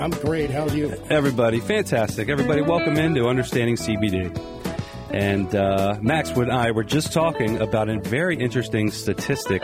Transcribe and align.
I'm 0.00 0.10
great. 0.10 0.50
How 0.50 0.66
are 0.68 0.74
you? 0.76 0.90
Everybody, 1.10 1.60
fantastic. 1.60 2.28
Everybody, 2.28 2.62
welcome 2.62 2.96
into 2.96 3.26
Understanding 3.26 3.76
CBD. 3.76 4.36
And 5.10 5.54
uh, 5.54 5.98
Max 6.00 6.30
and 6.30 6.50
I 6.50 6.70
were 6.70 6.84
just 6.84 7.12
talking 7.12 7.60
about 7.60 7.88
a 7.90 8.00
very 8.00 8.36
interesting 8.36 8.90
statistic 8.90 9.62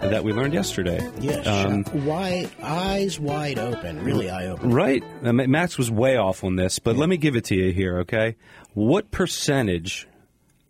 that 0.00 0.24
we 0.24 0.32
learned 0.32 0.54
yesterday. 0.54 1.00
Yes. 1.20 1.46
Um, 1.46 1.84
wide, 2.06 2.50
eyes 2.62 3.20
wide 3.20 3.58
open. 3.58 4.02
Really 4.02 4.30
eye 4.30 4.46
open. 4.46 4.70
Right. 4.70 5.04
Uh, 5.22 5.32
Ma- 5.32 5.46
Max 5.46 5.76
was 5.76 5.90
way 5.90 6.16
off 6.16 6.44
on 6.44 6.56
this, 6.56 6.78
but 6.78 6.96
let 6.96 7.08
me 7.08 7.16
give 7.18 7.36
it 7.36 7.44
to 7.46 7.54
you 7.54 7.72
here, 7.72 7.98
okay? 8.00 8.36
What 8.72 9.10
percentage 9.10 10.08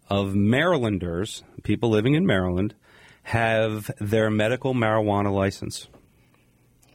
of 0.08 0.34
Marylanders, 0.34 1.44
people 1.62 1.90
living 1.90 2.14
in 2.14 2.26
Maryland, 2.26 2.74
have 3.24 3.90
their 4.00 4.30
medical 4.30 4.74
marijuana 4.74 5.32
license? 5.32 5.88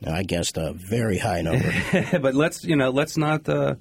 I 0.08 0.24
guessed 0.24 0.58
a 0.58 0.74
very 0.74 1.18
high 1.18 1.42
number. 1.42 1.72
but 2.22 2.34
let's 2.34 2.64
you 2.64 2.76
know 2.76 2.90
let's 2.90 3.18
not 3.18 3.48
uh, 3.48 3.76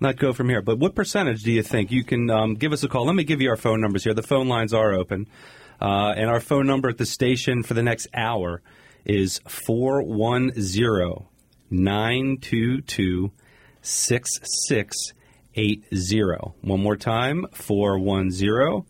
not 0.00 0.16
go 0.16 0.32
from 0.32 0.48
here. 0.48 0.62
But 0.62 0.78
what 0.78 0.94
percentage 0.94 1.42
do 1.42 1.52
you 1.52 1.62
think 1.62 1.92
you 1.92 2.04
can 2.04 2.30
um, 2.30 2.54
give 2.54 2.72
us 2.72 2.82
a 2.82 2.88
call? 2.88 3.06
Let 3.06 3.14
me 3.14 3.24
give 3.24 3.40
you 3.40 3.50
our 3.50 3.56
phone 3.56 3.80
numbers 3.80 4.04
here. 4.04 4.14
The 4.14 4.22
phone 4.22 4.48
lines 4.48 4.74
are 4.74 4.92
open, 4.92 5.26
uh, 5.80 6.14
and 6.16 6.28
our 6.28 6.40
phone 6.40 6.66
number 6.66 6.88
at 6.88 6.98
the 6.98 7.06
station 7.06 7.62
for 7.62 7.74
the 7.74 7.82
next 7.82 8.08
hour 8.14 8.62
is 9.04 9.40
410 9.46 11.26
922 11.70 13.30
6680. 13.82 16.54
One 16.62 16.82
more 16.82 16.96
time 16.96 17.46
410 17.52 18.86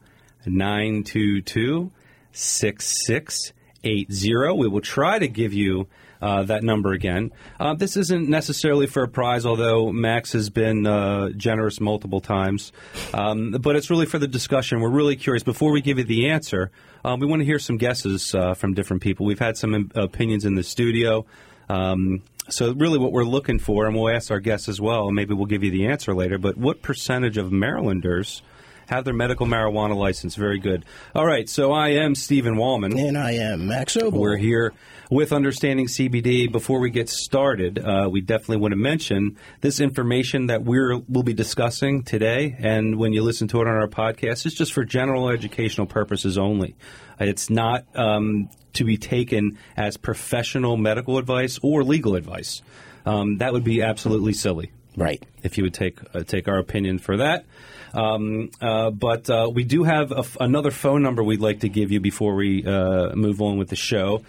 922 0.47 1.93
6680. 2.33 4.53
We 4.57 4.69
will 4.69 4.81
try 4.81 5.19
to 5.19 5.29
give 5.29 5.53
you 5.53 5.87
uh, 6.21 6.43
that 6.45 6.63
number 6.63 6.93
again. 6.93 7.31
Uh, 7.59 7.75
this 7.75 7.97
isn't 7.97 8.29
necessarily 8.29 8.87
for 8.87 9.03
a 9.03 9.09
prize, 9.09 9.47
although 9.47 9.93
Max 9.93 10.33
has 10.33 10.51
been 10.51 10.87
uh, 10.87 11.31
generous 11.31 11.81
multiple 11.81 12.21
times. 12.21 12.73
Um, 13.15 13.53
but 13.53 13.77
it's 13.77 13.91
really 13.91 14.07
for 14.07 14.19
the 14.19 14.29
discussion. 14.29 14.81
We're 14.81 14.91
really 14.91 15.17
curious. 15.17 15.43
Before 15.43 15.73
we 15.73 15.81
give 15.81 15.99
you 15.99 16.05
the 16.05 16.29
answer, 16.31 16.71
uh, 17.05 17.17
we 17.19 17.27
want 17.27 17.41
to 17.41 17.47
hear 17.47 17.59
some 17.59 17.77
guesses 17.77 18.35
uh, 18.35 18.55
from 18.55 18.75
different 18.75 19.03
people. 19.03 19.27
We've 19.27 19.39
had 19.39 19.57
some 19.57 19.75
im- 19.75 19.91
opinions 19.95 20.45
in 20.45 20.55
the 20.55 20.63
studio. 20.63 21.27
Um, 21.69 22.23
so 22.49 22.73
really, 22.73 22.99
what 22.99 23.13
we're 23.13 23.25
looking 23.25 23.59
for, 23.59 23.87
and 23.87 23.95
we'll 23.95 24.15
ask 24.15 24.31
our 24.31 24.41
guests 24.41 24.69
as 24.69 24.81
well. 24.81 25.11
Maybe 25.11 25.35
we'll 25.35 25.47
give 25.47 25.63
you 25.63 25.71
the 25.71 25.87
answer 25.87 26.15
later. 26.15 26.37
But 26.37 26.57
what 26.57 26.83
percentage 26.83 27.39
of 27.39 27.53
Marylanders 27.53 28.43
have 28.91 29.05
their 29.05 29.15
medical 29.15 29.47
marijuana 29.47 29.97
license? 29.97 30.35
Very 30.35 30.59
good. 30.59 30.85
All 31.15 31.25
right. 31.25 31.49
So 31.49 31.73
I 31.73 31.91
am 31.91 32.15
Stephen 32.15 32.57
Wallman. 32.57 32.99
and 33.01 33.17
I 33.17 33.33
am 33.33 33.69
Max 33.69 33.97
Ogle. 33.97 34.21
We're 34.21 34.37
here 34.37 34.73
with 35.11 35.33
Understanding 35.33 35.87
CBD. 35.87 36.51
Before 36.51 36.81
we 36.81 36.91
get 36.91 37.09
started, 37.09 37.79
uh, 37.79 38.09
we 38.11 38.21
definitely 38.21 38.57
want 38.59 38.73
to 38.73 38.77
mention 38.77 39.37
this 39.61 39.81
information 39.81 40.47
that 40.49 40.63
we're, 40.65 40.99
we'll 41.09 41.23
be 41.23 41.35
discussing 41.35 42.03
today. 42.03 42.57
And 42.59 42.99
when 42.99 43.13
you 43.13 43.23
listen 43.23 43.47
to 43.49 43.61
it 43.61 43.69
on 43.69 43.75
our 43.75 43.89
podcast, 43.89 44.45
it's 44.45 44.55
just 44.57 44.73
for 44.73 44.85
general 44.85 45.29
educational 45.31 45.87
purposes 45.87 46.37
only. 46.37 46.75
It's 47.21 47.49
not 47.49 47.85
um, 47.95 48.51
to 48.73 48.85
be 48.85 48.97
taken 48.97 49.57
as 49.77 49.97
professional 49.97 50.77
medical 50.77 51.17
advice 51.19 51.61
or 51.63 51.85
legal 51.85 52.17
advice. 52.17 52.61
Um, 53.07 53.39
that 53.39 53.53
would 53.53 53.65
be 53.65 53.83
absolutely 53.83 54.33
silly 54.33 54.73
Right. 54.97 55.25
if 55.45 55.57
you 55.57 55.65
would 55.65 55.75
take 55.75 55.99
uh, 56.15 56.25
take 56.25 56.49
our 56.49 56.59
opinion 56.59 56.99
for 56.99 57.17
that. 57.19 57.47
Um, 57.93 58.51
uh, 58.61 58.91
but 58.91 59.29
uh, 59.29 59.51
we 59.53 59.65
do 59.65 59.85
have 59.85 60.13
another 60.41 60.71
phone 60.71 61.03
number 61.03 61.23
we'd 61.23 61.41
like 61.41 61.61
to 61.61 61.69
give 61.69 61.91
you 61.91 62.01
before 62.01 62.35
we 62.35 62.65
uh, 62.65 63.15
move 63.15 63.41
on 63.41 63.59
with 63.59 63.69
the 63.69 63.77
show. 63.77 64.23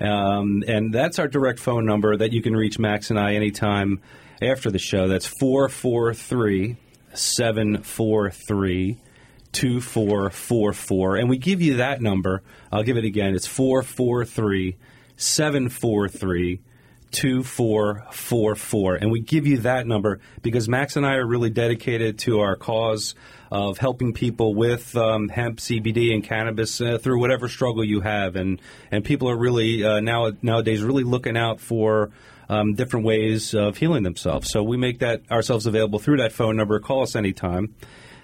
Um, 0.00 0.62
and 0.66 0.92
that's 0.92 1.18
our 1.18 1.28
direct 1.28 1.58
phone 1.58 1.86
number 1.86 2.16
that 2.16 2.32
you 2.32 2.42
can 2.42 2.54
reach 2.54 2.78
Max 2.78 3.10
and 3.10 3.18
I 3.18 3.34
anytime 3.34 4.00
after 4.42 4.70
the 4.70 4.78
show. 4.78 5.08
That's 5.08 5.26
443 5.26 6.76
743 7.14 8.98
2444. 9.52 11.16
And 11.16 11.30
we 11.30 11.38
give 11.38 11.62
you 11.62 11.76
that 11.76 12.02
number. 12.02 12.42
I'll 12.70 12.82
give 12.82 12.98
it 12.98 13.04
again. 13.04 13.34
It's 13.34 13.46
443 13.46 14.76
743 15.16 16.60
2444. 17.12 18.96
And 18.96 19.10
we 19.10 19.20
give 19.20 19.46
you 19.46 19.58
that 19.58 19.86
number 19.86 20.20
because 20.42 20.68
Max 20.68 20.96
and 20.96 21.06
I 21.06 21.14
are 21.14 21.26
really 21.26 21.50
dedicated 21.50 22.18
to 22.20 22.40
our 22.40 22.56
cause 22.56 23.14
of 23.50 23.78
helping 23.78 24.12
people 24.12 24.54
with 24.54 24.96
um, 24.96 25.28
hemp, 25.28 25.58
CBD, 25.58 26.12
and 26.12 26.24
cannabis 26.24 26.80
uh, 26.80 26.98
through 26.98 27.20
whatever 27.20 27.48
struggle 27.48 27.84
you 27.84 28.00
have. 28.00 28.36
And, 28.36 28.60
and 28.90 29.04
people 29.04 29.30
are 29.30 29.36
really 29.36 29.84
uh, 29.84 30.00
now 30.00 30.32
nowadays 30.42 30.82
really 30.82 31.04
looking 31.04 31.36
out 31.36 31.60
for 31.60 32.10
um, 32.48 32.74
different 32.74 33.06
ways 33.06 33.54
of 33.54 33.76
healing 33.76 34.02
themselves. 34.02 34.50
So 34.50 34.62
we 34.62 34.76
make 34.76 35.00
that 35.00 35.22
ourselves 35.30 35.66
available 35.66 35.98
through 35.98 36.18
that 36.18 36.32
phone 36.32 36.56
number. 36.56 36.78
Call 36.80 37.02
us 37.02 37.16
anytime. 37.16 37.74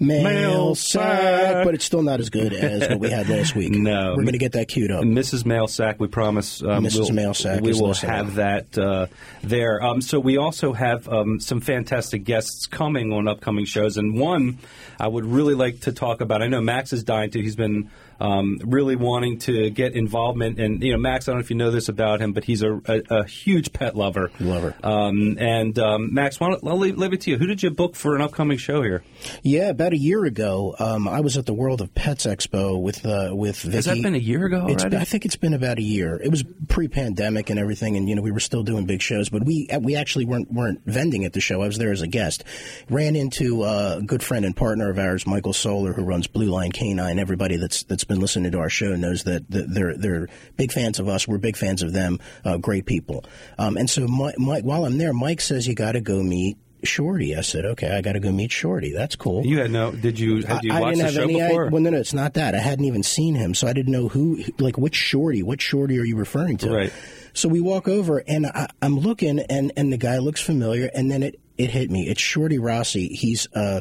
Mail, 0.00 0.22
Mail 0.24 0.74
sack, 0.74 1.20
sack. 1.20 1.64
but 1.64 1.74
it's 1.74 1.84
still 1.84 2.02
not 2.02 2.18
as 2.20 2.28
good 2.28 2.52
as 2.52 2.88
what 2.88 2.98
we 2.98 3.10
had 3.10 3.28
last 3.28 3.54
week. 3.54 3.72
No. 3.84 4.10
We're 4.16 4.22
going 4.22 4.32
to 4.32 4.38
get 4.38 4.52
that 4.52 4.68
queued 4.68 4.90
up. 4.90 5.04
Mrs. 5.04 5.44
Mailsack, 5.44 5.98
we 5.98 6.08
promise. 6.08 6.62
Um, 6.62 6.84
Mrs. 6.84 6.98
we'll- 6.98 7.08
Mailsack 7.10 7.60
we 7.60 7.72
will 7.72 7.94
have 7.94 8.34
that 8.36 8.76
uh, 8.76 9.06
there. 9.42 9.82
Um, 9.82 10.00
so 10.00 10.18
we 10.18 10.36
also 10.36 10.72
have 10.72 11.08
um, 11.08 11.38
some 11.38 11.60
fantastic 11.60 12.24
guests 12.24 12.66
coming 12.66 13.12
on 13.12 13.28
upcoming 13.28 13.64
shows, 13.66 13.96
and 13.96 14.18
one 14.18 14.58
I 14.98 15.06
would 15.08 15.24
really 15.24 15.54
like 15.54 15.80
to 15.82 15.92
talk 15.92 16.20
about. 16.20 16.42
I 16.42 16.48
know 16.48 16.60
Max 16.60 16.92
is 16.92 17.04
dying 17.04 17.30
to. 17.30 17.40
He's 17.42 17.56
been 17.56 17.90
um, 18.20 18.58
really 18.64 18.96
wanting 18.96 19.38
to 19.40 19.70
get 19.70 19.94
involvement, 19.94 20.58
and 20.58 20.82
you 20.82 20.92
know, 20.92 20.98
Max. 20.98 21.28
I 21.28 21.32
don't 21.32 21.38
know 21.38 21.44
if 21.44 21.50
you 21.50 21.56
know 21.56 21.70
this 21.70 21.88
about 21.88 22.20
him, 22.20 22.32
but 22.32 22.44
he's 22.44 22.62
a, 22.62 22.74
a, 22.86 23.02
a 23.10 23.24
huge 23.24 23.72
pet 23.72 23.96
lover. 23.96 24.30
Lover. 24.40 24.74
Um, 24.82 25.36
and 25.38 25.78
um, 25.78 26.14
Max, 26.14 26.38
why 26.38 26.50
don't, 26.50 26.64
I'll 26.66 26.78
leave, 26.78 26.96
leave 26.98 27.12
it 27.12 27.22
to 27.22 27.30
you. 27.30 27.38
Who 27.38 27.46
did 27.46 27.62
you 27.62 27.70
book 27.70 27.96
for 27.96 28.14
an 28.14 28.22
upcoming 28.22 28.58
show 28.58 28.82
here? 28.82 29.02
Yeah, 29.42 29.70
about 29.70 29.92
a 29.92 29.98
year 29.98 30.24
ago, 30.24 30.74
um, 30.78 31.08
I 31.08 31.20
was 31.20 31.36
at 31.36 31.46
the 31.46 31.54
World 31.54 31.80
of 31.80 31.94
Pets 31.94 32.26
Expo 32.26 32.80
with 32.80 33.04
uh, 33.04 33.30
with 33.32 33.60
Vicky. 33.60 33.76
Has 33.76 33.84
that 33.86 34.02
been 34.02 34.14
a 34.14 34.18
year 34.18 34.46
ago 34.46 34.62
already? 34.62 34.96
I 34.96 35.04
think 35.04 35.24
it's 35.24 35.36
been 35.36 35.54
about 35.54 35.78
a 35.78 35.82
year. 35.82 36.20
It 36.22 36.30
was 36.30 36.44
pre-pandemic 36.68 37.50
and 37.50 37.58
everything, 37.58 37.96
and 37.96 38.08
you 38.08 38.14
know 38.14 38.22
we 38.22 38.32
were 38.32 38.40
still 38.40 38.62
doing 38.62 38.86
big 38.86 39.02
shows, 39.02 39.28
but 39.28 39.44
we 39.44 39.68
we 39.80 39.96
actually 39.96 40.24
weren't 40.24 40.52
weren't 40.52 40.82
vending 40.86 41.24
at 41.24 41.32
the 41.32 41.40
show. 41.40 41.62
I 41.62 41.66
was 41.66 41.78
there 41.78 41.92
as 41.92 42.02
a 42.02 42.06
guest. 42.06 42.44
Ran 42.88 43.16
into 43.16 43.62
uh, 43.62 43.96
a 43.98 44.02
good 44.02 44.22
friend 44.22 44.44
and 44.44 44.56
partner 44.56 44.90
of 44.90 44.98
ours, 44.98 45.26
Michael 45.26 45.52
Solar, 45.52 45.92
who 45.92 46.04
runs 46.04 46.26
Blue 46.26 46.46
Line 46.46 46.72
Canine. 46.72 47.18
Everybody 47.18 47.56
that's 47.56 47.82
that's 47.84 48.03
been 48.04 48.20
listening 48.20 48.52
to 48.52 48.58
our 48.58 48.70
show 48.70 48.94
knows 48.96 49.24
that, 49.24 49.44
they're 49.48 49.96
they're 49.96 50.28
big 50.56 50.72
fans 50.72 50.98
of 50.98 51.08
us. 51.08 51.26
We're 51.28 51.38
big 51.38 51.56
fans 51.56 51.82
of 51.82 51.92
them. 51.92 52.18
Uh, 52.44 52.58
great 52.58 52.86
people. 52.86 53.24
Um, 53.58 53.76
and 53.76 53.88
so 53.88 54.06
Mike, 54.06 54.38
Mike, 54.38 54.64
while 54.64 54.84
I'm 54.84 54.98
there, 54.98 55.12
Mike 55.12 55.40
says 55.40 55.66
you 55.66 55.74
got 55.74 55.92
to 55.92 56.00
go 56.00 56.22
meet. 56.22 56.58
Shorty, 56.82 57.34
I 57.34 57.40
said, 57.40 57.64
okay, 57.64 57.96
I 57.96 58.02
got 58.02 58.12
to 58.12 58.20
go 58.20 58.30
meet 58.30 58.52
Shorty. 58.52 58.92
That's 58.92 59.16
cool. 59.16 59.46
You 59.46 59.58
had 59.60 59.70
no. 59.70 59.90
Did 59.90 60.18
you? 60.18 60.42
Had 60.42 60.62
you 60.62 60.70
I, 60.70 60.82
I 60.82 60.90
didn't 60.90 60.98
the 60.98 61.04
have 61.04 61.14
show 61.14 61.22
any. 61.22 61.40
before? 61.40 61.64
I, 61.64 61.68
well, 61.70 61.80
no, 61.80 61.88
no, 61.88 61.96
it's 61.96 62.12
not 62.12 62.34
that. 62.34 62.54
I 62.54 62.58
hadn't 62.58 62.84
even 62.84 63.02
seen 63.02 63.34
him, 63.34 63.54
so 63.54 63.66
I 63.66 63.72
didn't 63.72 63.90
know 63.92 64.08
who, 64.08 64.44
like, 64.58 64.76
which 64.76 64.94
shorty, 64.94 65.42
what 65.42 65.62
shorty 65.62 65.98
are 65.98 66.04
you 66.04 66.16
referring 66.16 66.58
to? 66.58 66.70
Right. 66.70 66.92
So 67.32 67.48
we 67.48 67.62
walk 67.62 67.88
over, 67.88 68.18
and 68.18 68.46
I, 68.46 68.68
I'm 68.82 68.98
looking, 68.98 69.38
and 69.38 69.72
and 69.78 69.90
the 69.90 69.96
guy 69.96 70.18
looks 70.18 70.42
familiar, 70.42 70.90
and 70.94 71.10
then 71.10 71.22
it 71.22 71.40
it 71.56 71.70
hit 71.70 71.90
me. 71.90 72.06
It's 72.06 72.20
Shorty 72.20 72.58
Rossi. 72.58 73.08
He's 73.08 73.48
uh. 73.54 73.80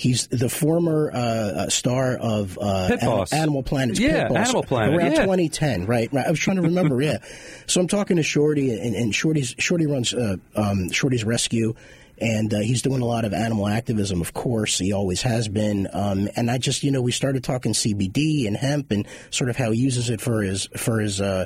He's 0.00 0.28
the 0.28 0.48
former 0.48 1.10
uh, 1.12 1.18
uh, 1.18 1.68
star 1.68 2.16
of 2.16 2.58
uh, 2.58 2.96
Boss. 3.02 3.34
Animal 3.34 3.62
Planet. 3.62 3.98
Yeah, 3.98 4.32
Animal 4.32 4.62
Planet, 4.62 4.96
Around 4.96 5.12
yeah. 5.12 5.20
2010, 5.20 5.84
right? 5.84 6.10
right. 6.10 6.26
I 6.26 6.30
was 6.30 6.40
trying 6.40 6.56
to 6.56 6.62
remember. 6.62 7.02
yeah. 7.02 7.18
So 7.66 7.82
I'm 7.82 7.86
talking 7.86 8.16
to 8.16 8.22
Shorty, 8.22 8.72
and, 8.80 8.96
and 8.96 9.14
Shorty's 9.14 9.54
Shorty 9.58 9.84
runs 9.84 10.14
uh, 10.14 10.36
um, 10.56 10.90
Shorty's 10.90 11.22
Rescue, 11.22 11.74
and 12.16 12.54
uh, 12.54 12.60
he's 12.60 12.80
doing 12.80 13.02
a 13.02 13.04
lot 13.04 13.26
of 13.26 13.34
animal 13.34 13.68
activism. 13.68 14.22
Of 14.22 14.32
course, 14.32 14.78
he 14.78 14.94
always 14.94 15.20
has 15.20 15.48
been. 15.48 15.86
Um, 15.92 16.30
and 16.34 16.50
I 16.50 16.56
just, 16.56 16.82
you 16.82 16.90
know, 16.92 17.02
we 17.02 17.12
started 17.12 17.44
talking 17.44 17.74
CBD 17.74 18.46
and 18.46 18.56
hemp, 18.56 18.92
and 18.92 19.06
sort 19.28 19.50
of 19.50 19.58
how 19.58 19.70
he 19.70 19.80
uses 19.80 20.08
it 20.08 20.22
for 20.22 20.40
his 20.40 20.66
for 20.78 21.00
his. 21.00 21.20
Uh, 21.20 21.44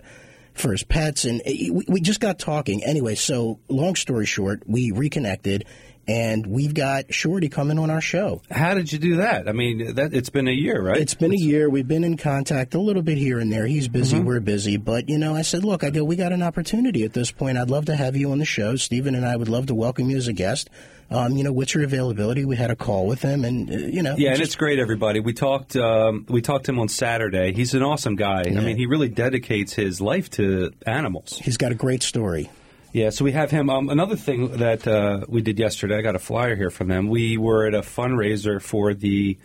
for 0.52 0.70
his 0.70 0.84
pets, 0.84 1.24
and 1.24 1.42
we, 1.44 1.84
we 1.88 2.00
just 2.00 2.20
got 2.20 2.38
talking. 2.38 2.84
Anyway, 2.84 3.16
so 3.16 3.58
long 3.68 3.96
story 3.96 4.24
short, 4.24 4.62
we 4.68 4.92
reconnected, 4.92 5.64
and 6.06 6.46
we've 6.46 6.74
got 6.74 7.12
Shorty 7.12 7.48
coming 7.48 7.78
on 7.78 7.90
our 7.90 8.00
show. 8.00 8.42
How 8.50 8.74
did 8.74 8.92
you 8.92 8.98
do 8.98 9.16
that? 9.16 9.48
I 9.48 9.52
mean, 9.52 9.94
that 9.94 10.14
it's 10.14 10.30
been 10.30 10.48
a 10.48 10.52
year, 10.52 10.82
right? 10.82 10.98
It's 11.00 11.14
been 11.14 11.32
a 11.32 11.36
year. 11.36 11.68
We've 11.70 11.86
been 11.86 12.04
in 12.04 12.16
contact 12.16 12.74
a 12.74 12.80
little 12.80 13.02
bit 13.02 13.18
here 13.18 13.38
and 13.38 13.52
there. 13.52 13.66
He's 13.66 13.88
busy. 13.88 14.16
Mm-hmm. 14.16 14.26
We're 14.26 14.40
busy. 14.40 14.76
But, 14.76 15.08
you 15.08 15.18
know, 15.18 15.34
I 15.34 15.42
said, 15.42 15.64
look, 15.64 15.84
I 15.84 15.90
go, 15.90 16.04
we 16.04 16.16
got 16.16 16.32
an 16.32 16.42
opportunity 16.42 17.04
at 17.04 17.12
this 17.12 17.30
point. 17.30 17.58
I'd 17.58 17.70
love 17.70 17.86
to 17.86 17.96
have 17.96 18.16
you 18.16 18.32
on 18.32 18.38
the 18.38 18.44
show. 18.44 18.76
Stephen 18.76 19.14
and 19.14 19.26
I 19.26 19.36
would 19.36 19.48
love 19.48 19.66
to 19.66 19.74
welcome 19.74 20.10
you 20.10 20.16
as 20.16 20.28
a 20.28 20.32
guest. 20.32 20.70
Um, 21.10 21.36
you 21.36 21.44
know, 21.44 21.52
what's 21.52 21.74
your 21.74 21.84
availability? 21.84 22.44
We 22.44 22.56
had 22.56 22.70
a 22.70 22.76
call 22.76 23.06
with 23.06 23.20
him, 23.20 23.44
and, 23.44 23.70
uh, 23.70 23.76
you 23.76 24.02
know. 24.02 24.14
Yeah, 24.16 24.32
and 24.32 24.40
it's 24.40 24.56
great, 24.56 24.78
everybody. 24.78 25.20
We 25.20 25.34
talked. 25.34 25.76
Um, 25.76 26.24
we 26.28 26.40
talked 26.40 26.64
to 26.64 26.72
him 26.72 26.80
on 26.80 26.88
Saturday. 26.88 27.52
He's 27.52 27.74
an 27.74 27.82
awesome 27.82 28.16
guy. 28.16 28.44
I 28.46 28.50
mean, 28.50 28.78
he 28.78 28.86
really 28.86 29.08
dedicates 29.08 29.74
his 29.74 30.00
life 30.00 30.30
to 30.30 30.72
animals. 30.86 31.38
he's 31.38 31.58
got 31.58 31.72
a 31.72 31.74
great 31.74 32.02
story. 32.02 32.50
Yeah, 32.94 33.10
so 33.10 33.24
we 33.24 33.32
have 33.32 33.50
him. 33.50 33.68
Um, 33.70 33.88
another 33.88 34.14
thing 34.14 34.52
that 34.58 34.86
uh, 34.86 35.24
we 35.28 35.42
did 35.42 35.58
yesterday, 35.58 35.98
I 35.98 36.00
got 36.02 36.14
a 36.14 36.20
flyer 36.20 36.54
here 36.54 36.70
from 36.70 36.86
them. 36.86 37.08
We 37.08 37.36
were 37.36 37.66
at 37.66 37.74
a 37.74 37.80
fundraiser 37.80 38.62
for 38.62 38.94
the 38.94 39.36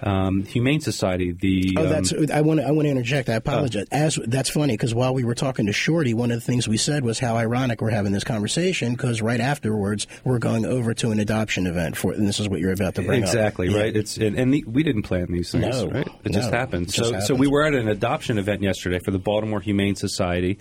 um, 0.00 0.44
Humane 0.44 0.80
Society. 0.80 1.32
The 1.32 1.74
Oh, 1.78 1.82
um, 1.82 1.88
that's. 1.88 2.12
I 2.32 2.42
want 2.42 2.60
to. 2.60 2.66
I 2.66 2.70
want 2.70 2.86
to 2.86 2.90
interject. 2.90 3.28
I 3.28 3.34
apologize. 3.34 3.86
As 3.90 4.20
that's 4.24 4.50
funny 4.50 4.74
because 4.74 4.94
while 4.94 5.14
we 5.14 5.24
were 5.24 5.34
talking 5.34 5.66
to 5.66 5.72
Shorty, 5.72 6.14
one 6.14 6.30
of 6.30 6.36
the 6.36 6.46
things 6.46 6.68
we 6.68 6.76
said 6.76 7.02
was 7.04 7.18
how 7.18 7.36
ironic 7.36 7.80
we're 7.80 7.90
having 7.90 8.12
this 8.12 8.22
conversation 8.22 8.92
because 8.92 9.20
right 9.20 9.40
afterwards 9.40 10.06
we're 10.22 10.38
going 10.38 10.64
over 10.64 10.94
to 10.94 11.10
an 11.10 11.18
adoption 11.18 11.66
event 11.66 11.96
for, 11.96 12.12
and 12.12 12.28
this 12.28 12.38
is 12.38 12.48
what 12.48 12.60
you're 12.60 12.72
about 12.72 12.94
to 12.94 13.02
bring 13.02 13.24
up. 13.24 13.28
Exactly 13.28 13.68
Yeah. 13.68 13.78
right. 13.80 13.96
It's 13.96 14.16
and, 14.16 14.38
and 14.38 14.54
the, 14.54 14.64
we 14.64 14.84
didn't 14.84 15.02
plan 15.02 15.26
these 15.30 15.50
things, 15.50 15.64
No, 15.64 15.88
right? 15.88 16.06
It 16.24 16.32
just 16.32 16.52
no, 16.52 16.56
happened. 16.56 16.86
it 16.88 16.92
so 16.92 17.10
just 17.10 17.26
so 17.26 17.34
we 17.34 17.48
were 17.48 17.64
at 17.64 17.74
an 17.74 17.88
adoption 17.88 18.38
event 18.38 18.62
yesterday 18.62 19.00
for 19.00 19.10
the 19.10 19.18
Baltimore 19.18 19.60
Humane 19.60 19.96
Society, 19.96 20.58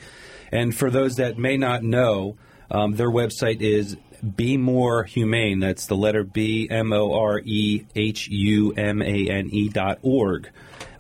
and 0.52 0.76
for 0.76 0.90
those 0.90 1.16
that 1.18 1.38
may 1.38 1.58
not 1.58 1.84
know, 1.84 2.38
um, 2.70 2.96
their 2.96 3.10
website 3.10 3.62
is 3.62 3.98
Be 4.36 4.58
More 4.58 5.04
Humane. 5.04 5.60
That's 5.60 5.88
the 5.88 5.96
letter 5.96 6.24
B 6.24 6.68
M 6.70 6.94
O 6.94 7.14
R 7.14 7.40
E 7.44 7.86
H 7.96 8.28
U 8.30 8.72
M 8.74 9.02
A 9.02 9.28
N 9.28 9.50
E 9.52 9.70
dot 9.70 10.00
org. 10.02 10.50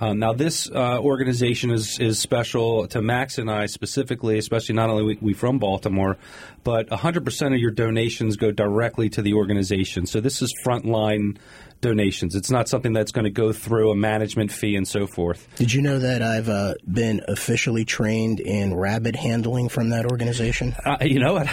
Um, 0.01 0.17
now, 0.17 0.33
this 0.33 0.67
uh, 0.67 0.99
organization 0.99 1.69
is, 1.69 1.99
is 1.99 2.17
special 2.17 2.87
to 2.87 3.03
Max 3.03 3.37
and 3.37 3.51
I 3.51 3.67
specifically, 3.67 4.39
especially 4.39 4.73
not 4.73 4.89
only 4.89 5.03
we, 5.03 5.17
we 5.21 5.33
from 5.33 5.59
Baltimore, 5.59 6.17
but 6.63 6.89
100% 6.89 7.53
of 7.53 7.59
your 7.59 7.69
donations 7.69 8.35
go 8.35 8.51
directly 8.51 9.09
to 9.09 9.21
the 9.21 9.35
organization. 9.35 10.07
So 10.07 10.19
this 10.19 10.41
is 10.41 10.55
frontline 10.65 11.37
donations. 11.81 12.35
It's 12.35 12.51
not 12.51 12.69
something 12.69 12.93
that's 12.93 13.11
going 13.11 13.25
to 13.25 13.31
go 13.31 13.51
through 13.51 13.91
a 13.91 13.95
management 13.95 14.51
fee 14.51 14.75
and 14.75 14.87
so 14.87 15.07
forth. 15.07 15.47
Did 15.55 15.73
you 15.73 15.81
know 15.81 15.99
that 15.99 16.21
I've 16.21 16.49
uh, 16.49 16.75
been 16.91 17.21
officially 17.27 17.85
trained 17.85 18.39
in 18.39 18.73
rabbit 18.73 19.15
handling 19.15 19.69
from 19.69 19.89
that 19.89 20.05
organization? 20.05 20.75
Uh, 20.85 20.97
you 21.01 21.19
know 21.19 21.33
what? 21.33 21.47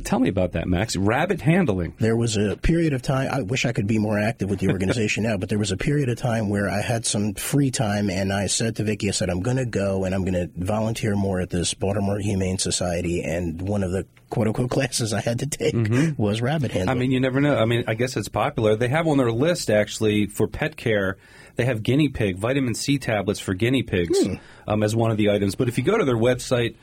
Tell 0.04 0.18
me 0.18 0.28
about 0.28 0.52
that, 0.52 0.66
Max. 0.66 0.96
Rabbit 0.96 1.40
handling. 1.40 1.94
There 1.98 2.16
was 2.16 2.36
a 2.36 2.56
period 2.56 2.92
of 2.92 3.02
time, 3.02 3.28
I 3.30 3.42
wish 3.42 3.66
I 3.66 3.72
could 3.72 3.86
be 3.86 3.98
more 3.98 4.18
active 4.18 4.48
with 4.48 4.60
the 4.60 4.68
organization 4.72 5.24
now, 5.24 5.36
but 5.36 5.48
there 5.48 5.58
was 5.58 5.72
a 5.72 5.76
period 5.76 6.08
of 6.08 6.16
time 6.16 6.48
where 6.48 6.68
I 6.68 6.80
had 6.80 7.04
some 7.04 7.34
free 7.34 7.70
time 7.70 8.10
and 8.10 8.32
I 8.32 8.46
said 8.46 8.76
to 8.76 8.84
Vicky, 8.84 9.08
I 9.08 9.12
said, 9.12 9.30
I'm 9.30 9.40
going 9.40 9.56
to 9.56 9.66
go 9.66 10.04
and 10.04 10.14
I'm 10.14 10.24
going 10.24 10.34
to 10.34 10.50
volunteer 10.56 11.16
more 11.16 11.40
at 11.40 11.50
this 11.50 11.74
Baltimore 11.74 12.18
Humane 12.18 12.58
Society. 12.58 13.22
And 13.22 13.60
one 13.62 13.82
of 13.82 13.90
the 13.90 14.06
quote 14.34 14.48
unquote 14.48 14.70
classes 14.70 15.12
I 15.12 15.20
had 15.20 15.38
to 15.38 15.46
take 15.46 15.76
was 16.18 16.42
rabbit 16.42 16.72
handling. 16.72 16.96
I 16.96 16.98
mean, 16.98 17.12
you 17.12 17.20
never 17.20 17.40
know. 17.40 17.56
I 17.56 17.66
mean, 17.66 17.84
I 17.86 17.94
guess 17.94 18.16
it's 18.16 18.28
popular. 18.28 18.74
They 18.74 18.88
have 18.88 19.06
on 19.06 19.16
their 19.16 19.30
list 19.30 19.70
actually 19.70 20.26
for 20.26 20.48
pet 20.48 20.76
care. 20.76 21.18
They 21.54 21.64
have 21.66 21.84
guinea 21.84 22.08
pig 22.08 22.36
vitamin 22.36 22.74
C 22.74 22.98
tablets 22.98 23.38
for 23.38 23.54
guinea 23.54 23.84
pigs 23.84 24.18
um, 24.66 24.82
as 24.82 24.96
one 24.96 25.12
of 25.12 25.18
the 25.18 25.30
items. 25.30 25.54
But 25.54 25.68
if 25.68 25.78
you 25.78 25.84
go 25.84 25.96
to 25.96 26.04
their 26.04 26.16
website, 26.16 26.74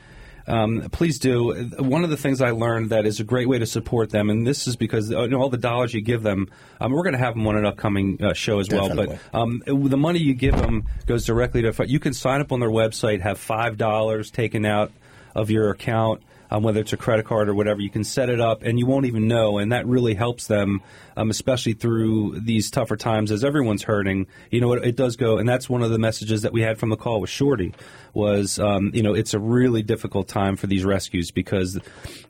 um, 0.46 0.88
please 0.92 1.18
do. 1.18 1.52
One 1.78 2.04
of 2.04 2.10
the 2.10 2.16
things 2.16 2.40
I 2.40 2.52
learned 2.52 2.88
that 2.88 3.04
is 3.04 3.20
a 3.20 3.24
great 3.24 3.50
way 3.50 3.58
to 3.58 3.66
support 3.66 4.08
them, 4.08 4.30
and 4.30 4.46
this 4.46 4.66
is 4.66 4.76
because 4.76 5.12
uh, 5.12 5.24
you 5.24 5.28
know, 5.28 5.42
all 5.42 5.50
the 5.50 5.58
dollars 5.58 5.92
you 5.92 6.00
give 6.00 6.22
them, 6.22 6.48
um, 6.80 6.90
we're 6.90 7.02
going 7.02 7.12
to 7.12 7.18
have 7.18 7.34
them 7.34 7.46
on 7.46 7.58
an 7.58 7.66
upcoming 7.66 8.16
uh, 8.22 8.32
show 8.32 8.60
as 8.60 8.70
well. 8.70 8.88
But 8.96 9.18
um, 9.34 9.62
the 9.66 9.98
money 9.98 10.20
you 10.20 10.32
give 10.32 10.56
them 10.56 10.84
goes 11.04 11.26
directly 11.26 11.60
to. 11.60 11.86
You 11.86 12.00
can 12.00 12.14
sign 12.14 12.40
up 12.40 12.50
on 12.50 12.60
their 12.60 12.70
website, 12.70 13.20
have 13.20 13.38
five 13.38 13.76
dollars 13.76 14.30
taken 14.30 14.64
out 14.64 14.90
of 15.34 15.50
your 15.50 15.68
account 15.68 16.22
um, 16.52 16.62
whether 16.62 16.80
it's 16.80 16.92
a 16.92 16.98
credit 16.98 17.24
card 17.24 17.48
or 17.48 17.54
whatever. 17.54 17.80
You 17.80 17.88
can 17.88 18.04
set 18.04 18.28
it 18.28 18.38
up, 18.38 18.62
and 18.62 18.78
you 18.78 18.84
won't 18.84 19.06
even 19.06 19.26
know, 19.26 19.56
and 19.56 19.72
that 19.72 19.86
really 19.86 20.12
helps 20.12 20.46
them, 20.46 20.82
um, 21.16 21.30
especially 21.30 21.72
through 21.72 22.40
these 22.40 22.70
tougher 22.70 22.96
times 22.96 23.32
as 23.32 23.42
everyone's 23.42 23.82
hurting. 23.82 24.26
You 24.50 24.60
know, 24.60 24.74
it, 24.74 24.84
it 24.84 24.96
does 24.96 25.16
go, 25.16 25.38
and 25.38 25.48
that's 25.48 25.70
one 25.70 25.82
of 25.82 25.90
the 25.90 25.98
messages 25.98 26.42
that 26.42 26.52
we 26.52 26.60
had 26.60 26.78
from 26.78 26.90
the 26.90 26.96
call 26.96 27.22
with 27.22 27.30
Shorty 27.30 27.72
was, 28.12 28.58
um, 28.58 28.90
you 28.92 29.02
know, 29.02 29.14
it's 29.14 29.32
a 29.32 29.38
really 29.38 29.82
difficult 29.82 30.28
time 30.28 30.56
for 30.56 30.66
these 30.66 30.84
rescues 30.84 31.30
because 31.30 31.78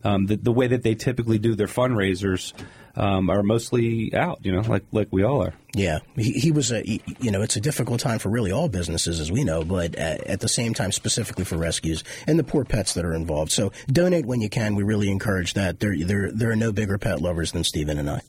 um, 0.05 0.27
the, 0.27 0.37
the 0.37 0.53
way 0.53 0.69
that 0.69 0.85
they 0.85 0.95
typically 0.95 1.39
do 1.39 1.57
their 1.57 1.67
fundraisers. 1.67 2.53
Um, 2.95 3.31
are 3.31 3.43
mostly 3.43 4.15
out, 4.15 4.41
you 4.45 4.53
know, 4.53 4.61
like 4.61 4.85
like 4.93 5.09
we 5.11 5.23
all 5.23 5.43
are. 5.43 5.55
Yeah, 5.75 6.01
he, 6.15 6.33
he 6.33 6.51
was 6.53 6.71
a 6.71 6.83
he- 6.83 7.01
you 7.21 7.31
know 7.31 7.41
it's 7.41 7.57
a 7.57 7.61
difficult 7.61 8.01
time 8.01 8.19
for 8.19 8.29
really 8.29 8.53
all 8.53 8.69
businesses 8.69 9.19
as 9.19 9.33
we 9.33 9.45
know, 9.45 9.65
but 9.65 9.95
at, 9.95 10.23
at 10.25 10.41
the 10.41 10.49
same 10.49 10.75
time 10.75 10.93
specifically 10.93 11.45
for 11.47 11.57
rescues 11.57 12.05
and 12.27 12.39
the 12.39 12.45
poor 12.45 12.67
pets 12.67 12.93
that 12.93 13.07
are 13.07 13.15
involved. 13.15 13.51
So 13.51 13.73
donate 13.91 14.27
when 14.27 14.43
you 14.43 14.51
can. 14.51 14.75
We 14.75 14.83
really 14.83 15.11
encourage 15.11 15.55
that. 15.55 15.81
There 15.81 15.97
there 15.99 16.31
there 16.31 16.51
are 16.51 16.57
no 16.57 16.71
bigger 16.71 16.99
pet 16.99 17.23
lovers 17.23 17.53
than 17.53 17.65
Stephen 17.65 17.97
and 17.99 18.11
I. 18.11 18.21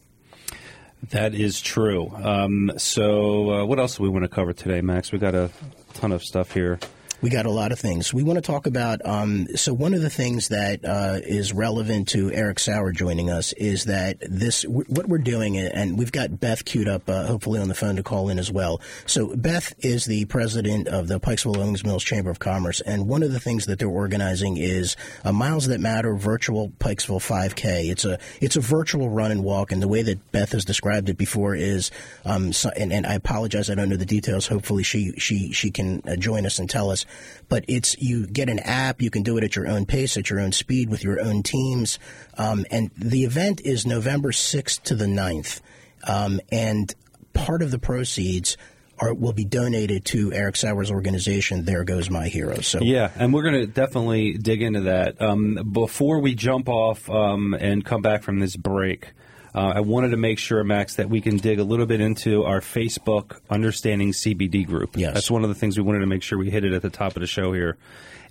That 1.10 1.36
is 1.36 1.60
true. 1.60 2.10
Um, 2.16 2.72
so, 2.78 3.50
uh, 3.52 3.66
what 3.66 3.78
else 3.80 3.98
do 3.98 4.04
we 4.04 4.10
want 4.10 4.24
to 4.24 4.30
cover 4.30 4.54
today, 4.54 4.80
Max? 4.80 5.12
We 5.12 5.20
got 5.20 5.36
a 5.36 5.50
ton 5.96 6.14
of 6.14 6.24
stuff 6.24 6.54
here. 6.54 6.80
We 7.24 7.30
got 7.30 7.46
a 7.46 7.52
lot 7.52 7.72
of 7.72 7.80
things. 7.80 8.14
We 8.14 8.22
want 8.22 8.36
to 8.36 8.42
talk 8.42 8.68
about. 8.68 9.00
Um, 9.06 9.48
so 9.56 9.74
one 9.74 9.94
of 9.94 10.02
the 10.02 10.10
things 10.10 10.50
that 10.50 10.84
uh, 10.84 11.22
is 11.24 11.54
relevant 11.54 12.10
to 12.10 12.30
Eric 12.34 12.60
Sauer 12.60 12.92
joining 12.92 13.30
us 13.30 13.54
is 13.54 13.86
that 13.86 14.18
this 14.20 14.64
w- 14.64 14.84
what 14.90 15.08
we're 15.08 15.20
doing, 15.20 15.58
and 15.58 15.98
we've 15.98 16.12
got 16.12 16.42
Beth 16.42 16.66
queued 16.66 16.90
up, 16.90 17.10
uh, 17.10 17.26
hopefully 17.26 17.62
on 17.62 17.70
the 17.70 17.76
phone 17.76 17.96
to 17.96 18.04
call 18.04 18.28
in 18.28 18.40
as 18.40 18.52
well. 18.52 18.82
So 19.06 19.34
Beth 19.38 19.74
is 19.80 20.04
the 20.04 20.26
president 20.26 20.90
of 20.90 21.08
the 21.08 21.18
Pikesville 21.18 21.56
Owings 21.56 21.86
Mills 21.86 22.04
Chamber 22.04 22.30
of 22.30 22.40
Commerce, 22.40 22.82
and 22.82 23.08
one 23.08 23.24
of 23.24 23.32
the 23.32 23.40
things 23.40 23.68
that 23.68 23.80
they're 23.80 23.88
organizing 23.88 24.58
is 24.58 24.98
a 25.24 25.32
Miles 25.32 25.68
That 25.68 25.80
Matter 25.80 26.16
virtual 26.16 26.74
Pikesville 26.80 27.22
5K. 27.22 27.90
It's 27.90 28.04
a 28.04 28.20
it's 28.42 28.58
a 28.58 28.62
virtual 28.62 29.10
run 29.10 29.32
and 29.32 29.46
walk, 29.46 29.72
and 29.72 29.82
the 29.82 29.88
way 29.88 30.02
that 30.02 30.30
Beth 30.34 30.52
has 30.52 30.66
described 30.66 31.08
it 31.08 31.18
before 31.18 31.56
is, 31.56 31.90
um, 32.26 32.52
so, 32.52 32.70
and, 32.76 32.92
and 32.92 33.08
I 33.08 33.14
apologize, 33.14 33.70
I 33.70 33.76
don't 33.76 33.88
know 33.88 33.96
the 33.96 34.06
details. 34.06 34.46
Hopefully, 34.46 34.84
she 34.84 35.14
she 35.18 35.54
she 35.54 35.72
can 35.72 36.02
uh, 36.06 36.18
join 36.18 36.46
us 36.46 36.60
and 36.60 36.70
tell 36.70 36.92
us. 36.92 37.06
But 37.50 37.66
it's 37.68 37.96
you 38.00 38.28
get 38.28 38.50
an 38.50 38.60
app, 38.60 39.02
you 39.02 39.10
can 39.10 39.24
do 39.24 39.38
it 39.38 39.44
at 39.44 39.56
your 39.56 39.68
own 39.68 39.86
pace, 39.86 40.18
at 40.18 40.30
your 40.30 40.40
own 40.40 40.52
speed, 40.52 40.90
with 40.90 41.04
your 41.04 41.22
own 41.22 41.44
teams, 41.44 42.00
um, 42.38 42.66
and 42.72 42.90
the 42.98 43.26
event 43.26 43.62
is 43.62 43.86
November 43.86 44.32
sixth 44.32 44.84
to 44.84 44.96
the 44.96 45.06
9th. 45.06 45.62
Um, 46.08 46.42
and 46.52 46.94
part 47.34 47.62
of 47.62 47.72
the 47.72 47.80
proceeds. 47.80 48.58
Are, 49.00 49.12
will 49.12 49.34
be 49.34 49.44
donated 49.44 50.06
to 50.06 50.32
Eric 50.32 50.56
Sauer's 50.56 50.92
organization. 50.92 51.66
There 51.66 51.84
goes 51.84 52.12
my 52.12 52.28
hero. 52.28 52.62
So 52.62 52.80
Yeah, 52.84 53.10
and 53.16 53.34
we're 53.34 53.42
going 53.42 53.56
to 53.56 53.66
definitely 53.66 54.38
dig 54.38 54.62
into 54.62 54.82
that. 54.82 55.20
Um, 55.20 55.72
before 55.74 56.20
we 56.20 56.36
jump 56.36 56.70
off 56.70 57.10
um, 57.10 57.56
and 57.56 57.84
come 57.84 58.04
back 58.04 58.22
from 58.22 58.38
this 58.38 58.56
break, 58.56 59.12
uh, 59.56 59.74
I 59.76 59.80
wanted 59.82 60.10
to 60.10 60.18
make 60.18 60.40
sure, 60.40 60.64
Max, 60.64 60.96
that 60.96 61.10
we 61.10 61.22
can 61.22 61.38
dig 61.38 61.60
a 61.60 61.64
little 61.64 61.86
bit 61.86 62.02
into 62.02 62.44
our 62.44 62.60
Facebook 62.62 63.40
Understanding 63.50 64.12
CBD 64.12 64.66
group. 64.66 64.96
Yes. 64.98 65.14
That's 65.14 65.32
one 65.32 65.44
of 65.44 65.50
the 65.50 65.56
things 65.56 65.78
we 65.78 65.84
wanted 65.84 66.00
to 66.00 66.08
make 66.08 66.24
sure 66.24 66.38
we 66.38 66.50
hit 66.50 66.64
it 66.64 66.74
at 66.74 66.82
the 66.82 66.90
top 66.90 67.16
of 67.16 67.22
the 67.22 67.28
show 67.28 67.54
here. 67.54 67.78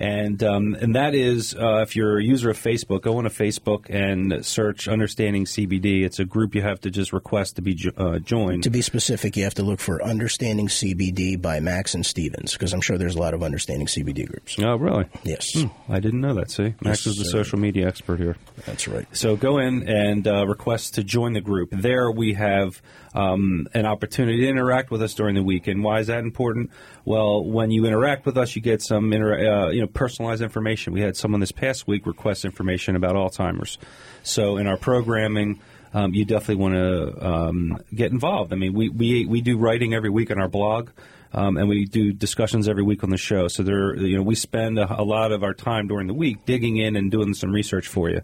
And 0.00 0.42
um, 0.42 0.74
and 0.80 0.96
that 0.96 1.14
is, 1.14 1.54
uh, 1.54 1.82
if 1.82 1.94
you're 1.94 2.18
a 2.18 2.24
user 2.24 2.50
of 2.50 2.58
Facebook, 2.58 3.02
go 3.02 3.18
on 3.18 3.24
to 3.24 3.30
Facebook 3.30 3.86
and 3.88 4.44
search 4.44 4.88
Understanding 4.88 5.44
CBD. 5.44 6.02
It's 6.02 6.18
a 6.18 6.24
group 6.24 6.56
you 6.56 6.62
have 6.62 6.80
to 6.80 6.90
just 6.90 7.12
request 7.12 7.54
to 7.56 7.62
be 7.62 7.74
jo- 7.74 7.92
uh, 7.96 8.18
joined. 8.18 8.64
To 8.64 8.70
be 8.70 8.82
specific, 8.82 9.36
you 9.36 9.44
have 9.44 9.54
to 9.54 9.62
look 9.62 9.78
for 9.78 10.02
Understanding 10.02 10.66
CBD 10.66 11.40
by 11.40 11.60
Max 11.60 11.94
and 11.94 12.04
Stevens, 12.04 12.52
because 12.54 12.72
I'm 12.72 12.80
sure 12.80 12.98
there's 12.98 13.14
a 13.14 13.20
lot 13.20 13.32
of 13.32 13.44
Understanding 13.44 13.86
CBD 13.86 14.26
groups. 14.26 14.56
oh, 14.60 14.74
really? 14.74 15.04
Yes, 15.22 15.56
I 15.88 16.00
didn't 16.00 16.22
know 16.22 16.34
that. 16.34 16.50
See, 16.50 16.74
Max 16.80 17.04
Yes, 17.04 17.06
is 17.06 17.18
the 17.18 17.24
sir. 17.26 17.30
social 17.44 17.60
media 17.60 17.86
expert 17.86 18.18
here. 18.18 18.36
that's 18.66 18.88
right. 18.88 19.06
So 19.12 19.36
go 19.36 19.58
in 19.58 19.88
and 19.88 20.26
uh, 20.26 20.46
request 20.48 20.94
to 20.94 21.04
join 21.12 21.34
the 21.34 21.42
group. 21.42 21.68
There 21.70 22.10
we 22.10 22.32
have 22.32 22.80
um, 23.14 23.68
an 23.74 23.84
opportunity 23.84 24.38
to 24.40 24.48
interact 24.48 24.90
with 24.90 25.02
us 25.02 25.12
during 25.12 25.34
the 25.34 25.42
week. 25.42 25.66
And 25.66 25.84
why 25.84 26.00
is 26.00 26.06
that 26.06 26.20
important? 26.20 26.70
Well, 27.04 27.44
when 27.44 27.70
you 27.70 27.84
interact 27.84 28.24
with 28.24 28.38
us, 28.38 28.56
you 28.56 28.62
get 28.62 28.80
some 28.80 29.12
inter- 29.12 29.66
uh, 29.66 29.70
you 29.70 29.82
know 29.82 29.86
personalized 29.86 30.42
information. 30.42 30.94
We 30.94 31.02
had 31.02 31.14
someone 31.14 31.40
this 31.40 31.52
past 31.52 31.86
week 31.86 32.06
request 32.06 32.46
information 32.46 32.96
about 32.96 33.14
Alzheimer's. 33.14 33.78
So 34.22 34.56
in 34.56 34.66
our 34.66 34.78
programming. 34.78 35.60
Um, 35.94 36.14
you 36.14 36.24
definitely 36.24 36.54
want 36.54 36.74
to 36.74 37.26
um, 37.28 37.78
get 37.94 38.12
involved. 38.12 38.50
I 38.54 38.56
mean, 38.56 38.72
we, 38.72 38.88
we 38.88 39.26
we 39.26 39.42
do 39.42 39.58
writing 39.58 39.92
every 39.92 40.08
week 40.08 40.30
on 40.30 40.40
our 40.40 40.48
blog, 40.48 40.88
um, 41.34 41.58
and 41.58 41.68
we 41.68 41.84
do 41.84 42.14
discussions 42.14 42.66
every 42.66 42.82
week 42.82 43.04
on 43.04 43.10
the 43.10 43.18
show. 43.18 43.46
So 43.48 43.62
there, 43.62 43.94
you 43.96 44.16
know, 44.16 44.22
we 44.22 44.34
spend 44.34 44.78
a, 44.78 45.00
a 45.02 45.04
lot 45.04 45.32
of 45.32 45.42
our 45.42 45.52
time 45.52 45.88
during 45.88 46.06
the 46.06 46.14
week 46.14 46.46
digging 46.46 46.78
in 46.78 46.96
and 46.96 47.10
doing 47.10 47.34
some 47.34 47.52
research 47.52 47.88
for 47.88 48.08
you. 48.08 48.22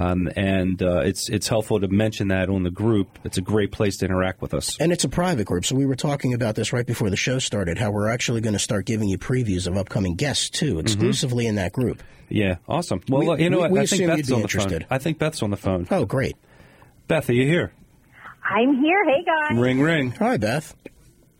Um, 0.00 0.28
and 0.36 0.80
uh, 0.80 1.00
it's 1.00 1.28
it's 1.28 1.48
helpful 1.48 1.80
to 1.80 1.88
mention 1.88 2.28
that 2.28 2.48
on 2.48 2.62
the 2.62 2.70
group. 2.70 3.18
It's 3.24 3.36
a 3.36 3.40
great 3.40 3.72
place 3.72 3.96
to 3.96 4.04
interact 4.04 4.40
with 4.40 4.54
us. 4.54 4.76
And 4.78 4.92
it's 4.92 5.02
a 5.02 5.08
private 5.08 5.46
group, 5.46 5.64
so 5.64 5.74
we 5.74 5.86
were 5.86 5.96
talking 5.96 6.34
about 6.34 6.54
this 6.54 6.72
right 6.72 6.86
before 6.86 7.10
the 7.10 7.16
show 7.16 7.40
started. 7.40 7.78
How 7.78 7.90
we're 7.90 8.08
actually 8.08 8.40
going 8.40 8.52
to 8.52 8.60
start 8.60 8.86
giving 8.86 9.08
you 9.08 9.18
previews 9.18 9.66
of 9.66 9.76
upcoming 9.76 10.14
guests 10.14 10.50
too, 10.50 10.78
exclusively 10.78 11.46
in 11.48 11.56
that 11.56 11.72
group. 11.72 12.00
Yeah, 12.28 12.58
awesome. 12.68 13.00
Well, 13.08 13.20
We- 13.22 13.28
uh, 13.28 13.36
you 13.38 13.50
know 13.50 13.56
we- 13.56 13.60
what? 13.62 13.70
we 13.72 13.78
I 13.80 13.86
think 13.86 13.92
assume 14.02 14.10
you'd 14.10 14.16
Beth's 14.18 14.28
be 14.28 14.34
on 14.34 14.38
the 14.40 14.44
interested. 14.44 14.82
phone. 14.82 14.88
I 14.90 14.98
think 14.98 15.18
Beth's 15.18 15.42
on 15.42 15.50
the 15.50 15.56
phone. 15.56 15.88
Oh, 15.90 16.04
great! 16.04 16.36
Beth, 17.08 17.28
are 17.28 17.32
you 17.34 17.46
here? 17.46 17.72
I'm 18.48 18.80
here. 18.80 19.04
Hey 19.04 19.24
guys, 19.24 19.58
Ring, 19.58 19.80
ring. 19.80 20.12
Hi, 20.12 20.36
Beth. 20.36 20.76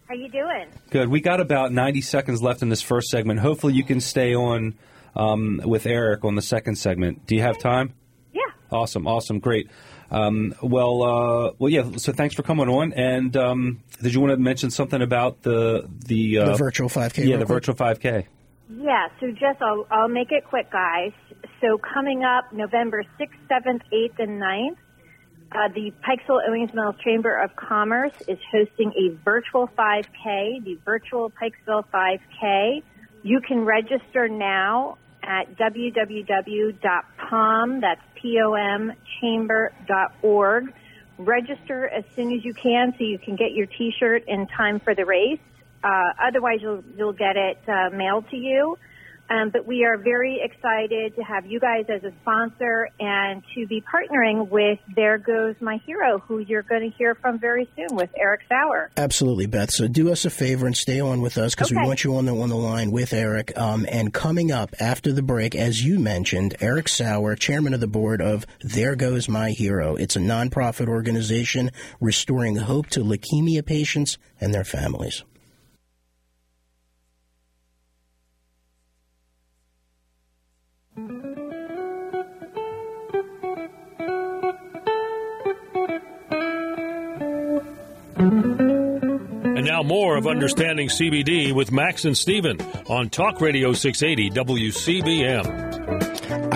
how 0.08 0.14
you 0.16 0.28
doing? 0.30 0.66
Good. 0.90 1.08
We 1.08 1.20
got 1.20 1.38
about 1.40 1.72
90 1.72 2.00
seconds 2.00 2.42
left 2.42 2.62
in 2.62 2.70
this 2.70 2.82
first 2.82 3.08
segment. 3.08 3.38
Hopefully, 3.38 3.74
you 3.74 3.84
can 3.84 4.00
stay 4.00 4.34
on 4.34 4.74
um, 5.14 5.60
with 5.64 5.86
Eric 5.86 6.24
on 6.24 6.34
the 6.34 6.42
second 6.42 6.76
segment. 6.76 7.24
Do 7.26 7.36
you 7.36 7.42
have 7.42 7.58
time? 7.58 7.94
Yeah. 8.70 8.78
Awesome, 8.78 9.06
awesome, 9.06 9.38
great. 9.38 9.70
Um, 10.10 10.54
well, 10.62 11.02
uh, 11.02 11.52
well, 11.58 11.70
yeah. 11.70 11.96
So 11.96 12.12
thanks 12.12 12.34
for 12.34 12.42
coming 12.42 12.68
on. 12.68 12.92
And 12.94 13.36
um, 13.36 13.82
did 14.02 14.14
you 14.14 14.20
want 14.20 14.32
to 14.32 14.36
mention 14.38 14.70
something 14.70 15.02
about 15.02 15.42
the 15.42 15.88
the, 16.06 16.38
uh, 16.38 16.46
The 16.52 16.56
virtual 16.56 16.88
5K. 16.88 17.18
Yeah, 17.18 17.24
real 17.24 17.38
the 17.40 17.44
quick? 17.46 17.66
virtual 17.66 17.74
5K. 17.74 18.26
Yeah, 18.70 19.08
so 19.20 19.30
just 19.30 19.60
I'll, 19.62 19.86
I'll 19.90 20.08
make 20.08 20.30
it 20.30 20.44
quick, 20.44 20.70
guys. 20.70 21.12
So 21.60 21.78
coming 21.78 22.22
up 22.24 22.52
November 22.52 23.02
6th, 23.18 23.28
7th, 23.50 23.80
8th, 23.92 24.18
and 24.18 24.40
9th, 24.40 24.76
uh, 25.50 25.68
the 25.74 25.90
Pikesville 26.06 26.40
Owings 26.46 26.72
Mills 26.74 26.94
Chamber 27.02 27.34
of 27.42 27.56
Commerce 27.56 28.12
is 28.28 28.38
hosting 28.52 28.92
a 28.92 29.14
virtual 29.24 29.68
5K, 29.68 30.62
the 30.64 30.78
virtual 30.84 31.30
Pikesville 31.30 31.84
5K. 31.92 32.82
You 33.22 33.40
can 33.40 33.64
register 33.64 34.28
now 34.28 34.98
at 35.22 35.56
www.pom, 36.58 37.80
that's 37.80 38.00
P-O-M, 38.20 38.92
chamber.org. 39.20 40.72
Register 41.18 41.88
as 41.88 42.04
soon 42.14 42.32
as 42.32 42.44
you 42.44 42.54
can 42.54 42.94
so 42.96 43.04
you 43.04 43.18
can 43.18 43.34
get 43.34 43.52
your 43.52 43.66
T-shirt 43.66 44.24
in 44.28 44.46
time 44.46 44.78
for 44.80 44.94
the 44.94 45.04
race. 45.04 45.40
Uh, 45.82 46.12
otherwise, 46.20 46.58
you'll 46.60 46.82
you'll 46.96 47.12
get 47.12 47.36
it 47.36 47.58
uh, 47.68 47.90
mailed 47.90 48.28
to 48.30 48.36
you. 48.36 48.76
Um, 49.30 49.50
but 49.50 49.66
we 49.66 49.84
are 49.84 49.98
very 49.98 50.40
excited 50.42 51.14
to 51.16 51.22
have 51.22 51.46
you 51.46 51.60
guys 51.60 51.84
as 51.88 52.02
a 52.02 52.12
sponsor 52.22 52.88
and 52.98 53.42
to 53.54 53.66
be 53.66 53.82
partnering 53.82 54.48
with 54.48 54.78
There 54.94 55.18
Goes 55.18 55.54
My 55.60 55.78
Hero, 55.84 56.18
who 56.18 56.38
you're 56.38 56.62
going 56.62 56.90
to 56.90 56.96
hear 56.96 57.14
from 57.14 57.38
very 57.38 57.68
soon 57.76 57.96
with 57.96 58.10
Eric 58.16 58.40
Sauer. 58.48 58.90
Absolutely, 58.96 59.46
Beth. 59.46 59.70
So 59.70 59.86
do 59.86 60.10
us 60.10 60.24
a 60.24 60.30
favor 60.30 60.66
and 60.66 60.76
stay 60.76 61.00
on 61.00 61.20
with 61.20 61.36
us 61.36 61.54
because 61.54 61.70
we 61.70 61.76
want 61.76 62.04
you 62.04 62.16
on 62.16 62.24
the 62.24 62.34
on 62.34 62.48
the 62.48 62.56
line 62.56 62.90
with 62.90 63.12
Eric. 63.12 63.56
Um, 63.58 63.86
and 63.90 64.14
coming 64.14 64.50
up 64.50 64.74
after 64.80 65.12
the 65.12 65.22
break, 65.22 65.54
as 65.54 65.84
you 65.84 65.98
mentioned, 65.98 66.56
Eric 66.60 66.88
Sauer, 66.88 67.36
chairman 67.36 67.74
of 67.74 67.80
the 67.80 67.86
board 67.86 68.22
of 68.22 68.46
There 68.60 68.96
Goes 68.96 69.28
My 69.28 69.50
Hero. 69.50 69.96
It's 69.96 70.16
a 70.16 70.20
nonprofit 70.20 70.88
organization 70.88 71.70
restoring 72.00 72.56
hope 72.56 72.86
to 72.88 73.00
leukemia 73.00 73.64
patients 73.64 74.16
and 74.40 74.54
their 74.54 74.64
families. 74.64 75.24
And 88.28 89.64
now 89.64 89.82
more 89.82 90.16
of 90.16 90.26
Understanding 90.26 90.88
CBD 90.88 91.52
with 91.52 91.72
Max 91.72 92.04
and 92.04 92.16
Steven 92.16 92.60
on 92.88 93.08
Talk 93.08 93.40
Radio 93.40 93.72
680 93.72 94.30
WCBM. 94.30 96.07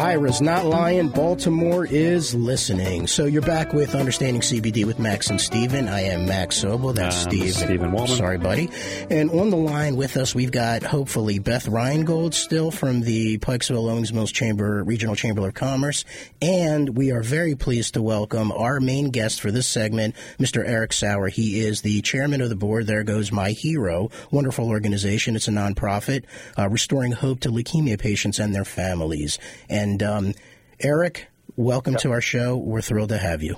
Ira's 0.02 0.40
not 0.40 0.66
lying. 0.66 1.10
Baltimore 1.10 1.86
is 1.86 2.34
listening. 2.34 3.06
So 3.06 3.26
you're 3.26 3.40
back 3.40 3.72
with 3.72 3.94
Understanding 3.94 4.42
CBD 4.42 4.84
with 4.84 4.98
Max 4.98 5.30
and 5.30 5.40
Steven. 5.40 5.86
I 5.86 6.00
am 6.00 6.26
Max 6.26 6.60
Sobel. 6.60 6.92
That's 6.92 7.14
Steve. 7.14 7.54
Steven 7.54 7.92
Wallman. 7.92 8.16
Sorry, 8.16 8.36
buddy. 8.36 8.68
And 9.10 9.30
on 9.30 9.50
the 9.50 9.56
line 9.56 9.94
with 9.94 10.16
us, 10.16 10.34
we've 10.34 10.50
got 10.50 10.82
hopefully 10.82 11.38
Beth 11.38 11.66
Reingold 11.66 12.34
still 12.34 12.72
from 12.72 13.02
the 13.02 13.38
Pikesville 13.38 13.88
Owings 13.88 14.12
Mills 14.12 14.32
Chamber, 14.32 14.82
Regional 14.82 15.14
Chamber 15.14 15.46
of 15.46 15.54
Commerce. 15.54 16.04
And 16.40 16.96
we 16.96 17.12
are 17.12 17.22
very 17.22 17.54
pleased 17.54 17.94
to 17.94 18.02
welcome 18.02 18.50
our 18.50 18.80
main 18.80 19.10
guest 19.10 19.40
for 19.40 19.52
this 19.52 19.68
segment, 19.68 20.16
Mr. 20.36 20.66
Eric 20.66 20.94
Sauer. 20.94 21.28
He 21.28 21.64
is 21.64 21.82
the 21.82 22.02
chairman 22.02 22.40
of 22.40 22.48
the 22.48 22.56
board. 22.56 22.88
There 22.88 23.04
goes 23.04 23.30
My 23.30 23.52
Hero. 23.52 24.10
Wonderful 24.32 24.68
organization. 24.68 25.36
It's 25.36 25.46
a 25.46 25.52
nonprofit 25.52 26.24
uh, 26.58 26.68
restoring 26.68 27.12
hope 27.12 27.38
to 27.40 27.50
leukemia 27.50 28.00
patients 28.00 28.40
and 28.40 28.52
their 28.52 28.64
families. 28.64 29.38
And 29.70 29.91
um, 30.00 30.34
Eric, 30.78 31.26
welcome 31.56 31.96
to 31.96 32.12
our 32.12 32.20
show. 32.20 32.56
We're 32.56 32.82
thrilled 32.82 33.08
to 33.08 33.18
have 33.18 33.42
you. 33.42 33.56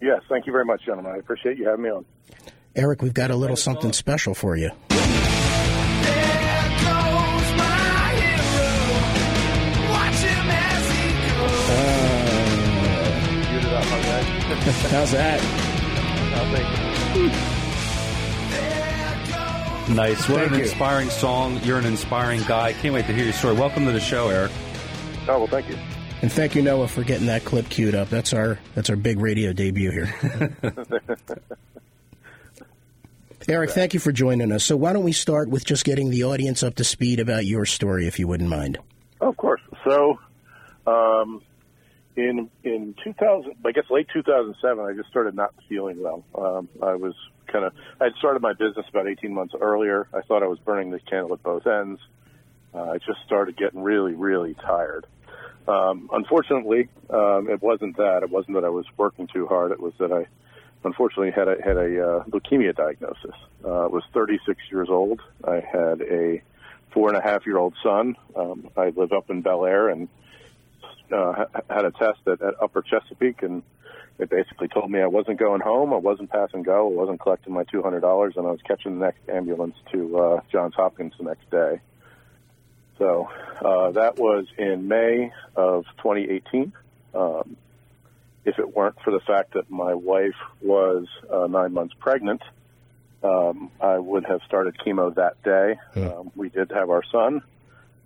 Yes, 0.00 0.22
thank 0.30 0.46
you 0.46 0.52
very 0.52 0.64
much, 0.64 0.86
gentlemen. 0.86 1.12
I 1.12 1.18
appreciate 1.18 1.58
you 1.58 1.66
having 1.68 1.82
me 1.84 1.90
on. 1.90 2.06
Eric, 2.74 3.02
we've 3.02 3.12
got 3.12 3.30
a 3.30 3.36
little 3.36 3.56
something 3.56 3.92
special 3.92 4.34
for 4.34 4.56
you. 4.56 4.70
Get 13.48 13.64
it 13.64 13.72
up, 13.72 13.84
okay? 13.84 14.22
How's 14.90 15.12
that? 15.12 15.40
Nice. 19.88 20.28
What 20.28 20.40
Thank 20.40 20.52
an 20.52 20.58
you. 20.58 20.64
inspiring 20.64 21.10
song. 21.10 21.60
You're 21.62 21.78
an 21.78 21.86
inspiring 21.86 22.42
guy. 22.42 22.72
Can't 22.72 22.92
wait 22.92 23.06
to 23.06 23.12
hear 23.14 23.24
your 23.24 23.32
story. 23.32 23.54
Welcome 23.54 23.86
to 23.86 23.92
the 23.92 24.00
show, 24.00 24.28
Eric. 24.28 24.50
Oh, 25.28 25.38
well, 25.38 25.46
thank 25.46 25.68
you. 25.68 25.76
And 26.22 26.32
thank 26.32 26.54
you, 26.54 26.62
Noah, 26.62 26.88
for 26.88 27.04
getting 27.04 27.26
that 27.26 27.44
clip 27.44 27.68
queued 27.68 27.94
up. 27.94 28.08
That's 28.08 28.32
our 28.32 28.58
that's 28.74 28.88
our 28.90 28.96
big 28.96 29.20
radio 29.20 29.52
debut 29.52 29.90
here. 29.90 30.14
Eric, 33.48 33.70
thank 33.70 33.94
you 33.94 34.00
for 34.00 34.10
joining 34.10 34.50
us. 34.50 34.64
So 34.64 34.76
why 34.76 34.92
don't 34.92 35.04
we 35.04 35.12
start 35.12 35.48
with 35.48 35.64
just 35.64 35.84
getting 35.84 36.10
the 36.10 36.24
audience 36.24 36.64
up 36.64 36.74
to 36.76 36.84
speed 36.84 37.20
about 37.20 37.44
your 37.44 37.64
story, 37.64 38.08
if 38.08 38.18
you 38.18 38.26
wouldn't 38.26 38.50
mind. 38.50 38.78
Oh, 39.20 39.28
of 39.28 39.36
course. 39.36 39.60
So, 39.84 40.18
um, 40.86 41.42
in 42.16 42.50
in 42.64 42.94
2000, 43.04 43.54
I 43.64 43.72
guess 43.72 43.84
late 43.90 44.08
2007, 44.12 44.84
I 44.84 44.94
just 44.94 45.08
started 45.10 45.34
not 45.34 45.54
feeling 45.68 46.02
well. 46.02 46.24
Um, 46.34 46.68
I 46.82 46.94
was 46.96 47.14
kind 47.46 47.64
of, 47.64 47.72
I 48.00 48.04
had 48.04 48.14
started 48.18 48.42
my 48.42 48.52
business 48.52 48.86
about 48.88 49.06
18 49.06 49.32
months 49.32 49.54
earlier. 49.60 50.08
I 50.12 50.22
thought 50.22 50.42
I 50.42 50.48
was 50.48 50.58
burning 50.58 50.90
the 50.90 50.98
candle 51.00 51.32
at 51.34 51.42
both 51.42 51.66
ends. 51.66 52.00
Uh, 52.74 52.90
I 52.90 52.98
just 52.98 53.20
started 53.24 53.56
getting 53.56 53.82
really, 53.82 54.14
really 54.14 54.54
tired. 54.54 55.06
Um, 55.68 56.08
unfortunately, 56.12 56.88
um, 57.10 57.48
it 57.50 57.62
wasn't 57.62 57.96
that. 57.96 58.22
It 58.22 58.30
wasn't 58.30 58.54
that 58.54 58.64
I 58.64 58.68
was 58.68 58.86
working 58.96 59.26
too 59.26 59.46
hard. 59.46 59.72
It 59.72 59.80
was 59.80 59.92
that 59.98 60.12
I, 60.12 60.26
unfortunately, 60.84 61.32
had 61.32 61.48
a 61.48 61.56
had 61.62 61.76
a 61.76 62.08
uh, 62.08 62.24
leukemia 62.24 62.74
diagnosis. 62.74 63.34
Uh, 63.64 63.84
I 63.84 63.86
was 63.86 64.04
36 64.12 64.60
years 64.70 64.88
old. 64.88 65.20
I 65.44 65.56
had 65.56 66.02
a 66.02 66.42
four 66.92 67.08
and 67.08 67.18
a 67.18 67.22
half 67.22 67.46
year 67.46 67.58
old 67.58 67.74
son. 67.82 68.16
Um, 68.34 68.70
I 68.76 68.90
live 68.90 69.12
up 69.12 69.28
in 69.28 69.42
Bel 69.42 69.66
Air 69.66 69.88
and 69.88 70.08
uh, 71.12 71.32
ha- 71.32 71.60
had 71.68 71.84
a 71.84 71.90
test 71.90 72.20
at, 72.26 72.40
at 72.40 72.54
Upper 72.62 72.82
Chesapeake, 72.82 73.42
and 73.42 73.62
it 74.18 74.30
basically 74.30 74.68
told 74.68 74.90
me 74.90 75.00
I 75.00 75.06
wasn't 75.06 75.38
going 75.38 75.60
home, 75.60 75.92
I 75.92 75.98
wasn't 75.98 76.30
passing 76.30 76.62
go, 76.62 76.88
I 76.88 76.94
wasn't 76.94 77.20
collecting 77.20 77.52
my 77.52 77.64
two 77.64 77.82
hundred 77.82 78.00
dollars, 78.00 78.34
and 78.36 78.46
I 78.46 78.50
was 78.50 78.60
catching 78.62 78.98
the 78.98 79.04
next 79.04 79.28
ambulance 79.28 79.76
to 79.92 80.18
uh, 80.18 80.40
Johns 80.50 80.74
Hopkins 80.74 81.12
the 81.18 81.24
next 81.24 81.50
day. 81.50 81.80
So 82.98 83.28
uh, 83.64 83.90
that 83.92 84.18
was 84.18 84.46
in 84.58 84.88
May 84.88 85.32
of 85.54 85.84
2018. 85.98 86.72
Um, 87.14 87.56
if 88.44 88.58
it 88.58 88.76
weren't 88.76 88.96
for 89.02 89.10
the 89.10 89.20
fact 89.20 89.54
that 89.54 89.70
my 89.70 89.94
wife 89.94 90.36
was 90.62 91.06
uh, 91.30 91.46
nine 91.48 91.72
months 91.72 91.94
pregnant, 91.98 92.42
um, 93.22 93.70
I 93.80 93.98
would 93.98 94.24
have 94.26 94.40
started 94.46 94.76
chemo 94.78 95.14
that 95.16 95.42
day. 95.42 95.78
Um, 95.96 96.30
we 96.36 96.48
did 96.48 96.70
have 96.70 96.90
our 96.90 97.02
son 97.10 97.42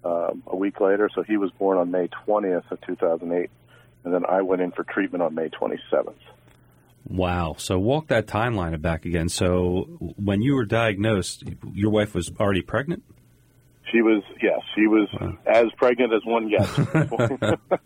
um, 0.04 0.42
a 0.46 0.56
week 0.56 0.80
later, 0.80 1.10
so 1.14 1.22
he 1.22 1.36
was 1.36 1.50
born 1.52 1.76
on 1.76 1.90
May 1.90 2.08
20th 2.26 2.70
of 2.70 2.80
2008, 2.80 3.50
and 4.04 4.14
then 4.14 4.24
I 4.24 4.42
went 4.42 4.62
in 4.62 4.72
for 4.72 4.82
treatment 4.82 5.22
on 5.22 5.34
May 5.34 5.50
27th. 5.50 6.14
Wow. 7.06 7.56
So 7.58 7.78
walk 7.78 8.08
that 8.08 8.26
timeline 8.26 8.80
back 8.80 9.04
again. 9.04 9.28
So 9.28 9.82
when 10.16 10.42
you 10.42 10.54
were 10.54 10.64
diagnosed, 10.64 11.44
your 11.72 11.90
wife 11.90 12.14
was 12.14 12.30
already 12.38 12.62
pregnant? 12.62 13.02
She 13.92 14.02
was, 14.02 14.22
yes, 14.42 14.60
she 14.74 14.86
was 14.86 15.08
as 15.46 15.66
pregnant 15.76 16.12
as 16.12 16.22
one 16.24 16.48
gets. 16.48 16.70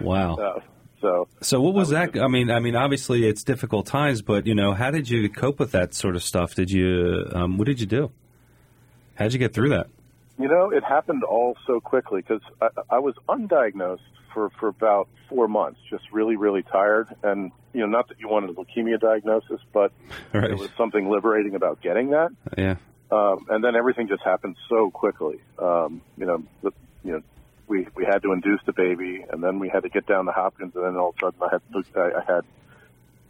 Wow. 0.00 0.36
Uh, 0.36 0.60
so, 1.00 1.28
So 1.42 1.60
what 1.60 1.74
was 1.74 1.90
That 1.90 2.14
that? 2.14 2.22
I 2.22 2.28
mean, 2.28 2.50
I 2.50 2.58
mean, 2.60 2.74
obviously 2.76 3.26
it's 3.26 3.44
difficult 3.44 3.86
times, 3.86 4.22
but 4.22 4.46
you 4.46 4.54
know, 4.54 4.72
how 4.72 4.90
did 4.90 5.08
you 5.10 5.28
cope 5.28 5.58
with 5.58 5.72
that 5.72 5.92
sort 5.94 6.16
of 6.16 6.22
stuff? 6.22 6.54
Did 6.54 6.70
you, 6.70 7.26
um, 7.34 7.58
what 7.58 7.66
did 7.66 7.80
you 7.80 7.86
do? 7.86 8.10
How 9.14 9.24
did 9.26 9.34
you 9.34 9.38
get 9.38 9.52
through 9.52 9.70
that? 9.70 9.88
you 10.38 10.48
know, 10.48 10.70
it 10.70 10.82
happened 10.82 11.22
all 11.22 11.54
so 11.66 11.80
quickly 11.80 12.22
because 12.22 12.40
I, 12.62 12.68
I 12.92 12.98
was 12.98 13.14
undiagnosed 13.28 14.00
for, 14.32 14.48
for 14.58 14.68
about 14.68 15.06
four 15.28 15.48
months, 15.48 15.78
just 15.90 16.04
really, 16.12 16.36
really 16.36 16.62
tired. 16.62 17.14
And, 17.22 17.52
you 17.74 17.80
know, 17.80 17.86
not 17.86 18.08
that 18.08 18.18
you 18.18 18.26
wanted 18.26 18.48
a 18.48 18.54
leukemia 18.54 18.98
diagnosis, 18.98 19.60
but 19.74 19.92
Right. 20.32 20.48
there 20.48 20.56
was 20.56 20.70
something 20.78 21.10
liberating 21.10 21.56
about 21.56 21.82
getting 21.82 22.08
that. 22.12 22.30
Yeah. 22.56 22.76
Um, 23.10 23.46
and 23.48 23.62
then 23.64 23.74
everything 23.74 24.08
just 24.08 24.22
happened 24.22 24.56
so 24.68 24.90
quickly. 24.90 25.40
Um, 25.58 26.00
you 26.16 26.26
know, 26.26 26.42
the, 26.62 26.70
you 27.02 27.12
know, 27.12 27.22
we 27.66 27.86
we 27.94 28.04
had 28.04 28.22
to 28.22 28.32
induce 28.32 28.60
the 28.66 28.72
baby, 28.72 29.24
and 29.30 29.42
then 29.42 29.58
we 29.58 29.68
had 29.68 29.82
to 29.82 29.88
get 29.88 30.06
down 30.06 30.26
to 30.26 30.32
Hopkins, 30.32 30.74
and 30.74 30.84
then 30.84 30.96
all 30.96 31.10
of 31.10 31.16
a 31.16 31.26
sudden 31.26 31.40
I 31.42 31.48
had 31.50 31.62
I, 31.96 32.20
I 32.20 32.34
had 32.34 32.44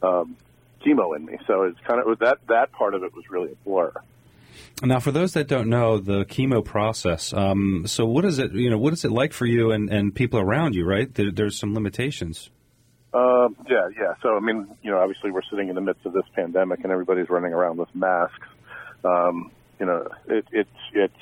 um, 0.02 0.36
chemo 0.84 1.16
in 1.16 1.24
me. 1.24 1.38
So 1.46 1.64
it's 1.64 1.78
kind 1.80 2.00
of 2.00 2.06
it 2.06 2.08
was 2.08 2.18
that 2.20 2.38
that 2.48 2.72
part 2.72 2.94
of 2.94 3.02
it 3.04 3.14
was 3.14 3.24
really 3.30 3.52
a 3.52 3.56
blur. 3.64 3.92
Now, 4.82 4.98
for 4.98 5.12
those 5.12 5.34
that 5.34 5.46
don't 5.46 5.68
know 5.68 5.98
the 5.98 6.24
chemo 6.24 6.64
process, 6.64 7.32
um, 7.32 7.84
so 7.86 8.06
what 8.06 8.24
is 8.24 8.38
it? 8.38 8.52
You 8.52 8.70
know, 8.70 8.78
what 8.78 8.92
is 8.92 9.04
it 9.04 9.12
like 9.12 9.32
for 9.32 9.46
you 9.46 9.72
and, 9.72 9.90
and 9.90 10.14
people 10.14 10.40
around 10.40 10.74
you? 10.74 10.86
Right? 10.86 11.12
There, 11.14 11.30
there's 11.30 11.58
some 11.58 11.74
limitations. 11.74 12.50
Um, 13.12 13.56
yeah, 13.68 13.88
yeah. 13.98 14.14
So 14.22 14.36
I 14.36 14.40
mean, 14.40 14.68
you 14.82 14.90
know, 14.90 14.98
obviously 14.98 15.30
we're 15.30 15.42
sitting 15.50 15.68
in 15.68 15.74
the 15.74 15.80
midst 15.80 16.06
of 16.06 16.12
this 16.12 16.24
pandemic, 16.34 16.80
and 16.82 16.92
everybody's 16.92 17.28
running 17.28 17.52
around 17.52 17.78
with 17.78 17.94
masks. 17.94 18.48
Um, 19.04 19.50
you 19.80 19.86
know, 19.86 20.06
it, 20.28 20.44
it's 20.52 20.70
it's 20.92 21.14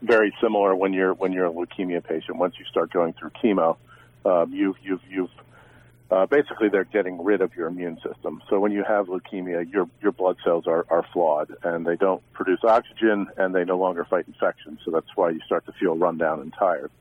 very 0.00 0.32
similar 0.40 0.74
when 0.74 0.92
you're 0.92 1.12
when 1.12 1.32
you're 1.32 1.46
a 1.46 1.52
leukemia 1.52 2.02
patient. 2.02 2.38
Once 2.38 2.54
you 2.58 2.64
start 2.66 2.92
going 2.92 3.12
through 3.12 3.30
chemo, 3.42 3.76
um, 4.24 4.52
you've 4.54 4.76
you've 4.80 5.02
you've 5.10 5.30
uh, 6.10 6.24
basically 6.26 6.68
they're 6.68 6.84
getting 6.84 7.22
rid 7.22 7.42
of 7.42 7.54
your 7.56 7.66
immune 7.66 7.96
system. 7.96 8.40
So 8.48 8.60
when 8.60 8.72
you 8.72 8.84
have 8.84 9.06
leukemia, 9.08 9.70
your 9.70 9.90
your 10.00 10.12
blood 10.12 10.36
cells 10.44 10.66
are, 10.68 10.86
are 10.88 11.04
flawed 11.12 11.54
and 11.64 11.84
they 11.84 11.96
don't 11.96 12.22
produce 12.32 12.60
oxygen 12.62 13.26
and 13.36 13.52
they 13.52 13.64
no 13.64 13.76
longer 13.76 14.04
fight 14.04 14.26
infection. 14.28 14.78
So 14.84 14.92
that's 14.92 15.14
why 15.16 15.30
you 15.30 15.40
start 15.44 15.66
to 15.66 15.72
feel 15.72 15.96
run 15.96 16.16
down 16.16 16.40
and 16.40 16.54
tired. 16.56 16.92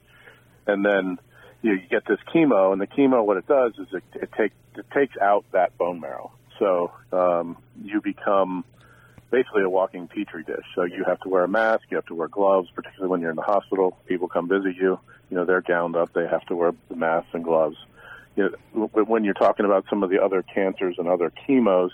And 0.65 0.83
then 0.83 1.19
you, 1.61 1.73
you 1.73 1.87
get 1.89 2.05
this 2.05 2.19
chemo, 2.33 2.73
and 2.73 2.81
the 2.81 2.87
chemo, 2.87 3.25
what 3.25 3.37
it 3.37 3.47
does 3.47 3.73
is 3.77 3.87
it, 3.93 4.03
it 4.15 4.31
takes 4.35 4.55
it 4.75 4.85
takes 4.93 5.15
out 5.17 5.45
that 5.51 5.77
bone 5.77 5.99
marrow. 5.99 6.31
So 6.59 6.91
um, 7.11 7.57
you 7.83 8.01
become 8.01 8.65
basically 9.31 9.63
a 9.63 9.69
walking 9.69 10.07
petri 10.07 10.43
dish. 10.43 10.65
So 10.75 10.83
you 10.83 11.03
have 11.05 11.19
to 11.21 11.29
wear 11.29 11.43
a 11.43 11.47
mask, 11.47 11.83
you 11.89 11.97
have 11.97 12.05
to 12.07 12.15
wear 12.15 12.27
gloves, 12.27 12.69
particularly 12.73 13.09
when 13.11 13.21
you're 13.21 13.29
in 13.29 13.35
the 13.35 13.41
hospital. 13.41 13.97
People 14.07 14.27
come 14.27 14.47
visit 14.47 14.75
you, 14.75 14.99
you 15.29 15.37
know, 15.37 15.45
they're 15.45 15.61
gowned 15.61 15.95
up, 15.95 16.13
they 16.13 16.27
have 16.27 16.45
to 16.45 16.55
wear 16.55 16.73
the 16.89 16.95
masks 16.95 17.29
and 17.33 17.43
gloves. 17.43 17.77
You 18.35 18.55
know, 18.73 18.87
when 19.03 19.23
you're 19.23 19.33
talking 19.33 19.65
about 19.65 19.85
some 19.89 20.03
of 20.03 20.09
the 20.09 20.21
other 20.21 20.43
cancers 20.43 20.95
and 20.97 21.07
other 21.07 21.31
chemos, 21.47 21.89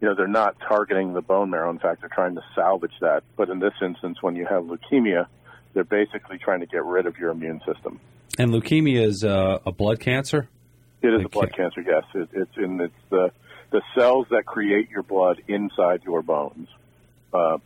you 0.00 0.08
know, 0.08 0.14
they're 0.14 0.28
not 0.28 0.56
targeting 0.60 1.14
the 1.14 1.22
bone 1.22 1.50
marrow. 1.50 1.70
In 1.70 1.78
fact, 1.78 2.00
they're 2.00 2.10
trying 2.10 2.34
to 2.36 2.42
salvage 2.54 2.92
that. 3.00 3.24
But 3.36 3.48
in 3.48 3.58
this 3.58 3.72
instance, 3.82 4.18
when 4.20 4.36
you 4.36 4.46
have 4.46 4.64
leukemia, 4.64 5.26
they're 5.74 5.84
basically 5.84 6.38
trying 6.38 6.60
to 6.60 6.66
get 6.66 6.84
rid 6.84 7.06
of 7.06 7.18
your 7.18 7.30
immune 7.30 7.60
system. 7.66 7.98
And 8.38 8.50
leukemia 8.50 9.02
is 9.02 9.24
uh, 9.24 9.58
a 9.64 9.72
blood 9.72 10.00
cancer. 10.00 10.48
It 11.02 11.08
is 11.08 11.24
a 11.24 11.28
blood 11.28 11.52
cancer, 11.54 11.80
yes. 11.80 12.04
It, 12.14 12.28
it's 12.32 12.56
in 12.56 12.80
it's 12.80 12.94
the 13.10 13.30
the 13.70 13.82
cells 13.96 14.26
that 14.30 14.46
create 14.46 14.90
your 14.90 15.02
blood 15.02 15.42
inside 15.48 16.02
your 16.04 16.22
bones 16.22 16.68
uh, 17.32 17.58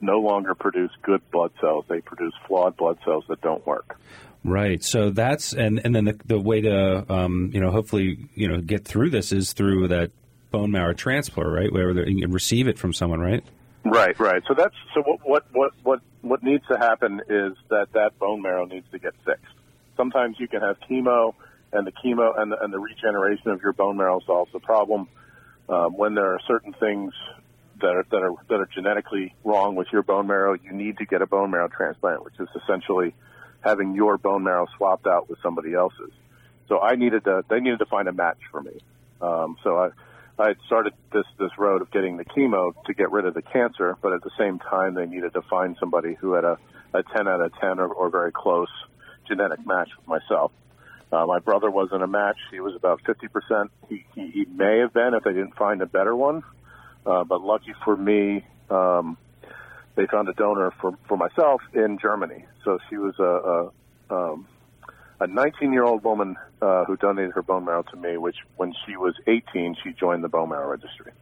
no 0.00 0.18
longer 0.18 0.54
produce 0.54 0.90
good 1.02 1.20
blood 1.30 1.52
cells. 1.60 1.84
They 1.88 2.00
produce 2.00 2.34
flawed 2.46 2.76
blood 2.76 2.98
cells 3.04 3.24
that 3.28 3.40
don't 3.40 3.64
work. 3.66 3.98
Right. 4.44 4.82
So 4.82 5.10
that's 5.10 5.52
and 5.52 5.80
and 5.84 5.94
then 5.94 6.04
the, 6.04 6.18
the 6.24 6.38
way 6.38 6.62
to 6.62 7.12
um, 7.12 7.50
you 7.54 7.60
know 7.60 7.70
hopefully 7.70 8.28
you 8.34 8.48
know 8.48 8.60
get 8.60 8.84
through 8.84 9.10
this 9.10 9.32
is 9.32 9.52
through 9.52 9.88
that 9.88 10.10
bone 10.50 10.70
marrow 10.72 10.92
transplant, 10.92 11.48
right? 11.48 11.72
Where 11.72 12.06
you 12.08 12.22
can 12.22 12.32
receive 12.32 12.66
it 12.66 12.78
from 12.78 12.92
someone, 12.92 13.20
right? 13.20 13.44
Right, 13.84 14.18
right. 14.18 14.42
So 14.46 14.54
that's 14.54 14.74
so 14.94 15.02
what 15.02 15.20
what 15.24 15.44
what 15.52 15.72
what 15.82 16.00
what 16.22 16.42
needs 16.42 16.64
to 16.68 16.78
happen 16.78 17.20
is 17.28 17.54
that 17.70 17.88
that 17.94 18.18
bone 18.18 18.42
marrow 18.42 18.64
needs 18.64 18.86
to 18.92 18.98
get 18.98 19.14
fixed. 19.24 19.54
Sometimes 19.96 20.36
you 20.38 20.48
can 20.48 20.60
have 20.60 20.76
chemo, 20.88 21.34
and 21.72 21.86
the 21.86 21.92
chemo 21.92 22.38
and 22.38 22.50
the, 22.50 22.62
and 22.62 22.72
the 22.72 22.78
regeneration 22.78 23.50
of 23.50 23.60
your 23.62 23.72
bone 23.72 23.96
marrow 23.96 24.20
solves 24.26 24.52
the 24.52 24.60
problem. 24.60 25.08
Um, 25.72 25.96
when 25.96 26.14
there 26.14 26.34
are 26.34 26.40
certain 26.46 26.74
things 26.74 27.14
that 27.80 27.96
are 27.96 28.04
that 28.10 28.22
are 28.22 28.34
that 28.50 28.60
are 28.60 28.68
genetically 28.74 29.34
wrong 29.42 29.74
with 29.74 29.88
your 29.90 30.02
bone 30.02 30.26
marrow, 30.26 30.52
you 30.52 30.70
need 30.70 30.98
to 30.98 31.06
get 31.06 31.22
a 31.22 31.26
bone 31.26 31.50
marrow 31.50 31.68
transplant, 31.68 32.22
which 32.24 32.38
is 32.38 32.48
essentially 32.62 33.14
having 33.60 33.94
your 33.94 34.18
bone 34.18 34.44
marrow 34.44 34.66
swapped 34.76 35.06
out 35.06 35.30
with 35.30 35.38
somebody 35.42 35.72
else's. 35.72 36.12
So 36.68 36.78
I 36.78 36.96
needed 36.96 37.24
to 37.24 37.42
they 37.48 37.60
needed 37.60 37.78
to 37.78 37.86
find 37.86 38.06
a 38.06 38.12
match 38.12 38.36
for 38.50 38.60
me. 38.60 38.80
Um, 39.22 39.56
so 39.64 39.78
I 39.78 39.88
I 40.38 40.54
started 40.66 40.92
this 41.10 41.24
this 41.38 41.56
road 41.56 41.80
of 41.80 41.90
getting 41.90 42.18
the 42.18 42.26
chemo 42.26 42.74
to 42.84 42.92
get 42.92 43.10
rid 43.10 43.24
of 43.24 43.32
the 43.32 43.42
cancer, 43.42 43.96
but 44.02 44.12
at 44.12 44.22
the 44.22 44.30
same 44.38 44.58
time 44.58 44.92
they 44.92 45.06
needed 45.06 45.32
to 45.32 45.42
find 45.42 45.76
somebody 45.80 46.14
who 46.20 46.34
had 46.34 46.44
a, 46.44 46.58
a 46.92 47.02
10 47.02 47.28
out 47.28 47.40
of 47.40 47.50
10 47.58 47.78
or, 47.78 47.88
or 47.88 48.10
very 48.10 48.32
close 48.32 48.68
genetic 49.26 49.66
match 49.66 49.88
with 49.96 50.06
myself. 50.06 50.52
Uh, 51.12 51.26
my 51.26 51.38
brother 51.38 51.70
wasn't 51.70 52.02
a 52.02 52.06
match. 52.06 52.38
He 52.50 52.60
was 52.60 52.74
about 52.74 53.02
50%. 53.02 53.68
He, 53.88 54.04
he, 54.14 54.30
he 54.30 54.44
may 54.46 54.78
have 54.78 54.94
been 54.94 55.12
if 55.14 55.24
they 55.24 55.32
didn't 55.32 55.56
find 55.56 55.82
a 55.82 55.86
better 55.86 56.16
one. 56.16 56.42
Uh, 57.04 57.24
but 57.24 57.42
lucky 57.42 57.74
for 57.84 57.96
me, 57.96 58.44
um, 58.70 59.18
they 59.94 60.06
found 60.06 60.28
a 60.28 60.32
donor 60.32 60.72
for, 60.80 60.96
for 61.06 61.16
myself 61.16 61.60
in 61.74 61.98
Germany. 62.00 62.46
So 62.64 62.78
she 62.88 62.96
was 62.96 63.14
a, 63.18 63.72
a, 64.14 64.32
um, 64.32 64.46
a 65.20 65.26
19 65.26 65.72
year 65.72 65.84
old 65.84 66.02
woman 66.02 66.36
uh, 66.62 66.84
who 66.84 66.96
donated 66.96 67.32
her 67.32 67.42
bone 67.42 67.64
marrow 67.64 67.82
to 67.82 67.96
me, 67.96 68.16
which 68.16 68.36
when 68.56 68.72
she 68.86 68.96
was 68.96 69.14
18, 69.26 69.76
she 69.84 69.92
joined 69.92 70.24
the 70.24 70.28
bone 70.28 70.48
marrow 70.48 70.70
registry. 70.70 71.12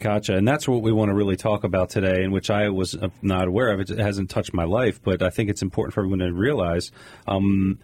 Gotcha. 0.00 0.34
And 0.34 0.48
that's 0.48 0.66
what 0.66 0.80
we 0.80 0.92
want 0.92 1.10
to 1.10 1.14
really 1.14 1.36
talk 1.36 1.62
about 1.62 1.90
today, 1.90 2.24
and 2.24 2.32
which 2.32 2.50
I 2.50 2.70
was 2.70 2.96
not 3.20 3.46
aware 3.46 3.70
of. 3.70 3.80
It 3.80 3.98
hasn't 3.98 4.30
touched 4.30 4.54
my 4.54 4.64
life, 4.64 5.00
but 5.02 5.22
I 5.22 5.28
think 5.28 5.50
it's 5.50 5.60
important 5.60 5.92
for 5.92 6.00
everyone 6.00 6.20
to 6.20 6.32
realize, 6.32 6.90
um, 7.28 7.78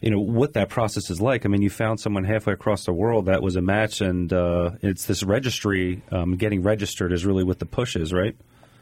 you 0.00 0.10
know, 0.10 0.20
what 0.20 0.54
that 0.54 0.68
process 0.68 1.10
is 1.10 1.20
like. 1.20 1.44
I 1.44 1.48
mean, 1.48 1.62
you 1.62 1.70
found 1.70 2.00
someone 2.00 2.24
halfway 2.24 2.52
across 2.52 2.84
the 2.84 2.92
world 2.92 3.26
that 3.26 3.42
was 3.42 3.56
a 3.56 3.62
match, 3.62 4.00
and 4.00 4.32
uh, 4.32 4.72
it's 4.82 5.06
this 5.06 5.22
registry. 5.22 6.02
Um, 6.10 6.36
getting 6.36 6.62
registered 6.62 7.12
is 7.12 7.26
really 7.26 7.44
what 7.44 7.58
the 7.58 7.66
push 7.66 7.96
is, 7.96 8.12
right? 8.12 8.36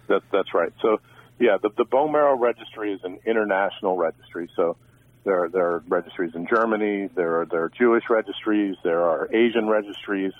That's 0.08 0.24
that's 0.30 0.54
right. 0.54 0.72
So, 0.82 1.00
yeah, 1.38 1.56
the, 1.60 1.70
the 1.76 1.84
bone 1.84 2.12
marrow 2.12 2.36
registry 2.36 2.92
is 2.92 3.00
an 3.04 3.18
international 3.26 3.96
registry. 3.96 4.48
So, 4.56 4.76
there 5.24 5.44
are, 5.44 5.48
there 5.48 5.66
are 5.72 5.82
registries 5.88 6.34
in 6.34 6.46
Germany. 6.46 7.08
There 7.14 7.40
are 7.40 7.46
there 7.46 7.62
are 7.64 7.68
Jewish 7.70 8.04
registries. 8.08 8.76
There 8.82 9.02
are 9.02 9.28
Asian 9.34 9.68
registries. 9.68 10.32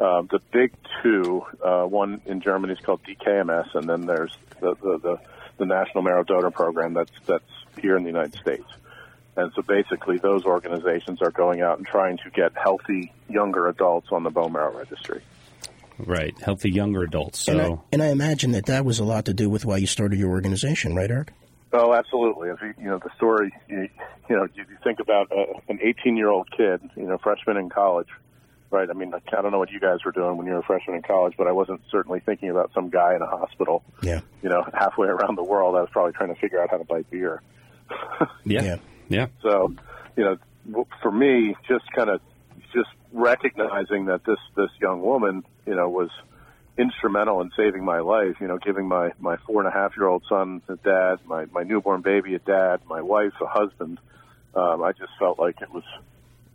Um, 0.00 0.28
the 0.30 0.40
big 0.52 0.72
two, 1.02 1.44
uh, 1.62 1.84
one 1.84 2.22
in 2.26 2.40
Germany 2.40 2.72
is 2.72 2.80
called 2.80 3.02
DKMS, 3.04 3.74
and 3.74 3.88
then 3.88 4.06
there's 4.06 4.36
the, 4.60 4.74
the, 4.74 4.98
the, 4.98 5.18
the 5.58 5.66
National 5.66 6.02
Marrow 6.02 6.24
Donor 6.24 6.50
Program 6.50 6.94
that's 6.94 7.12
that's 7.26 7.44
here 7.80 7.96
in 7.96 8.02
the 8.02 8.08
United 8.08 8.34
States. 8.34 8.64
And 9.36 9.50
so 9.54 9.62
basically, 9.62 10.18
those 10.18 10.44
organizations 10.44 11.22
are 11.22 11.30
going 11.30 11.62
out 11.62 11.78
and 11.78 11.86
trying 11.86 12.18
to 12.18 12.30
get 12.30 12.52
healthy 12.56 13.12
younger 13.28 13.68
adults 13.68 14.08
on 14.12 14.24
the 14.24 14.30
bone 14.30 14.52
marrow 14.52 14.76
registry. 14.76 15.22
Right. 15.98 16.38
Healthy 16.40 16.70
younger 16.70 17.02
adults. 17.02 17.48
And, 17.48 17.60
I, 17.60 17.78
and 17.92 18.02
I 18.02 18.08
imagine 18.08 18.52
that 18.52 18.66
that 18.66 18.84
was 18.84 18.98
a 18.98 19.04
lot 19.04 19.26
to 19.26 19.34
do 19.34 19.48
with 19.48 19.64
why 19.64 19.78
you 19.78 19.86
started 19.86 20.18
your 20.18 20.30
organization, 20.30 20.94
right, 20.94 21.10
Eric? 21.10 21.32
Oh, 21.72 21.94
absolutely. 21.94 22.50
If 22.50 22.60
you, 22.60 22.74
you 22.78 22.90
know 22.90 22.98
the 22.98 23.10
story, 23.16 23.54
you, 23.68 23.88
you 24.28 24.36
know, 24.36 24.46
you, 24.54 24.64
you 24.68 24.76
think 24.84 25.00
about 25.00 25.32
uh, 25.32 25.44
an 25.68 25.78
18-year-old 25.78 26.50
kid, 26.50 26.80
you 26.96 27.04
know, 27.04 27.16
freshman 27.18 27.56
in 27.56 27.70
college, 27.70 28.08
right? 28.70 28.90
I 28.90 28.92
mean, 28.92 29.14
I 29.14 29.40
don't 29.42 29.52
know 29.52 29.58
what 29.58 29.70
you 29.70 29.80
guys 29.80 30.04
were 30.04 30.12
doing 30.12 30.36
when 30.36 30.46
you 30.46 30.52
were 30.52 30.58
a 30.58 30.62
freshman 30.64 30.96
in 30.96 31.02
college, 31.02 31.34
but 31.38 31.46
I 31.46 31.52
wasn't 31.52 31.80
certainly 31.90 32.20
thinking 32.20 32.50
about 32.50 32.72
some 32.74 32.90
guy 32.90 33.14
in 33.14 33.22
a 33.22 33.26
hospital, 33.26 33.82
Yeah. 34.02 34.20
you 34.42 34.50
know, 34.50 34.62
halfway 34.74 35.08
around 35.08 35.36
the 35.36 35.44
world. 35.44 35.74
I 35.76 35.80
was 35.80 35.90
probably 35.90 36.12
trying 36.12 36.34
to 36.34 36.40
figure 36.40 36.60
out 36.62 36.68
how 36.70 36.76
to 36.76 36.84
buy 36.84 37.02
beer. 37.10 37.40
yeah. 38.44 38.62
Yeah. 38.62 38.76
Yeah. 39.12 39.26
So, 39.42 39.74
you 40.16 40.24
know, 40.24 40.86
for 41.00 41.10
me, 41.10 41.54
just 41.68 41.90
kind 41.92 42.10
of 42.10 42.20
just 42.72 42.90
recognizing 43.12 44.06
that 44.06 44.24
this 44.24 44.38
this 44.56 44.70
young 44.80 45.02
woman, 45.02 45.44
you 45.66 45.74
know, 45.74 45.88
was 45.88 46.10
instrumental 46.78 47.40
in 47.40 47.50
saving 47.56 47.84
my 47.84 48.00
life. 48.00 48.36
You 48.40 48.48
know, 48.48 48.58
giving 48.58 48.88
my 48.88 49.12
my 49.18 49.36
four 49.46 49.60
and 49.60 49.68
a 49.68 49.72
half 49.72 49.96
year 49.96 50.08
old 50.08 50.24
son 50.28 50.62
a 50.68 50.76
dad, 50.76 51.16
my 51.26 51.46
my 51.46 51.62
newborn 51.62 52.02
baby 52.02 52.34
a 52.34 52.38
dad, 52.38 52.80
my 52.88 53.02
wife 53.02 53.32
a 53.40 53.46
husband. 53.46 53.98
Um, 54.54 54.82
I 54.82 54.92
just 54.92 55.12
felt 55.18 55.38
like 55.38 55.62
it 55.62 55.70
was 55.70 55.84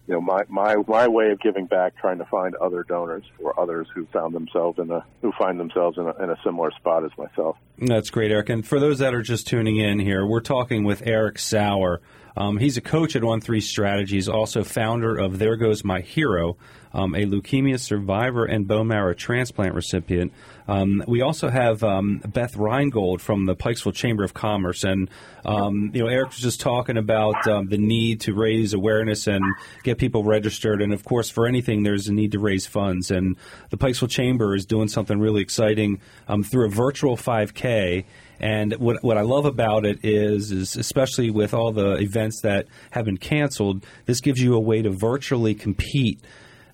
you 0.07 0.13
know, 0.13 0.21
my, 0.21 0.43
my, 0.47 0.75
my 0.87 1.07
way 1.07 1.31
of 1.31 1.41
giving 1.41 1.65
back, 1.65 1.97
trying 1.97 2.19
to 2.19 2.25
find 2.25 2.55
other 2.55 2.83
donors 2.83 3.25
for 3.37 3.59
others 3.59 3.87
who 3.93 4.05
found 4.07 4.33
themselves 4.33 4.79
in 4.79 4.89
a, 4.89 5.05
who 5.21 5.33
find 5.37 5.59
themselves 5.59 5.97
in 5.97 6.07
a, 6.07 6.23
in 6.23 6.29
a 6.29 6.37
similar 6.45 6.71
spot 6.71 7.03
as 7.03 7.11
myself. 7.17 7.57
That's 7.77 8.09
great, 8.09 8.31
Eric. 8.31 8.47
And 8.49 8.65
for 8.65 8.79
those 8.79 8.99
that 8.99 9.13
are 9.13 9.21
just 9.21 9.47
tuning 9.47 9.77
in 9.77 9.99
here, 9.99 10.25
we're 10.25 10.39
talking 10.39 10.85
with 10.85 11.05
Eric 11.05 11.37
Sauer. 11.37 12.01
Um, 12.37 12.57
he's 12.59 12.77
a 12.77 12.81
coach 12.81 13.15
at 13.15 13.23
On 13.23 13.41
Three 13.41 13.61
Strategies, 13.61 14.29
also 14.29 14.63
founder 14.63 15.17
of 15.17 15.39
There 15.39 15.55
Goes 15.55 15.83
My 15.83 16.01
Hero, 16.01 16.55
um, 16.97 17.13
a 17.13 17.25
leukemia 17.25 17.79
survivor 17.79 18.43
and 18.43 18.67
bone 18.67 18.87
marrow 18.87 19.13
transplant 19.13 19.75
recipient. 19.75 20.33
Um, 20.67 21.03
we 21.07 21.21
also 21.21 21.47
have 21.47 21.83
um, 21.83 22.21
Beth 22.27 22.55
Reingold 22.55 23.21
from 23.21 23.45
the 23.45 23.55
Pikesville 23.55 23.93
Chamber 23.93 24.23
of 24.23 24.33
Commerce, 24.33 24.83
and 24.83 25.09
um, 25.45 25.91
you 25.93 26.03
know 26.03 26.09
Eric 26.09 26.29
was 26.29 26.39
just 26.39 26.59
talking 26.59 26.97
about 26.97 27.47
um, 27.47 27.67
the 27.67 27.77
need 27.77 28.21
to 28.21 28.33
raise 28.33 28.73
awareness 28.73 29.27
and 29.27 29.45
get 29.83 29.99
people 29.99 30.23
registered, 30.23 30.81
and 30.81 30.91
of 30.91 31.05
course 31.05 31.29
for 31.29 31.45
anything 31.45 31.83
there's 31.83 32.07
a 32.07 32.13
need 32.13 32.31
to 32.31 32.39
raise 32.39 32.65
funds, 32.65 33.11
and 33.11 33.37
the 33.69 33.77
Pikesville 33.77 34.09
Chamber 34.09 34.55
is 34.55 34.65
doing 34.65 34.87
something 34.87 35.19
really 35.19 35.41
exciting 35.41 36.01
through 36.45 36.65
a 36.65 36.69
virtual 36.69 37.15
5K. 37.15 38.05
And 38.39 38.73
what 38.73 39.03
what 39.03 39.17
I 39.17 39.21
love 39.21 39.45
about 39.45 39.85
it 39.85 39.99
is, 40.03 40.51
is 40.51 40.75
especially 40.75 41.29
with 41.31 41.53
all 41.53 41.71
the 41.71 41.93
events 41.93 42.41
that 42.41 42.67
have 42.91 43.05
been 43.05 43.17
canceled, 43.17 43.85
this 44.05 44.19
gives 44.19 44.41
you 44.41 44.55
a 44.55 44.59
way 44.59 44.81
to 44.81 44.89
virtually 44.89 45.55
compete 45.55 46.19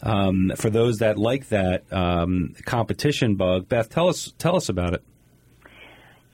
um, 0.04 0.52
for 0.58 0.70
those 0.70 1.00
that 1.00 1.18
like 1.18 1.50
that 1.50 1.92
um, 1.92 2.54
competition 2.66 3.36
bug. 3.36 3.68
Beth, 3.68 3.90
tell 3.90 4.10
us 4.10 4.34
tell 4.38 4.56
us 4.56 4.70
about 4.70 4.94
it. 4.94 5.04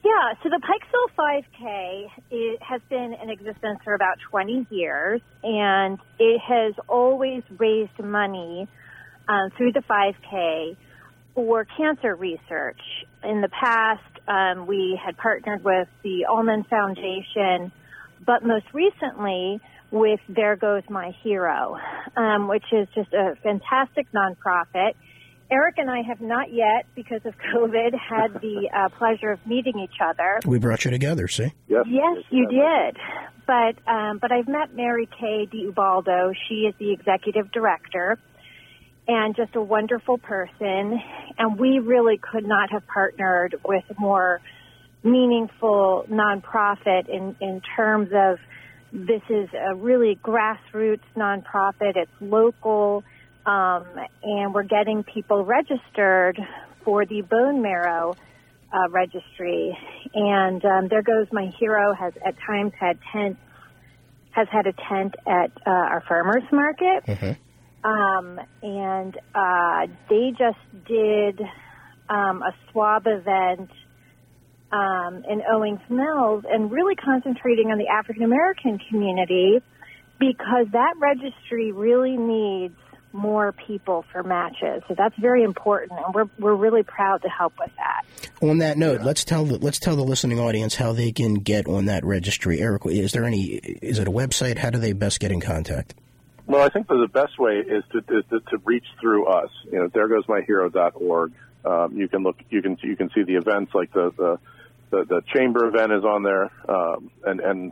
Yeah, 0.04 0.34
so 0.42 0.50
the 0.50 0.60
Pikesville 0.60 1.44
5K 1.64 2.10
it 2.32 2.62
has 2.64 2.82
been 2.90 3.16
in 3.22 3.30
existence 3.30 3.80
for 3.84 3.94
about 3.94 4.18
20 4.32 4.68
years, 4.70 5.22
and 5.44 6.00
it 6.18 6.42
has 6.42 6.74
always 6.88 7.44
raised 7.58 8.00
money 8.00 8.68
um, 9.28 9.50
through 9.56 9.74
the 9.74 9.82
5K 9.82 10.78
for 11.36 11.66
cancer 11.78 12.16
research. 12.16 12.82
In 13.24 13.42
the 13.42 13.50
past, 13.50 14.02
um, 14.28 14.68
we 14.68 15.00
had 15.04 15.16
partnered 15.18 15.64
with 15.64 15.88
the 16.04 16.26
Ulman 16.30 16.68
Foundation, 16.70 17.72
but 18.26 18.44
most 18.44 18.66
recently, 18.74 19.62
with 19.92 20.20
There 20.30 20.56
Goes 20.56 20.84
My 20.90 21.14
Hero, 21.24 21.78
um, 22.16 22.48
which 22.48 22.66
is 22.72 22.88
just 22.94 23.14
a 23.14 23.36
fantastic 23.44 24.08
nonprofit. 24.12 24.94
Eric 25.52 25.76
and 25.80 25.90
I 25.90 26.04
have 26.04 26.22
not 26.22 26.54
yet, 26.54 26.86
because 26.96 27.22
of 27.26 27.34
COVID, 27.54 27.94
had 27.98 28.34
the 28.42 28.70
uh, 28.76 28.90
pleasure 28.98 29.32
of 29.32 29.46
meeting 29.48 29.80
each 29.80 30.00
other. 30.04 30.40
We 30.46 30.60
brought 30.60 30.86
you 30.86 30.92
together, 30.92 31.28
see? 31.28 31.54
Yes, 31.68 31.86
Yes, 31.88 32.24
you 32.30 32.48
did. 32.48 32.98
But 33.48 33.92
um, 33.92 34.20
but 34.20 34.32
I've 34.32 34.48
met 34.48 34.76
Mary 34.76 35.08
Kay 35.20 35.48
DiUbaldo. 35.52 36.34
She 36.48 36.68
is 36.68 36.76
the 36.78 36.92
executive 36.92 37.52
director, 37.52 38.20
and 39.08 39.36
just 39.36 39.56
a 39.56 39.62
wonderful 39.62 40.20
person. 40.20 41.00
And 41.36 41.58
we 41.58 41.80
really 41.80 42.20
could 42.20 42.46
not 42.46 42.72
have 42.72 42.86
partnered 42.86 43.56
with 43.66 43.84
a 43.90 44.00
more 44.00 44.40
meaningful 45.02 46.06
nonprofit 46.12 47.10
in 47.10 47.36
in 47.42 47.64
terms 47.76 48.10
of 48.14 48.38
this 48.92 49.22
is 49.30 49.50
a 49.54 49.76
really 49.76 50.18
grassroots 50.24 51.04
nonprofit. 51.16 51.96
It's 51.96 52.12
local, 52.20 53.04
um, 53.46 53.86
and 54.24 54.54
we're 54.54 54.64
getting 54.64 55.04
people 55.04 55.46
registered 55.46 56.40
for 56.84 57.06
the 57.06 57.22
bone 57.22 57.62
marrow 57.62 58.18
uh, 58.74 58.90
registry. 58.90 59.78
And 60.14 60.64
um, 60.66 60.88
there 60.90 61.04
goes 61.04 61.28
my 61.32 61.52
hero 61.60 61.94
has 61.94 62.14
at 62.26 62.36
times 62.46 62.72
had 62.80 62.98
tents, 63.12 63.40
has 64.32 64.48
had 64.52 64.68
a 64.68 64.74
tent 64.74 65.16
at 65.28 65.52
uh, 65.66 65.70
our 65.70 66.04
farmers 66.08 66.44
market. 66.52 67.04
Um, 67.84 68.40
and 68.62 69.16
uh, 69.34 69.88
they 70.10 70.32
just 70.38 70.86
did 70.86 71.40
um, 72.10 72.42
a 72.42 72.54
swab 72.72 73.04
event 73.06 73.70
um, 74.72 75.24
in 75.30 75.42
Owings 75.52 75.82
Mills 75.90 76.44
and 76.50 76.72
really 76.72 76.96
concentrating 76.96 77.72
on 77.72 77.78
the 77.78 77.88
African 77.88 78.24
American 78.24 78.80
community 78.90 79.62
because 80.20 80.68
that 80.72 80.94
registry 81.00 81.72
really 81.72 82.18
needs 82.18 82.76
more 83.12 83.54
people 83.54 84.06
for 84.12 84.22
matches. 84.22 84.84
So 84.88 84.94
that's 84.96 85.16
very 85.18 85.44
important, 85.44 86.00
and 86.06 86.14
we're 86.14 86.30
we're 86.38 86.56
really 86.56 86.84
proud 86.84 87.22
to 87.24 87.30
help 87.30 87.54
with 87.60 87.72
that. 87.78 88.04
On 88.48 88.60
that 88.60 88.78
note, 88.78 89.02
let's 89.02 89.24
tell 89.24 89.46
the 89.46 89.58
let's 89.58 89.80
tell 89.80 89.96
the 89.96 90.04
listening 90.04 90.40
audience 90.40 90.76
how 90.76 90.94
they 90.94 91.12
can 91.12 91.36
get 91.36 91.68
on 91.68 91.86
that 91.86 92.06
registry. 92.06 92.60
Eric, 92.60 92.86
is 92.86 93.12
there 93.12 93.26
any? 93.26 93.56
Is 93.82 93.98
it 93.98 94.08
a 94.08 94.12
website? 94.12 94.58
How 94.58 94.70
do 94.70 94.78
they 94.78 94.94
best 94.94 95.20
get 95.20 95.32
in 95.32 95.42
contact? 95.42 95.96
Well, 96.50 96.64
I 96.64 96.70
think 96.70 96.88
the 96.88 97.08
best 97.14 97.38
way 97.38 97.58
is 97.58 97.84
to, 97.92 98.00
is 98.00 98.26
to, 98.32 98.40
to 98.40 98.58
reach 98.66 98.86
through 99.00 99.28
us. 99.28 99.52
You 99.72 99.78
know, 99.78 99.88
there 99.88 100.08
goes 100.08 100.24
my 100.28 100.42
hero.org. 100.42 101.32
Um, 101.64 101.96
you 101.96 102.08
can 102.08 102.24
look, 102.24 102.38
you 102.50 102.64
can, 102.64 102.76
you 102.82 102.96
can 102.96 103.12
see 103.12 103.22
the 103.22 103.36
events 103.36 103.72
like 103.76 103.94
the, 103.94 104.12
the, 104.18 104.40
the, 104.90 105.06
the 105.06 105.22
chamber 105.34 105.68
event 105.68 105.92
is 105.92 106.04
on 106.04 106.24
there. 106.24 106.52
Um, 106.68 107.12
and, 107.26 107.40
and, 107.40 107.72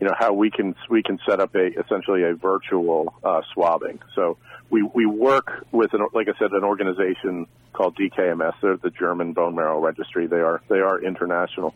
you 0.00 0.06
know, 0.06 0.14
how 0.18 0.32
we 0.32 0.50
can, 0.50 0.74
we 0.90 1.02
can 1.02 1.18
set 1.26 1.40
up 1.40 1.54
a, 1.54 1.66
essentially 1.66 2.22
a 2.22 2.34
virtual, 2.34 3.14
uh, 3.24 3.40
swabbing. 3.54 4.00
So 4.14 4.36
we, 4.68 4.82
we 4.82 5.06
work 5.06 5.66
with 5.72 5.94
an, 5.94 6.06
like 6.12 6.28
I 6.28 6.38
said, 6.38 6.52
an 6.52 6.64
organization 6.64 7.46
called 7.72 7.96
DKMS. 7.96 8.54
They're 8.60 8.76
the 8.76 8.90
German 8.90 9.32
bone 9.32 9.54
marrow 9.54 9.80
registry. 9.80 10.26
They 10.26 10.36
are, 10.36 10.60
they 10.68 10.80
are 10.80 11.00
international 11.02 11.74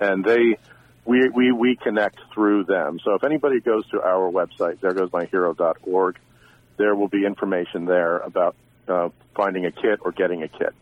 and 0.00 0.24
they, 0.24 0.58
we, 1.04 1.28
we, 1.28 1.52
we 1.52 1.76
connect 1.76 2.18
through 2.34 2.64
them. 2.64 2.98
So 3.04 3.14
if 3.14 3.24
anybody 3.24 3.60
goes 3.60 3.88
to 3.90 4.02
our 4.02 4.30
website, 4.30 4.80
there 4.80 4.94
goes 4.94 5.10
myhero.org, 5.10 6.18
there 6.76 6.94
will 6.94 7.08
be 7.08 7.24
information 7.24 7.84
there 7.84 8.18
about 8.18 8.56
uh, 8.88 9.10
finding 9.36 9.66
a 9.66 9.70
kit 9.70 10.00
or 10.00 10.12
getting 10.12 10.42
a 10.42 10.48
kit. 10.48 10.74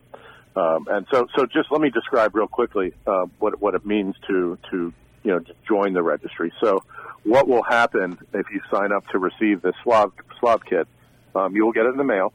Um, 0.58 0.88
and 0.90 1.06
so, 1.10 1.26
so 1.36 1.46
just 1.46 1.70
let 1.70 1.80
me 1.80 1.90
describe 1.90 2.34
real 2.34 2.48
quickly 2.48 2.92
uh, 3.06 3.26
what 3.38 3.60
what 3.60 3.74
it 3.74 3.86
means 3.86 4.14
to 4.28 4.58
to 4.70 4.92
you 5.22 5.30
know 5.30 5.38
to 5.38 5.54
join 5.66 5.92
the 5.92 6.02
registry. 6.02 6.52
So, 6.60 6.82
what 7.24 7.46
will 7.46 7.62
happen 7.62 8.18
if 8.32 8.46
you 8.52 8.60
sign 8.70 8.92
up 8.92 9.06
to 9.08 9.18
receive 9.18 9.62
this 9.62 9.74
swab 9.82 10.12
swab 10.38 10.64
kit? 10.64 10.88
Um, 11.34 11.54
you 11.54 11.64
will 11.64 11.72
get 11.72 11.86
it 11.86 11.90
in 11.90 11.96
the 11.96 12.04
mail. 12.04 12.32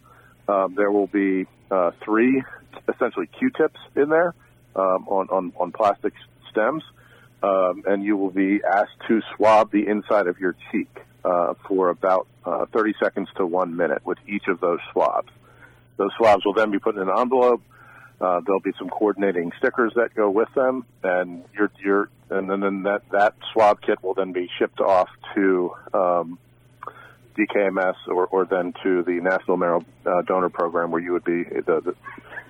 Um, 0.47 0.75
there 0.75 0.91
will 0.91 1.07
be 1.07 1.47
uh, 1.71 1.91
three 2.03 2.43
essentially 2.87 3.27
Q-tips 3.27 3.79
in 3.95 4.09
there 4.09 4.33
um, 4.75 5.07
on, 5.07 5.27
on 5.29 5.53
on 5.57 5.71
plastic 5.71 6.13
stems 6.51 6.83
um, 7.43 7.83
and 7.85 8.03
you 8.03 8.15
will 8.15 8.31
be 8.31 8.61
asked 8.63 8.97
to 9.09 9.21
swab 9.35 9.71
the 9.71 9.85
inside 9.85 10.27
of 10.27 10.39
your 10.39 10.55
cheek 10.71 10.89
uh, 11.25 11.53
for 11.67 11.89
about 11.89 12.27
uh, 12.45 12.65
30 12.73 12.93
seconds 13.03 13.27
to 13.35 13.45
one 13.45 13.75
minute 13.75 14.05
with 14.05 14.17
each 14.27 14.47
of 14.47 14.61
those 14.61 14.79
swabs. 14.91 15.29
Those 15.97 16.11
swabs 16.17 16.45
will 16.45 16.53
then 16.53 16.71
be 16.71 16.79
put 16.79 16.95
in 16.95 17.01
an 17.01 17.09
envelope. 17.15 17.61
Uh, 18.21 18.39
there'll 18.45 18.61
be 18.61 18.73
some 18.77 18.89
coordinating 18.89 19.51
stickers 19.57 19.93
that 19.95 20.15
go 20.15 20.29
with 20.29 20.53
them, 20.53 20.85
and 21.03 21.43
your 21.53 21.71
your 21.83 22.09
and 22.29 22.49
then, 22.49 22.61
then 22.61 22.83
that 22.83 23.01
that 23.11 23.35
swab 23.51 23.81
kit 23.81 24.01
will 24.03 24.13
then 24.13 24.31
be 24.31 24.49
shipped 24.57 24.79
off 24.79 25.09
to 25.35 25.73
um, 25.93 26.39
DKMS 27.37 27.95
or, 28.07 28.27
or 28.27 28.45
then 28.45 28.73
to 28.83 29.03
the 29.03 29.19
National 29.21 29.57
Marrow 29.57 29.83
uh, 30.05 30.21
Donor 30.21 30.49
Program, 30.49 30.91
where 30.91 31.01
you 31.01 31.13
would 31.13 31.23
be 31.23 31.43
the 31.43 31.95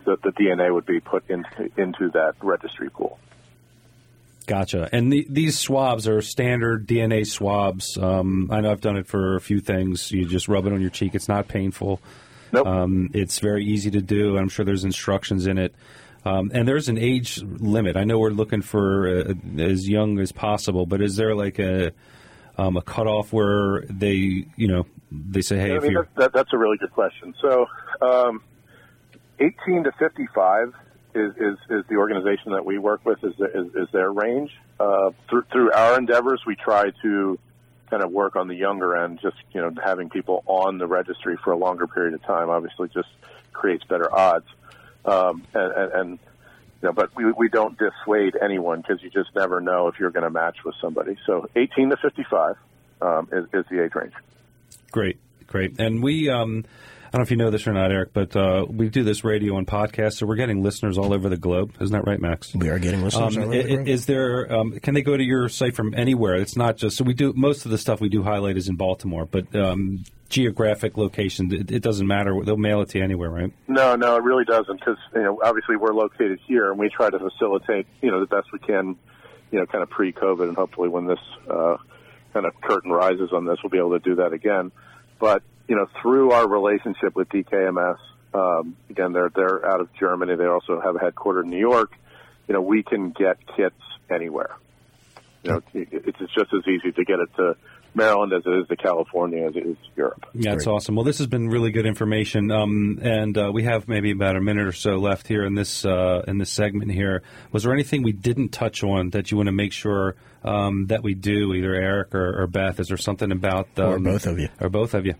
the, 0.05 0.17
the, 0.17 0.31
DNA 0.31 0.73
would 0.73 0.85
be 0.85 0.99
put 0.99 1.29
into 1.29 1.71
into 1.77 2.09
that 2.11 2.35
registry 2.41 2.89
pool. 2.89 3.17
Gotcha. 4.45 4.89
And 4.91 5.11
the, 5.11 5.25
these 5.29 5.57
swabs 5.57 6.07
are 6.07 6.21
standard 6.21 6.85
DNA 6.85 7.25
swabs. 7.25 7.97
Um, 7.97 8.49
I 8.51 8.59
know 8.59 8.71
I've 8.71 8.81
done 8.81 8.97
it 8.97 9.07
for 9.07 9.37
a 9.37 9.41
few 9.41 9.61
things. 9.61 10.11
You 10.11 10.25
just 10.25 10.49
rub 10.49 10.65
it 10.65 10.73
on 10.73 10.81
your 10.81 10.89
cheek. 10.89 11.15
It's 11.15 11.29
not 11.29 11.47
painful. 11.47 12.01
Nope. 12.53 12.67
Um, 12.67 13.09
it's 13.13 13.39
very 13.39 13.65
easy 13.65 13.91
to 13.91 14.01
do. 14.01 14.37
I'm 14.37 14.47
sure 14.47 14.63
there's 14.63 14.83
instructions 14.83 15.47
in 15.47 15.57
it. 15.57 15.73
Um, 16.23 16.51
and 16.53 16.67
there's 16.67 16.87
an 16.87 16.97
age 16.97 17.41
limit. 17.43 17.97
I 17.97 18.05
know 18.05 18.19
we're 18.19 18.29
looking 18.29 18.61
for 18.61 19.07
uh, 19.07 19.33
as 19.59 19.89
young 19.89 20.19
as 20.19 20.31
possible, 20.31 20.85
but 20.85 21.01
is 21.01 21.17
there 21.17 21.35
like 21.35 21.59
a 21.59 21.91
um, 22.57 22.77
a 22.77 22.81
cutoff 22.81 23.33
where 23.33 23.81
they, 23.89 24.45
you 24.55 24.67
know, 24.67 24.85
they 25.11 25.41
say, 25.41 25.57
hey, 25.57 25.71
I 25.71 25.77
if 25.77 25.83
mean, 25.83 25.91
you're 25.91 26.07
that, 26.15 26.15
that, 26.15 26.33
that's 26.33 26.53
a 26.53 26.57
really 26.57 26.77
good 26.77 26.91
question. 26.91 27.33
So, 27.41 27.65
um, 28.01 28.43
18 29.39 29.85
to 29.85 29.91
55 29.93 30.73
is, 31.15 31.31
is, 31.37 31.57
is 31.69 31.83
the 31.89 31.95
organization 31.95 32.51
that 32.51 32.63
we 32.63 32.77
work 32.77 33.03
with 33.05 33.23
is, 33.23 33.33
is, 33.33 33.75
is 33.75 33.87
their 33.91 34.11
range. 34.11 34.51
Uh, 34.79 35.11
through, 35.29 35.43
through 35.51 35.71
our 35.71 35.97
endeavors, 35.97 36.41
we 36.45 36.55
try 36.55 36.91
to 37.01 37.39
kind 37.93 38.03
of 38.03 38.11
work 38.11 38.35
on 38.35 38.47
the 38.47 38.55
younger 38.55 38.97
end, 38.97 39.19
just, 39.21 39.37
you 39.51 39.61
know, 39.61 39.71
having 39.83 40.09
people 40.09 40.43
on 40.47 40.79
the 40.79 40.87
registry 40.87 41.37
for 41.43 41.51
a 41.51 41.55
longer 41.55 41.85
period 41.85 42.15
of 42.15 42.23
time 42.23 42.49
obviously 42.49 42.89
just 42.89 43.09
creates 43.51 43.83
better 43.83 44.11
odds. 44.11 44.47
Um, 45.05 45.43
and, 45.53 45.71
and, 45.71 45.91
and, 45.91 46.09
you 46.81 46.87
know, 46.87 46.91
but 46.91 47.15
we, 47.15 47.31
we 47.33 47.49
don't 47.49 47.77
dissuade 47.77 48.35
anyone 48.41 48.81
because 48.81 49.03
you 49.03 49.11
just 49.11 49.29
never 49.35 49.61
know 49.61 49.89
if 49.89 49.99
you're 49.99 50.09
going 50.09 50.23
to 50.23 50.31
match 50.31 50.57
with 50.65 50.73
somebody. 50.81 51.17
So 51.27 51.47
18 51.55 51.91
to 51.91 51.97
55 51.97 52.55
um, 52.99 53.29
is, 53.31 53.45
is 53.53 53.65
the 53.69 53.83
age 53.83 53.93
range. 53.93 54.13
Great, 54.91 55.19
great. 55.45 55.79
And 55.79 56.01
we, 56.01 56.31
um, 56.31 56.65
don't 57.17 57.19
know 57.19 57.23
if 57.23 57.31
you 57.31 57.37
know 57.37 57.51
this 57.51 57.67
or 57.67 57.73
not, 57.73 57.91
Eric, 57.91 58.09
but 58.11 58.35
uh, 58.35 58.65
we 58.67 58.89
do 58.89 59.03
this 59.03 59.23
radio 59.23 59.57
and 59.57 59.67
podcast, 59.67 60.13
so 60.13 60.25
we're 60.25 60.35
getting 60.35 60.63
listeners 60.63 60.97
all 60.97 61.13
over 61.13 61.29
the 61.29 61.37
globe. 61.37 61.71
Isn't 61.79 61.93
that 61.95 62.07
right, 62.07 62.19
Max? 62.19 62.55
We 62.55 62.69
are 62.69 62.79
getting 62.79 63.03
listeners 63.03 63.37
Um, 63.37 63.43
all 63.43 63.49
over 63.49 63.57
the 63.61 63.67
globe. 63.75 63.87
is 63.87 64.05
there? 64.07 64.51
Um, 64.51 64.79
can 64.79 64.95
they 64.95 65.03
go 65.03 65.15
to 65.15 65.23
your 65.23 65.47
site 65.47 65.75
from 65.75 65.93
anywhere? 65.93 66.35
It's 66.35 66.57
not 66.57 66.75
just 66.77 66.97
so 66.97 67.03
we 67.03 67.13
do 67.13 67.31
most 67.35 67.65
of 67.65 67.71
the 67.71 67.77
stuff 67.77 68.01
we 68.01 68.09
do 68.09 68.23
highlight 68.23 68.57
is 68.57 68.67
in 68.67 68.75
Baltimore, 68.77 69.27
but 69.29 69.55
um, 69.55 70.03
geographic 70.29 70.97
location 70.97 71.53
it, 71.53 71.69
it 71.71 71.83
doesn't 71.83 72.07
matter. 72.07 72.33
They'll 72.43 72.57
mail 72.57 72.81
it 72.81 72.89
to 72.89 72.97
you 72.97 73.03
anywhere, 73.03 73.29
right? 73.29 73.53
No, 73.67 73.95
no, 73.95 74.15
it 74.15 74.23
really 74.23 74.45
doesn't 74.45 74.79
because 74.79 74.97
you 75.13 75.21
know 75.21 75.39
obviously 75.43 75.75
we're 75.75 75.93
located 75.93 76.39
here 76.47 76.71
and 76.71 76.79
we 76.79 76.89
try 76.89 77.11
to 77.11 77.19
facilitate 77.19 77.85
you 78.01 78.09
know 78.09 78.21
the 78.21 78.25
best 78.25 78.51
we 78.51 78.57
can, 78.57 78.95
you 79.51 79.59
know, 79.59 79.67
kind 79.67 79.83
of 79.83 79.89
pre-COVID 79.91 80.47
and 80.47 80.55
hopefully 80.55 80.89
when 80.89 81.05
this 81.05 81.19
uh, 81.47 81.77
kind 82.33 82.47
of 82.47 82.59
curtain 82.61 82.89
rises 82.91 83.29
on 83.31 83.45
this, 83.45 83.59
we'll 83.63 83.69
be 83.69 83.77
able 83.77 83.91
to 83.91 83.99
do 83.99 84.15
that 84.15 84.33
again. 84.33 84.71
But 85.19 85.43
you 85.67 85.75
know, 85.75 85.87
through 86.01 86.31
our 86.31 86.47
relationship 86.47 87.15
with 87.15 87.29
DKMS, 87.29 87.97
um, 88.33 88.75
again 88.89 89.13
they're 89.13 89.29
they're 89.29 89.65
out 89.65 89.79
of 89.81 89.93
Germany. 89.93 90.35
They 90.35 90.45
also 90.45 90.81
have 90.81 90.95
a 90.95 90.99
headquarters 90.99 91.45
in 91.45 91.51
New 91.51 91.59
York. 91.59 91.93
You 92.47 92.53
know, 92.53 92.61
we 92.61 92.83
can 92.83 93.11
get 93.11 93.37
kits 93.55 93.75
anywhere. 94.09 94.55
You 95.43 95.51
know, 95.51 95.61
it's 95.73 96.19
it's 96.19 96.33
just 96.33 96.53
as 96.53 96.67
easy 96.67 96.91
to 96.91 97.03
get 97.05 97.19
it 97.19 97.29
to 97.37 97.55
Maryland 97.95 98.33
as 98.33 98.43
it 98.45 98.49
is 98.49 98.67
to 98.69 98.75
California 98.75 99.45
as 99.45 99.55
it 99.55 99.65
is 99.65 99.77
to 99.77 99.89
Europe. 99.95 100.25
Yeah, 100.33 100.51
that's 100.51 100.65
Great. 100.65 100.73
awesome. 100.73 100.95
Well, 100.95 101.05
this 101.05 101.19
has 101.19 101.27
been 101.27 101.47
really 101.49 101.71
good 101.71 101.85
information, 101.85 102.49
um, 102.49 102.99
and 103.01 103.37
uh, 103.37 103.51
we 103.53 103.63
have 103.63 103.87
maybe 103.87 104.11
about 104.11 104.35
a 104.35 104.41
minute 104.41 104.65
or 104.65 104.71
so 104.71 104.97
left 104.97 105.27
here 105.27 105.45
in 105.45 105.53
this 105.53 105.85
uh, 105.85 106.23
in 106.27 106.37
this 106.37 106.49
segment. 106.49 106.91
Here, 106.91 107.23
was 107.51 107.63
there 107.63 107.73
anything 107.73 108.03
we 108.03 108.13
didn't 108.13 108.49
touch 108.49 108.83
on 108.83 109.11
that 109.11 109.31
you 109.31 109.37
want 109.37 109.47
to 109.47 109.53
make 109.53 109.73
sure 109.73 110.15
um, 110.43 110.87
that 110.87 111.03
we 111.03 111.13
do, 111.13 111.53
either 111.53 111.73
Eric 111.73 112.15
or, 112.15 112.43
or 112.43 112.47
Beth? 112.47 112.79
Is 112.79 112.87
there 112.87 112.97
something 112.97 113.31
about 113.31 113.67
um, 113.77 113.85
Or 113.85 113.99
both 113.99 114.25
of 114.25 114.39
you. 114.39 114.49
or 114.59 114.69
both 114.69 114.93
of 114.93 115.05
you? 115.05 115.13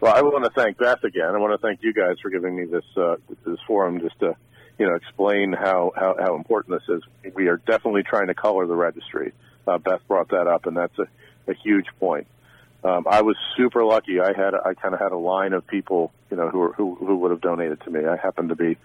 Well, 0.00 0.14
I 0.14 0.22
want 0.22 0.44
to 0.44 0.50
thank 0.50 0.78
Beth 0.78 1.02
again. 1.02 1.34
I 1.34 1.38
want 1.38 1.60
to 1.60 1.66
thank 1.66 1.82
you 1.82 1.92
guys 1.92 2.20
for 2.22 2.30
giving 2.30 2.54
me 2.54 2.66
this 2.66 2.84
uh, 2.96 3.16
this 3.44 3.58
forum 3.66 4.00
just 4.00 4.18
to 4.20 4.36
you 4.78 4.86
know 4.86 4.94
explain 4.94 5.52
how, 5.52 5.92
how 5.96 6.14
how 6.18 6.36
important 6.36 6.80
this 6.80 6.96
is. 6.96 7.34
We 7.34 7.48
are 7.48 7.56
definitely 7.56 8.04
trying 8.04 8.28
to 8.28 8.34
color 8.34 8.66
the 8.66 8.76
registry. 8.76 9.32
Uh, 9.66 9.78
Beth 9.78 10.00
brought 10.06 10.28
that 10.28 10.46
up, 10.46 10.66
and 10.66 10.76
that's 10.76 10.96
a, 11.00 11.08
a 11.50 11.54
huge 11.54 11.86
point. 11.98 12.28
Um, 12.84 13.06
I 13.10 13.22
was 13.22 13.36
super 13.56 13.84
lucky. 13.84 14.20
I 14.20 14.28
had 14.36 14.54
I 14.54 14.74
kind 14.74 14.94
of 14.94 15.00
had 15.00 15.10
a 15.10 15.16
line 15.16 15.52
of 15.52 15.66
people 15.66 16.12
you 16.30 16.36
know 16.36 16.48
who 16.48 16.58
were, 16.58 16.72
who 16.74 16.94
who 16.94 17.16
would 17.16 17.32
have 17.32 17.40
donated 17.40 17.80
to 17.80 17.90
me. 17.90 18.06
I 18.06 18.16
happened 18.16 18.50
to 18.50 18.56
be 18.56 18.76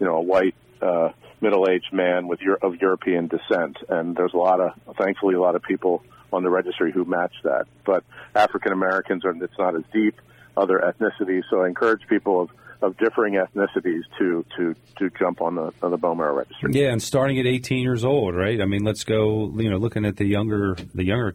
you 0.00 0.06
know 0.06 0.16
a 0.16 0.22
white 0.22 0.54
uh, 0.80 1.10
middle 1.42 1.68
aged 1.68 1.92
man 1.92 2.28
with 2.28 2.40
of 2.62 2.76
European 2.76 3.28
descent, 3.28 3.76
and 3.90 4.16
there's 4.16 4.32
a 4.32 4.38
lot 4.38 4.58
of 4.58 4.96
thankfully 4.96 5.34
a 5.34 5.40
lot 5.40 5.54
of 5.54 5.62
people 5.62 6.02
on 6.32 6.42
the 6.42 6.50
registry 6.50 6.92
who 6.92 7.04
match 7.04 7.34
that. 7.44 7.66
But 7.84 8.04
African 8.34 8.72
Americans 8.72 9.26
are 9.26 9.32
it's 9.32 9.58
not 9.58 9.76
as 9.76 9.82
deep. 9.92 10.18
Other 10.56 10.78
ethnicities, 10.78 11.42
so 11.48 11.62
I 11.62 11.68
encourage 11.68 12.06
people 12.08 12.42
of, 12.42 12.50
of 12.82 12.96
differing 12.98 13.34
ethnicities 13.34 14.02
to, 14.18 14.44
to, 14.56 14.74
to 14.98 15.10
jump 15.18 15.40
on 15.40 15.54
the 15.54 15.72
on 15.82 15.90
the 15.90 15.96
bone 15.96 16.18
marrow 16.18 16.34
registry. 16.34 16.72
Yeah, 16.72 16.90
and 16.90 17.02
starting 17.02 17.38
at 17.38 17.46
18 17.46 17.78
years 17.78 18.04
old, 18.04 18.34
right? 18.34 18.60
I 18.60 18.66
mean, 18.66 18.84
let's 18.84 19.04
go. 19.04 19.50
You 19.56 19.70
know, 19.70 19.78
looking 19.78 20.04
at 20.04 20.16
the 20.16 20.26
younger 20.26 20.76
the 20.94 21.04
younger 21.04 21.34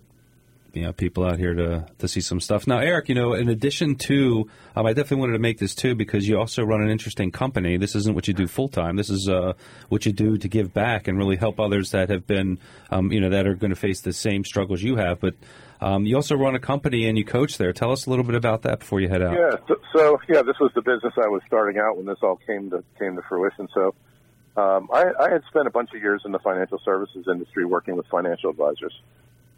you 0.78 0.84
know, 0.84 0.94
people 0.94 1.26
out 1.26 1.40
here 1.40 1.56
to 1.56 1.88
to 1.98 2.08
see 2.08 2.22
some 2.22 2.40
stuff. 2.40 2.68
Now, 2.68 2.78
Eric, 2.80 3.10
you 3.10 3.16
know, 3.16 3.34
in 3.34 3.50
addition 3.50 3.96
to, 3.96 4.48
um, 4.76 4.86
I 4.86 4.94
definitely 4.94 5.22
wanted 5.22 5.34
to 5.34 5.40
make 5.40 5.58
this 5.58 5.74
too 5.74 5.96
because 5.96 6.28
you 6.28 6.38
also 6.38 6.64
run 6.64 6.82
an 6.82 6.90
interesting 6.90 7.32
company. 7.32 7.78
This 7.78 7.96
isn't 7.96 8.14
what 8.14 8.28
you 8.28 8.34
do 8.34 8.48
full 8.48 8.68
time. 8.70 8.96
This 8.96 9.10
is 9.10 9.28
uh, 9.28 9.54
what 9.90 10.06
you 10.06 10.14
do 10.14 10.38
to 10.38 10.48
give 10.48 10.74
back 10.74 11.08
and 11.08 11.18
really 11.18 11.36
help 11.36 11.60
others 11.60 11.92
that 11.92 12.10
have 12.10 12.28
been, 12.28 12.60
um, 12.92 13.12
you 13.12 13.20
know, 13.20 13.30
that 13.30 13.48
are 13.48 13.56
going 13.56 13.72
to 13.72 13.76
face 13.76 14.02
the 14.02 14.14
same 14.14 14.44
struggles 14.44 14.82
you 14.84 14.98
have. 14.98 15.20
But 15.20 15.34
um, 15.82 16.06
you 16.06 16.16
also 16.16 16.36
run 16.36 16.56
a 16.56 16.60
company 16.60 17.08
and 17.08 17.18
you 17.18 17.26
coach 17.26 17.58
there. 17.58 17.74
Tell 17.74 17.92
us 17.92 18.06
a 18.06 18.10
little 18.10 18.26
bit 18.26 18.36
about 18.36 18.64
that 18.64 18.80
before 18.80 19.00
you 19.00 19.10
head 19.10 19.22
out. 19.22 19.34
Yeah. 19.34 19.58
So, 19.68 19.76
so 19.94 20.22
yeah, 20.28 20.42
this 20.42 20.58
was 20.60 20.72
the 20.74 20.82
business 20.82 21.14
I 21.18 21.28
was 21.28 21.42
starting 21.46 21.80
out 21.80 21.98
when 21.98 22.06
this 22.06 22.18
all 22.22 22.40
came 22.48 22.70
to 22.72 22.84
came 22.98 23.16
to 23.16 23.22
fruition. 23.24 23.68
So 23.74 23.94
um, 24.56 24.90
I, 24.92 25.06
I 25.20 25.30
had 25.30 25.44
spent 25.48 25.68
a 25.68 25.72
bunch 25.72 25.94
of 25.94 26.02
years 26.02 26.24
in 26.26 26.32
the 26.32 26.40
financial 26.40 26.80
services 26.84 27.26
industry 27.30 27.66
working 27.66 27.96
with 27.96 28.08
financial 28.08 28.50
advisors. 28.50 28.94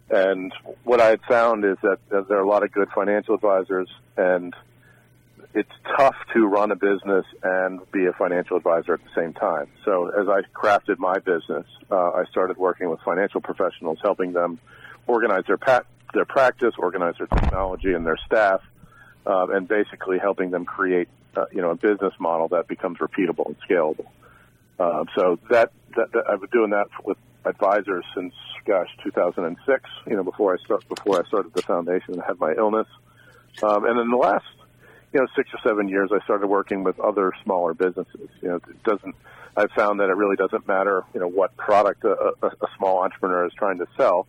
And 0.10 0.52
what 0.84 1.00
I 1.00 1.08
had 1.08 1.22
found 1.22 1.64
is 1.64 1.78
that 1.84 2.00
there 2.10 2.38
are 2.38 2.42
a 2.42 2.48
lot 2.48 2.64
of 2.64 2.72
good 2.72 2.90
financial 2.94 3.36
advisors, 3.36 3.88
and 4.18 4.56
it's 5.54 5.72
tough 5.98 6.16
to 6.34 6.48
run 6.48 6.72
a 6.72 6.76
business 6.76 7.26
and 7.44 7.80
be 7.92 8.08
a 8.08 8.14
financial 8.14 8.58
advisor 8.58 8.94
at 8.94 9.02
the 9.04 9.10
same 9.16 9.34
time. 9.34 9.68
So 9.86 10.10
as 10.10 10.28
I 10.28 10.42
crafted 10.54 10.98
my 10.98 11.20
business, 11.20 11.66
uh, 11.92 12.12
I 12.12 12.26
started 12.32 12.58
working 12.58 12.90
with 12.90 13.00
financial 13.02 13.40
professionals, 13.40 14.00
helping 14.02 14.34
them 14.34 14.60
organize 15.08 15.44
their 15.48 15.58
pat- 15.58 15.86
their 16.14 16.26
practice, 16.26 16.74
organize 16.78 17.16
their 17.18 17.28
technology 17.28 17.94
and 17.94 18.06
their 18.06 18.18
staff, 18.26 18.62
uh, 19.26 19.48
and 19.50 19.68
basically 19.68 20.18
helping 20.18 20.52
them 20.52 20.66
create 20.66 21.08
uh, 21.36 21.46
you 21.52 21.62
know 21.62 21.72
a 21.72 21.76
business 21.76 22.14
model 22.20 22.48
that 22.50 22.68
becomes 22.68 22.98
repeatable 23.00 23.48
and 23.48 23.56
scalable. 23.68 24.08
Um, 24.80 25.08
so 25.16 25.40
that, 25.50 25.72
that, 25.96 26.12
that 26.14 26.30
I've 26.30 26.42
been 26.42 26.50
doing 26.52 26.70
that 26.72 26.88
with 27.04 27.18
advisors 27.46 28.06
since 28.16 28.34
gosh 28.66 28.90
2006. 29.04 29.90
You 30.08 30.16
know 30.16 30.24
before 30.24 30.54
I 30.54 30.58
start 30.64 30.88
before 30.88 31.24
I 31.24 31.28
started 31.28 31.54
the 31.54 31.62
foundation, 31.62 32.20
I 32.20 32.26
had 32.26 32.40
my 32.40 32.54
illness, 32.54 32.88
um, 33.64 33.86
and 33.86 34.00
in 34.00 34.10
the 34.10 34.18
last 34.18 34.46
you 35.14 35.20
know 35.20 35.28
six 35.36 35.50
or 35.54 35.60
seven 35.64 35.88
years, 35.88 36.12
I 36.14 36.24
started 36.24 36.48
working 36.48 36.84
with 36.84 37.00
other 37.00 37.34
smaller 37.44 37.74
businesses. 37.74 38.30
You 38.42 38.50
know 38.50 38.56
it 38.56 38.84
doesn't. 38.84 39.16
I've 39.58 39.72
found 39.72 40.00
that 40.00 40.10
it 40.10 40.16
really 40.16 40.36
doesn't 40.38 40.68
matter 40.68 41.04
you 41.14 41.20
know 41.20 41.28
what 41.28 41.56
product 41.58 42.04
a, 42.04 42.34
a, 42.42 42.48
a 42.48 42.68
small 42.78 43.04
entrepreneur 43.04 43.46
is 43.46 43.54
trying 43.54 43.80
to 43.80 43.88
sell. 43.98 44.28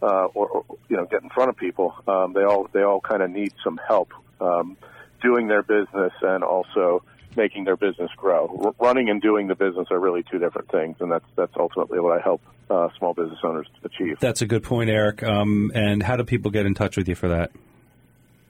Uh, 0.00 0.26
or, 0.26 0.48
or 0.48 0.64
you 0.88 0.96
know, 0.96 1.06
get 1.06 1.22
in 1.22 1.30
front 1.30 1.50
of 1.50 1.56
people. 1.56 1.94
Um, 2.06 2.32
they 2.32 2.44
all 2.44 2.68
they 2.72 2.82
all 2.82 3.00
kind 3.00 3.22
of 3.22 3.30
need 3.30 3.52
some 3.64 3.80
help 3.88 4.12
um, 4.40 4.76
doing 5.20 5.48
their 5.48 5.62
business 5.62 6.12
and 6.22 6.44
also 6.44 7.02
making 7.36 7.64
their 7.64 7.76
business 7.76 8.10
grow. 8.16 8.60
R- 8.64 8.74
running 8.78 9.10
and 9.10 9.20
doing 9.20 9.48
the 9.48 9.54
business 9.54 9.88
are 9.90 9.98
really 9.98 10.24
two 10.30 10.38
different 10.38 10.70
things, 10.70 10.96
and 11.00 11.10
that's 11.10 11.24
that's 11.36 11.52
ultimately 11.56 12.00
what 12.00 12.16
I 12.16 12.22
help 12.22 12.40
uh, 12.70 12.88
small 12.98 13.14
business 13.14 13.38
owners 13.42 13.66
achieve. 13.82 14.18
That's 14.20 14.42
a 14.42 14.46
good 14.46 14.62
point, 14.62 14.90
Eric. 14.90 15.22
Um, 15.22 15.72
and 15.74 16.02
how 16.02 16.16
do 16.16 16.24
people 16.24 16.50
get 16.50 16.66
in 16.66 16.74
touch 16.74 16.96
with 16.96 17.08
you 17.08 17.14
for 17.14 17.28
that? 17.28 17.50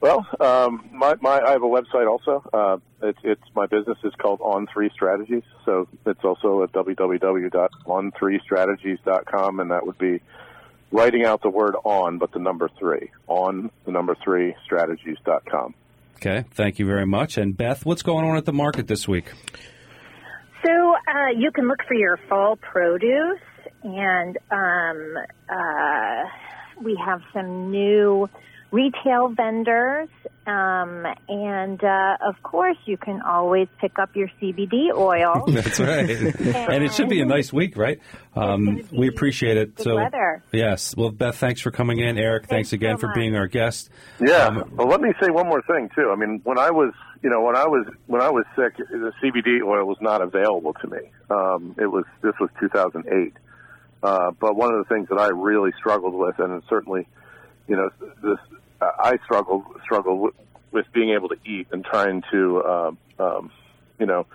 Well, 0.01 0.25
um, 0.39 0.89
my, 0.93 1.15
my 1.21 1.41
I 1.41 1.51
have 1.51 1.63
a 1.63 1.67
website 1.67 2.09
also. 2.09 2.41
Uh, 2.53 2.77
it's, 3.01 3.19
it's 3.23 3.43
my 3.53 3.65
business 3.65 3.97
is 4.03 4.13
called 4.15 4.39
On 4.41 4.65
Three 4.67 4.89
Strategies, 4.93 5.43
so 5.65 5.89
it's 6.05 6.23
also 6.23 6.63
at 6.63 6.71
www.on3strategies.com, 6.71 9.59
and 9.59 9.71
that 9.71 9.85
would 9.85 9.97
be 9.97 10.21
writing 10.91 11.25
out 11.25 11.41
the 11.41 11.49
word 11.49 11.75
on, 11.83 12.17
but 12.17 12.31
the 12.31 12.39
number 12.39 12.69
three 12.79 13.11
on 13.27 13.71
the 13.85 13.91
number 13.91 14.15
three 14.23 14.55
strategies.com. 14.65 15.73
Okay, 16.17 16.45
thank 16.51 16.79
you 16.79 16.85
very 16.85 17.05
much. 17.05 17.37
And 17.37 17.55
Beth, 17.55 17.85
what's 17.85 18.01
going 18.01 18.25
on 18.25 18.35
at 18.35 18.45
the 18.45 18.53
market 18.53 18.87
this 18.87 19.07
week? 19.07 19.31
So 20.65 20.71
uh, 20.71 21.29
you 21.37 21.51
can 21.51 21.67
look 21.67 21.79
for 21.87 21.93
your 21.93 22.17
fall 22.27 22.57
produce, 22.57 23.39
and 23.83 24.37
um, 24.51 25.13
uh, 25.49 26.23
we 26.83 26.99
have 27.05 27.21
some 27.33 27.71
new 27.71 28.29
retail 28.71 29.29
vendors, 29.29 30.09
um, 30.45 31.05
and 31.27 31.83
uh, 31.83 32.17
of 32.27 32.41
course 32.43 32.77
you 32.85 32.97
can 32.97 33.21
always 33.21 33.67
pick 33.79 33.97
up 33.99 34.15
your 34.15 34.29
CBD 34.41 34.91
oil. 34.95 35.45
That's 35.47 35.79
right. 35.79 36.09
and 36.09 36.83
it 36.83 36.93
should 36.93 37.09
be 37.09 37.21
a 37.21 37.25
nice 37.25 37.51
week, 37.51 37.77
right? 37.77 37.99
Um, 38.35 38.87
we 38.91 39.07
appreciate 39.07 39.57
it. 39.57 39.79
so, 39.79 39.95
weather. 39.95 40.43
yes. 40.51 40.95
Well, 40.95 41.11
Beth, 41.11 41.37
thanks 41.37 41.61
for 41.61 41.71
coming 41.71 41.99
in. 41.99 42.17
Eric, 42.17 42.43
thanks, 42.43 42.69
Thanks 42.69 42.73
again 42.73 42.97
so 42.97 43.07
for 43.07 43.13
being 43.13 43.35
our 43.35 43.47
guest. 43.47 43.89
Yeah. 44.19 44.47
Um, 44.47 44.71
well, 44.75 44.87
let 44.87 45.01
me 45.01 45.13
say 45.21 45.29
one 45.29 45.47
more 45.47 45.61
thing 45.63 45.89
too. 45.95 46.09
I 46.11 46.15
mean, 46.15 46.41
when 46.43 46.57
I 46.57 46.71
was, 46.71 46.93
you 47.21 47.29
know, 47.29 47.41
when 47.41 47.55
I 47.55 47.65
was 47.65 47.85
when 48.07 48.21
I 48.21 48.29
was 48.29 48.45
sick, 48.55 48.77
the 48.77 49.11
CBD 49.21 49.61
oil 49.65 49.85
was 49.85 49.97
not 50.01 50.21
available 50.21 50.73
to 50.73 50.87
me. 50.87 51.11
Um, 51.29 51.75
it 51.77 51.87
was 51.87 52.05
this 52.21 52.33
was 52.39 52.49
2008. 52.59 53.33
Uh, 54.01 54.31
but 54.31 54.55
one 54.55 54.73
of 54.73 54.79
the 54.79 54.93
things 54.93 55.09
that 55.09 55.19
I 55.19 55.27
really 55.27 55.71
struggled 55.77 56.13
with, 56.13 56.39
and 56.39 56.63
certainly, 56.69 57.07
you 57.67 57.75
know, 57.75 57.89
this 58.23 58.39
I 58.81 59.17
struggled 59.25 59.63
struggled 59.83 60.19
with, 60.21 60.33
with 60.71 60.85
being 60.93 61.11
able 61.11 61.29
to 61.29 61.37
eat 61.45 61.67
and 61.71 61.83
trying 61.83 62.23
to, 62.31 62.63
um, 62.63 62.97
um, 63.19 63.51
you 63.99 64.05
know, 64.05 64.25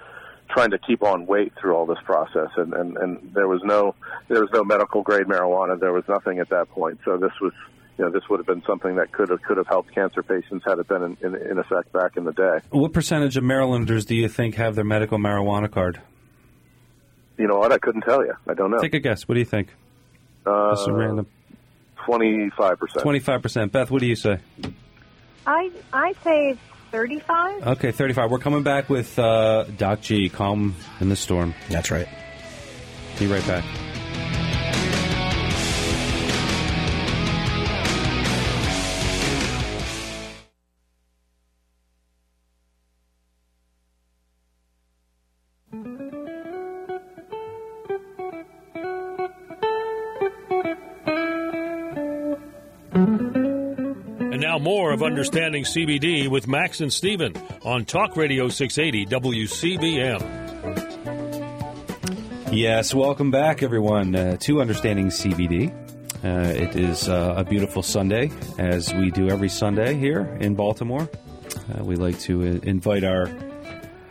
trying 0.51 0.71
to 0.71 0.79
keep 0.79 1.03
on 1.03 1.27
weight 1.27 1.53
through 1.61 1.75
all 1.75 1.87
this 1.87 1.99
process. 2.05 2.51
And, 2.57 2.75
and 2.75 2.97
and 2.97 3.35
there 3.35 3.49
was 3.49 3.63
no 3.65 3.95
there 4.29 4.41
was 4.41 4.51
no 4.53 4.65
medical 4.65 5.03
grade 5.03 5.27
marijuana. 5.27 5.79
There 5.81 5.93
was 5.93 6.05
nothing 6.09 6.39
at 6.39 6.51
that 6.51 6.71
point. 6.71 7.01
So 7.05 7.17
this 7.17 7.33
was. 7.41 7.53
You 7.97 8.05
know, 8.05 8.11
this 8.11 8.29
would 8.29 8.41
have 8.41 8.47
been 8.49 8.65
something 8.67 8.97
that 8.97 9.13
could 9.13 9.29
have 9.29 9.41
could 9.43 9.57
have 9.57 9.69
helped 9.69 9.95
cancer 9.95 10.21
patients 10.25 10.65
had 10.67 10.81
it 10.81 10.89
been 10.89 11.05
in, 11.05 11.17
in, 11.21 11.35
in 11.37 11.59
effect 11.59 11.93
back 11.93 12.17
in 12.17 12.25
the 12.25 12.33
day. 12.33 12.59
what 12.71 12.93
percentage 12.93 13.37
of 13.37 13.45
Marylanders 13.45 14.05
do 14.05 14.17
you 14.17 14.29
think 14.29 14.57
have 14.57 14.75
their 14.75 14.83
medical 14.83 15.17
marijuana 15.17 15.71
card? 15.71 16.01
You 17.39 17.47
know 17.47 17.59
what? 17.59 17.71
I 17.71 17.79
couldn't 17.79 18.03
tell 18.03 18.27
you. 18.27 18.35
I 18.49 18.55
don't 18.55 18.73
know. 18.73 18.79
Take 18.81 18.95
a 18.95 18.99
guess. 18.99 19.29
What 19.29 19.35
do 19.35 19.39
you 19.39 19.47
think? 19.47 19.69
Uh, 20.45 20.75
Just 20.75 20.89
a 20.89 20.93
random. 20.93 21.29
Twenty 22.05 22.51
five 22.51 22.79
percent. 22.79 23.05
25%. 23.05 23.73
Beth, 23.73 23.91
what 23.91 24.01
do 24.01 24.07
you 24.07 24.17
say? 24.17 24.39
I 25.47 25.71
I 25.93 26.15
say 26.23 26.57
thirty-five. 26.91 27.67
Okay, 27.67 27.93
35. 27.93 28.31
We're 28.31 28.39
coming 28.39 28.63
back 28.63 28.89
with 28.89 29.19
uh, 29.19 29.65
Doc 29.77 30.01
G, 30.01 30.29
Calm 30.29 30.75
in 31.01 31.09
the 31.09 31.17
Storm. 31.17 31.55
That's 31.69 31.91
right. 31.91 32.09
Be 33.19 33.27
right 33.27 33.47
back. 33.47 33.65
Now, 54.55 54.61
more 54.61 54.93
of 54.93 55.03
Understanding 55.03 55.65
CBD 55.65 56.29
with 56.29 56.47
Max 56.47 56.81
and 56.81 56.93
Steven 56.93 57.35
on 57.65 57.85
Talk 57.85 58.17
Radio 58.17 58.49
680 58.49 59.07
WCBM. 59.07 60.23
Yes, 62.53 62.95
welcome 62.95 63.33
back, 63.33 63.65
everyone, 63.65 64.15
uh, 64.15 64.37
to 64.43 64.61
Understanding 64.61 65.09
CBD. 65.09 65.73
Uh, 66.23 66.53
it 66.55 66.77
is 66.77 67.09
uh, 67.09 67.35
a 67.37 67.43
beautiful 67.43 67.83
Sunday, 67.83 68.31
as 68.57 68.95
we 68.95 69.11
do 69.11 69.29
every 69.29 69.49
Sunday 69.49 69.97
here 69.97 70.21
in 70.41 70.55
Baltimore. 70.55 71.11
Uh, 71.77 71.83
we 71.83 71.97
like 71.97 72.21
to 72.21 72.43
uh, 72.43 72.61
invite 72.63 73.03
our 73.03 73.27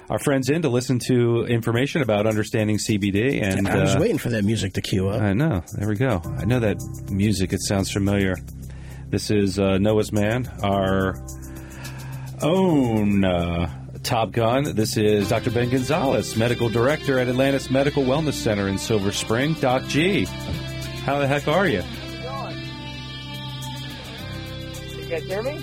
our 0.09 0.19
friends 0.19 0.49
in 0.49 0.61
to 0.63 0.67
listen 0.69 0.99
to 1.07 1.45
information 1.45 2.01
about 2.01 2.27
understanding 2.27 2.77
CBD. 2.77 3.41
And 3.41 3.65
I 3.65 3.77
was 3.77 3.95
uh, 3.95 3.99
waiting 4.01 4.17
for 4.17 4.31
that 4.31 4.43
music 4.43 4.73
to 4.73 4.81
cue 4.81 5.07
up. 5.07 5.21
I 5.21 5.31
know. 5.31 5.63
There 5.77 5.87
we 5.87 5.95
go. 5.95 6.21
I 6.37 6.43
know 6.43 6.59
that 6.59 6.77
music. 7.09 7.53
It 7.53 7.61
sounds 7.61 7.89
familiar. 7.89 8.35
This 9.13 9.29
is 9.29 9.59
uh, 9.59 9.77
Noah's 9.77 10.11
Man, 10.11 10.51
our 10.63 11.15
own 12.41 13.23
uh, 13.23 13.69
Top 14.01 14.31
Gun. 14.31 14.73
This 14.75 14.97
is 14.97 15.29
Dr. 15.29 15.51
Ben 15.51 15.69
Gonzalez, 15.69 16.35
Medical 16.35 16.67
Director 16.67 17.19
at 17.19 17.27
Atlantis 17.27 17.69
Medical 17.69 18.01
Wellness 18.05 18.33
Center 18.33 18.67
in 18.67 18.79
Silver 18.79 19.11
Spring. 19.11 19.53
Doc 19.61 19.83
G, 19.87 20.25
how 21.05 21.19
the 21.19 21.27
heck 21.27 21.47
are 21.47 21.67
you? 21.67 21.83
Can 24.89 24.99
you 24.99 25.05
guys 25.09 25.23
hear 25.25 25.43
me? 25.43 25.59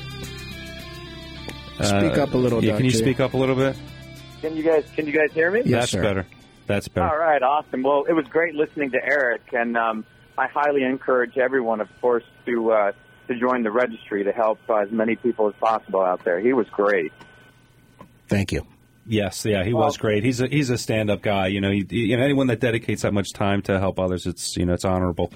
Speak 1.83 2.19
up 2.19 2.35
a 2.35 2.39
little, 2.39 2.59
Uh, 2.59 2.63
Yeah, 2.63 2.71
Doc 2.71 2.77
can 2.77 2.85
you 2.87 2.93
G. 2.93 2.99
speak 2.99 3.19
up 3.19 3.35
a 3.35 3.37
little 3.37 3.57
bit? 3.57 3.75
Can 4.43 4.57
you 4.57 4.63
guys 4.63 4.85
can 4.95 5.09
you 5.09 5.13
guys 5.13 5.33
hear 5.33 5.51
me? 5.51 5.63
Yes, 5.65 5.71
That's 5.81 5.91
sir. 5.91 6.03
better. 6.03 6.27
That's 6.69 6.87
better. 6.87 7.09
All 7.11 7.19
right, 7.19 7.43
awesome. 7.43 7.83
Well, 7.83 8.05
it 8.09 8.13
was 8.13 8.27
great 8.29 8.55
listening 8.55 8.93
to 8.93 9.05
Eric, 9.05 9.43
and 9.53 9.77
um, 9.77 10.05
I 10.39 10.47
highly 10.47 10.85
encourage 10.85 11.37
everyone, 11.37 11.81
of 11.81 11.89
course, 12.01 12.23
to 12.47 12.71
uh, 12.71 12.93
to 13.31 13.39
join 13.39 13.63
the 13.63 13.71
registry 13.71 14.25
to 14.25 14.33
help 14.33 14.59
uh, 14.69 14.77
as 14.79 14.91
many 14.91 15.17
people 15.17 15.49
as 15.49 15.55
possible 15.61 16.03
out 16.03 16.25
there. 16.25 16.41
He 16.41 16.53
was 16.53 16.67
great. 16.71 17.13
Thank 18.29 18.53
you. 18.53 18.67
Yes, 19.07 19.45
yeah, 19.45 19.65
he 19.65 19.73
Well- 19.75 19.87
was 19.87 19.97
great. 19.97 20.23
He's 20.25 20.41
a 20.41 20.47
he's 20.47 20.71
a 20.71 20.79
stand 20.79 21.11
up 21.11 21.23
guy. 21.23 21.49
You 21.49 21.61
know, 21.61 21.71
he, 21.71 21.85
you 21.91 22.17
know, 22.17 22.23
anyone 22.23 22.47
that 22.49 22.61
dedicates 22.61 23.03
that 23.03 23.13
much 23.13 23.33
time 23.33 23.63
to 23.63 23.79
help 23.81 23.99
others, 23.99 24.27
it's 24.27 24.57
you 24.57 24.67
know, 24.67 24.75
it's 24.75 24.85
honorable. 24.85 25.33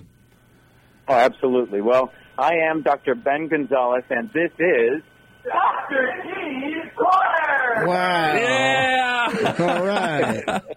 Oh, 1.09 1.15
absolutely. 1.15 1.81
Well, 1.81 2.13
I 2.39 2.53
am 2.71 2.83
Dr. 2.83 3.15
Ben 3.15 3.49
Gonzalez, 3.49 4.05
and 4.11 4.31
this 4.33 4.51
is 4.59 5.03
Dr. 5.45 6.15
G's 6.25 6.91
Corner. 6.97 7.87
Wow. 7.87 8.35
Yeah. 8.37 9.55
All 9.59 9.85
right. 9.87 10.71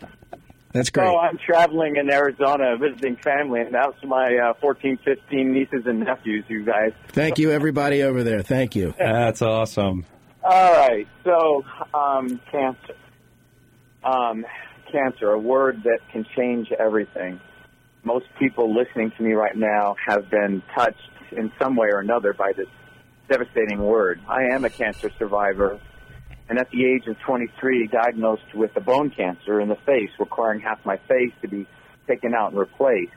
That's 0.77 0.91
great. 0.91 1.07
So 1.07 1.17
I'm 1.17 1.39
traveling 1.39 1.95
in 1.95 2.11
Arizona 2.11 2.77
visiting 2.77 3.15
family, 3.15 3.61
and 3.61 3.73
that's 3.73 3.97
my 4.03 4.37
uh, 4.37 4.53
14, 4.61 4.99
15 5.03 5.51
nieces 5.51 5.87
and 5.87 6.01
nephews, 6.01 6.45
you 6.47 6.63
guys. 6.63 6.91
Thank 7.07 7.39
you, 7.39 7.49
everybody 7.49 8.03
over 8.03 8.23
there. 8.23 8.43
Thank 8.43 8.75
you. 8.75 8.93
That's 8.95 9.41
awesome. 9.41 10.05
All 10.43 10.73
right. 10.73 11.07
So, 11.23 11.65
um, 11.95 12.39
cancer. 12.51 12.93
Um, 14.03 14.45
cancer, 14.91 15.31
a 15.31 15.39
word 15.39 15.81
that 15.83 15.99
can 16.11 16.27
change 16.35 16.71
everything. 16.71 17.41
Most 18.03 18.27
people 18.37 18.71
listening 18.73 19.11
to 19.17 19.23
me 19.23 19.33
right 19.33 19.55
now 19.55 19.95
have 20.05 20.29
been 20.29 20.61
touched 20.75 21.09
in 21.31 21.51
some 21.59 21.75
way 21.75 21.87
or 21.91 21.99
another 22.01 22.33
by 22.33 22.53
this 22.55 22.67
devastating 23.27 23.79
word. 23.79 24.21
I 24.29 24.53
am 24.53 24.63
a 24.63 24.69
cancer 24.69 25.09
survivor, 25.17 25.79
and 26.49 26.59
at 26.59 26.69
the 26.71 26.85
age 26.85 27.07
of 27.07 27.19
23, 27.19 27.87
diagnosed 27.87 28.53
with 28.53 28.75
a 28.77 28.81
bone 28.81 29.09
cancer 29.09 29.59
in 29.59 29.67
the 29.67 29.75
face, 29.75 30.09
requiring 30.19 30.61
half 30.61 30.85
my 30.85 30.97
face 31.07 31.33
to 31.41 31.47
be 31.47 31.67
taken 32.07 32.33
out 32.33 32.51
and 32.51 32.59
replaced. 32.59 33.11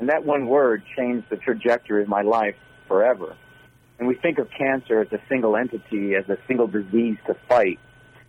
And 0.00 0.08
that 0.08 0.24
one 0.24 0.46
word 0.46 0.82
changed 0.96 1.28
the 1.30 1.36
trajectory 1.36 2.02
of 2.02 2.08
my 2.08 2.22
life 2.22 2.56
forever. 2.88 3.36
And 3.98 4.08
we 4.08 4.16
think 4.16 4.38
of 4.38 4.48
cancer 4.50 5.00
as 5.00 5.12
a 5.12 5.20
single 5.28 5.56
entity, 5.56 6.16
as 6.16 6.28
a 6.28 6.36
single 6.48 6.66
disease 6.66 7.16
to 7.26 7.36
fight. 7.48 7.78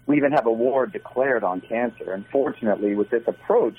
We 0.06 0.18
even 0.18 0.34
have 0.34 0.46
a 0.46 0.52
war 0.52 0.86
declared 0.86 1.44
on 1.44 1.62
cancer. 1.62 2.14
Unfortunately, 2.14 2.94
with 2.94 3.10
this 3.10 3.24
approach, 3.26 3.78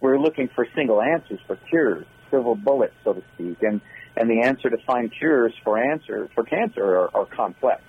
we're 0.00 0.18
looking 0.18 0.48
for 0.54 0.64
single 0.76 1.02
answers 1.02 1.40
for 1.48 1.56
cures, 1.56 2.06
silver 2.30 2.54
bullets, 2.54 2.94
so 3.02 3.14
to 3.14 3.22
speak. 3.34 3.60
And, 3.62 3.80
and 4.16 4.30
the 4.30 4.42
answer 4.42 4.70
to 4.70 4.78
find 4.86 5.12
cures 5.12 5.52
for 5.64 5.76
answer 5.76 6.28
for 6.36 6.44
cancer 6.44 6.84
are, 6.84 7.16
are 7.16 7.26
complex. 7.26 7.82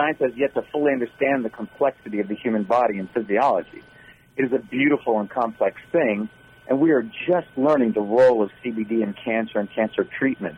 Science 0.00 0.18
has 0.20 0.32
yet 0.34 0.54
to 0.54 0.62
fully 0.72 0.92
understand 0.92 1.44
the 1.44 1.50
complexity 1.50 2.20
of 2.20 2.28
the 2.28 2.34
human 2.34 2.62
body 2.62 2.98
and 2.98 3.10
physiology. 3.10 3.82
It 4.36 4.44
is 4.44 4.52
a 4.52 4.58
beautiful 4.58 5.20
and 5.20 5.28
complex 5.28 5.76
thing, 5.92 6.30
and 6.66 6.80
we 6.80 6.92
are 6.92 7.02
just 7.02 7.48
learning 7.56 7.92
the 7.92 8.00
role 8.00 8.42
of 8.42 8.50
CBD 8.64 9.02
in 9.02 9.14
cancer 9.22 9.58
and 9.58 9.68
cancer 9.74 10.08
treatment. 10.18 10.56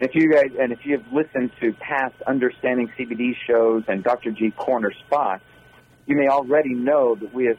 If 0.00 0.14
you 0.14 0.32
guys 0.32 0.52
and 0.58 0.72
if 0.72 0.86
you 0.86 0.96
have 0.96 1.12
listened 1.12 1.50
to 1.60 1.74
past 1.74 2.14
Understanding 2.26 2.90
CBD 2.98 3.32
shows 3.46 3.84
and 3.88 4.02
Dr. 4.02 4.30
G 4.30 4.50
Corner 4.52 4.92
spots, 5.06 5.44
you 6.06 6.16
may 6.16 6.28
already 6.28 6.72
know 6.72 7.14
that 7.16 7.34
we 7.34 7.46
have 7.46 7.58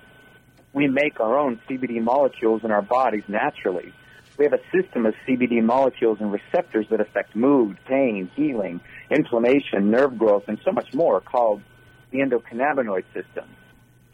we 0.74 0.88
make 0.88 1.20
our 1.20 1.38
own 1.38 1.60
CBD 1.70 2.02
molecules 2.02 2.62
in 2.64 2.72
our 2.72 2.82
bodies 2.82 3.24
naturally. 3.28 3.94
We 4.40 4.46
have 4.46 4.54
a 4.54 4.64
system 4.76 5.06
of 5.06 5.14
CBD 5.28 5.62
molecules 5.62 6.18
and 6.20 6.32
receptors 6.32 6.88
that 6.90 7.00
affect 7.00 7.36
mood, 7.36 7.78
pain, 7.86 8.32
healing, 8.36 8.82
inflammation, 9.14 9.92
nerve 9.92 10.18
growth, 10.18 10.44
and 10.48 10.60
so 10.66 10.72
much 10.72 10.94
more 10.94 11.22
called 11.22 11.62
the 12.12 12.20
endocannabinoid 12.20 13.06
system. 13.14 13.50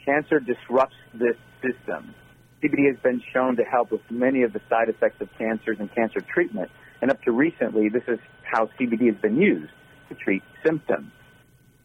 Cancer 0.05 0.39
disrupts 0.39 0.95
this 1.13 1.35
system. 1.61 2.13
CBD 2.61 2.87
has 2.87 2.97
been 3.01 3.21
shown 3.33 3.55
to 3.55 3.63
help 3.63 3.91
with 3.91 4.01
many 4.09 4.43
of 4.43 4.53
the 4.53 4.61
side 4.69 4.89
effects 4.89 5.21
of 5.21 5.29
cancers 5.37 5.77
and 5.79 5.93
cancer 5.93 6.19
treatment. 6.21 6.69
And 7.01 7.09
up 7.09 7.21
to 7.23 7.31
recently, 7.31 7.89
this 7.89 8.03
is 8.07 8.19
how 8.43 8.69
CBD 8.79 9.07
has 9.07 9.21
been 9.21 9.41
used 9.41 9.71
to 10.09 10.15
treat 10.15 10.43
symptoms. 10.65 11.11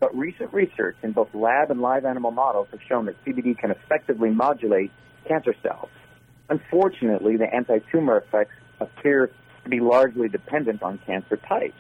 But 0.01 0.17
recent 0.17 0.53
research 0.53 0.97
in 1.03 1.13
both 1.13 1.33
lab 1.35 1.71
and 1.71 1.81
live 1.81 2.05
animal 2.05 2.33
models 2.33 2.69
have 2.73 2.81
shown 2.89 3.07
that 3.07 3.23
CBD 3.25 3.57
can 3.57 3.71
effectively 3.71 4.31
modulate 4.31 4.91
cancer 5.29 5.55
cells. 5.63 5.91
Unfortunately, 6.51 7.37
the 7.37 7.53
anti-tumor 7.53 8.19
effects 8.19 8.55
appear 8.81 9.31
to 9.63 9.71
be 9.71 9.81
largely 9.81 10.29
dependent 10.29 10.83
on 10.83 10.99
cancer 11.07 11.37
type. 11.37 11.75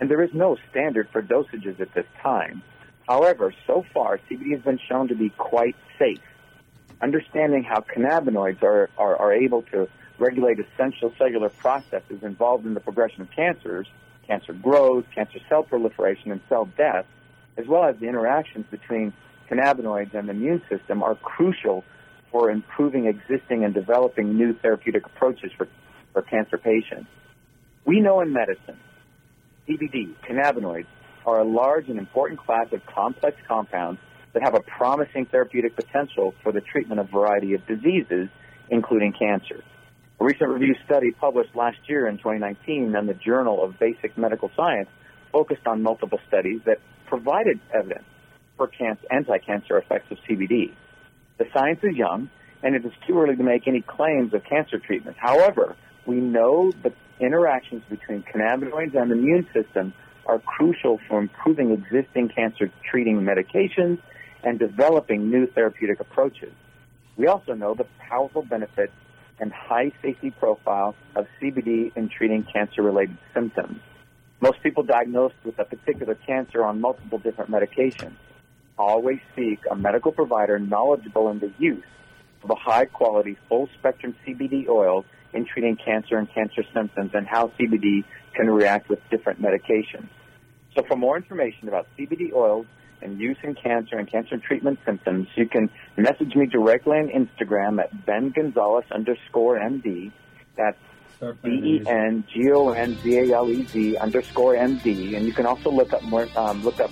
And 0.00 0.10
there 0.10 0.22
is 0.22 0.30
no 0.32 0.56
standard 0.70 1.08
for 1.12 1.22
dosages 1.22 1.78
at 1.78 1.92
this 1.94 2.06
time. 2.22 2.62
However, 3.06 3.52
so 3.66 3.84
far, 3.92 4.18
CBD 4.30 4.52
has 4.52 4.62
been 4.62 4.80
shown 4.88 5.08
to 5.08 5.14
be 5.14 5.28
quite 5.30 5.76
safe. 5.98 6.20
Understanding 7.02 7.64
how 7.64 7.80
cannabinoids 7.80 8.62
are, 8.62 8.88
are, 8.96 9.16
are 9.16 9.32
able 9.32 9.62
to 9.72 9.88
regulate 10.18 10.58
essential 10.58 11.12
cellular 11.18 11.48
processes 11.48 12.22
involved 12.22 12.66
in 12.66 12.74
the 12.74 12.80
progression 12.80 13.22
of 13.22 13.30
cancers, 13.30 13.86
cancer 14.26 14.52
growth, 14.52 15.04
cancer 15.14 15.38
cell 15.48 15.62
proliferation, 15.62 16.30
and 16.30 16.40
cell 16.48 16.68
death, 16.76 17.04
as 17.56 17.66
well 17.66 17.84
as 17.84 17.96
the 17.98 18.06
interactions 18.06 18.64
between 18.70 19.12
cannabinoids 19.50 20.14
and 20.14 20.28
the 20.28 20.32
immune 20.32 20.62
system 20.68 21.02
are 21.02 21.16
crucial 21.16 21.84
for 22.30 22.50
improving 22.50 23.06
existing 23.06 23.64
and 23.64 23.74
developing 23.74 24.36
new 24.36 24.54
therapeutic 24.54 25.04
approaches 25.04 25.50
for, 25.56 25.66
for 26.12 26.22
cancer 26.22 26.58
patients. 26.58 27.08
We 27.84 28.00
know 28.00 28.20
in 28.20 28.32
medicine, 28.32 28.78
CBD, 29.70 30.14
cannabinoids, 30.28 30.86
are 31.24 31.38
a 31.38 31.44
large 31.44 31.88
and 31.88 31.98
important 31.98 32.40
class 32.40 32.66
of 32.72 32.84
complex 32.86 33.36
compounds 33.46 34.00
that 34.32 34.42
have 34.42 34.54
a 34.54 34.60
promising 34.60 35.26
therapeutic 35.26 35.76
potential 35.76 36.34
for 36.42 36.50
the 36.50 36.60
treatment 36.60 37.00
of 37.00 37.08
a 37.08 37.10
variety 37.10 37.54
of 37.54 37.64
diseases, 37.66 38.28
including 38.68 39.12
cancer. 39.12 39.62
A 40.18 40.24
recent 40.24 40.50
review 40.50 40.74
study 40.84 41.12
published 41.12 41.54
last 41.54 41.78
year 41.86 42.06
in 42.08 42.16
2019 42.18 42.94
in 42.96 43.06
the 43.06 43.14
Journal 43.14 43.62
of 43.62 43.78
Basic 43.78 44.16
Medical 44.18 44.50
Science 44.56 44.88
focused 45.32 45.66
on 45.66 45.82
multiple 45.82 46.18
studies 46.26 46.60
that 46.66 46.78
provided 47.06 47.60
evidence 47.72 48.04
for 48.56 48.66
cancer, 48.66 49.06
anti-cancer 49.10 49.78
effects 49.78 50.10
of 50.10 50.18
CBD. 50.28 50.72
The 51.38 51.46
science 51.54 51.80
is 51.82 51.96
young, 51.96 52.28
and 52.62 52.74
it 52.74 52.84
is 52.84 52.92
too 53.06 53.18
early 53.18 53.36
to 53.36 53.42
make 53.42 53.68
any 53.68 53.82
claims 53.82 54.34
of 54.34 54.44
cancer 54.44 54.78
treatment. 54.78 55.16
However, 55.18 55.76
we 56.06 56.16
know 56.16 56.72
that 56.82 56.92
interactions 57.20 57.82
between 57.88 58.22
cannabinoids 58.22 58.94
and 58.94 59.10
the 59.10 59.14
immune 59.14 59.46
system 59.52 59.92
are 60.26 60.38
crucial 60.38 60.98
for 61.08 61.18
improving 61.18 61.72
existing 61.72 62.28
cancer 62.28 62.70
treating 62.88 63.20
medications 63.20 63.98
and 64.42 64.58
developing 64.58 65.30
new 65.30 65.46
therapeutic 65.46 66.00
approaches. 66.00 66.52
We 67.16 67.26
also 67.26 67.54
know 67.54 67.74
the 67.74 67.86
powerful 67.98 68.42
benefits 68.42 68.92
and 69.38 69.52
high 69.52 69.92
safety 70.02 70.30
profile 70.30 70.94
of 71.16 71.26
CBD 71.40 71.94
in 71.96 72.08
treating 72.08 72.44
cancer 72.44 72.82
related 72.82 73.18
symptoms. 73.34 73.80
Most 74.40 74.62
people 74.62 74.82
diagnosed 74.82 75.34
with 75.44 75.58
a 75.58 75.64
particular 75.64 76.14
cancer 76.14 76.64
on 76.64 76.80
multiple 76.80 77.18
different 77.18 77.50
medications 77.50 78.14
always 78.78 79.18
seek 79.36 79.60
a 79.70 79.76
medical 79.76 80.12
provider 80.12 80.58
knowledgeable 80.58 81.28
in 81.28 81.38
the 81.38 81.52
use 81.58 81.84
of 82.42 82.50
a 82.50 82.54
high 82.54 82.86
quality 82.86 83.36
full 83.48 83.68
spectrum 83.78 84.14
CBD 84.26 84.66
oil 84.68 85.04
in 85.32 85.44
treating 85.46 85.76
cancer 85.76 86.16
and 86.16 86.32
cancer 86.32 86.62
symptoms 86.74 87.12
and 87.14 87.26
how 87.26 87.48
CBD 87.58 88.04
can 88.34 88.50
react 88.50 88.88
with 88.88 88.98
different 89.10 89.40
medications. 89.40 90.08
So 90.76 90.82
for 90.82 90.96
more 90.96 91.16
information 91.16 91.68
about 91.68 91.86
CBD 91.98 92.32
oils 92.32 92.66
and 93.02 93.18
use 93.18 93.36
in 93.42 93.54
cancer 93.54 93.96
and 93.96 94.06
cancer 94.08 94.38
treatment 94.38 94.78
symptoms, 94.84 95.28
you 95.34 95.48
can 95.48 95.70
message 95.96 96.34
me 96.34 96.46
directly 96.46 96.98
on 96.98 97.08
Instagram 97.08 97.80
at 97.80 98.06
Ben 98.06 98.30
Gonzalez 98.30 98.84
underscore 98.90 99.58
MD. 99.58 100.12
That's 100.56 100.78
B-E-N-G-O-N-Z-A-L-E-Z 101.42 102.26
underscore 103.98 104.56
M 104.56 104.78
D, 104.78 105.14
and 105.14 105.26
you 105.26 105.34
can 105.34 105.44
also 105.44 105.70
look 105.70 105.92
up 105.92 106.02
more, 106.02 106.26
um, 106.34 106.64
look 106.64 106.80
up 106.80 106.90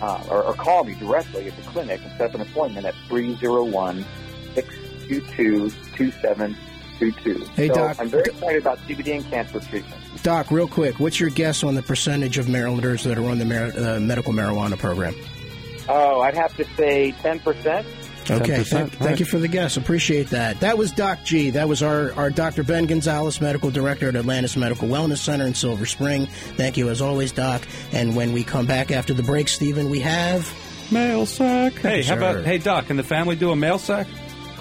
uh, 0.00 0.24
or, 0.30 0.42
or 0.44 0.54
call 0.54 0.84
me 0.84 0.94
directly 0.94 1.48
at 1.48 1.56
the 1.56 1.62
clinic 1.62 2.00
and 2.02 2.10
set 2.12 2.30
up 2.30 2.34
an 2.34 2.40
appointment 2.40 2.86
at 2.86 2.94
301 3.08 4.04
622 4.54 5.70
2722. 6.98 7.52
Hey, 7.54 7.68
so 7.68 7.74
Doc. 7.74 7.96
I'm 7.98 8.08
very 8.08 8.24
excited 8.24 8.62
about 8.62 8.78
CBD 8.86 9.16
and 9.16 9.30
cancer 9.30 9.60
treatment. 9.60 10.02
Doc, 10.22 10.50
real 10.50 10.68
quick, 10.68 10.98
what's 10.98 11.20
your 11.20 11.30
guess 11.30 11.62
on 11.62 11.74
the 11.74 11.82
percentage 11.82 12.38
of 12.38 12.48
Marylanders 12.48 13.04
that 13.04 13.18
are 13.18 13.28
on 13.28 13.38
the 13.38 13.44
mar- 13.44 13.72
uh, 13.76 14.00
medical 14.00 14.32
marijuana 14.32 14.78
program? 14.78 15.14
Oh, 15.88 16.20
I'd 16.20 16.34
have 16.34 16.54
to 16.56 16.64
say 16.76 17.12
10%. 17.22 17.84
Okay, 18.30 18.58
10%, 18.58 18.66
thank, 18.66 18.92
thank 18.92 19.00
right. 19.00 19.20
you 19.20 19.24
for 19.24 19.38
the 19.38 19.48
guess. 19.48 19.78
Appreciate 19.78 20.28
that. 20.30 20.60
That 20.60 20.76
was 20.76 20.92
Doc 20.92 21.20
G. 21.24 21.48
That 21.50 21.66
was 21.66 21.82
our, 21.82 22.12
our 22.12 22.28
Dr. 22.28 22.62
Ben 22.62 22.84
Gonzalez, 22.84 23.40
medical 23.40 23.70
director 23.70 24.08
at 24.08 24.16
Atlantis 24.16 24.54
Medical 24.54 24.86
Wellness 24.86 25.18
Center 25.18 25.46
in 25.46 25.54
Silver 25.54 25.86
Spring. 25.86 26.26
Thank 26.26 26.76
you 26.76 26.90
as 26.90 27.00
always, 27.00 27.32
Doc. 27.32 27.62
And 27.90 28.14
when 28.14 28.32
we 28.32 28.44
come 28.44 28.66
back 28.66 28.90
after 28.90 29.14
the 29.14 29.22
break, 29.22 29.48
Stephen, 29.48 29.88
we 29.88 30.00
have 30.00 30.52
Mail 30.90 31.26
sack. 31.26 31.74
Hey, 31.74 32.02
how 32.02 32.16
about 32.16 32.44
hey 32.44 32.58
Doc? 32.58 32.86
Can 32.86 32.96
the 32.96 33.02
family 33.02 33.36
do 33.36 33.50
a 33.50 33.56
mail 33.56 33.78
sack? 33.78 34.06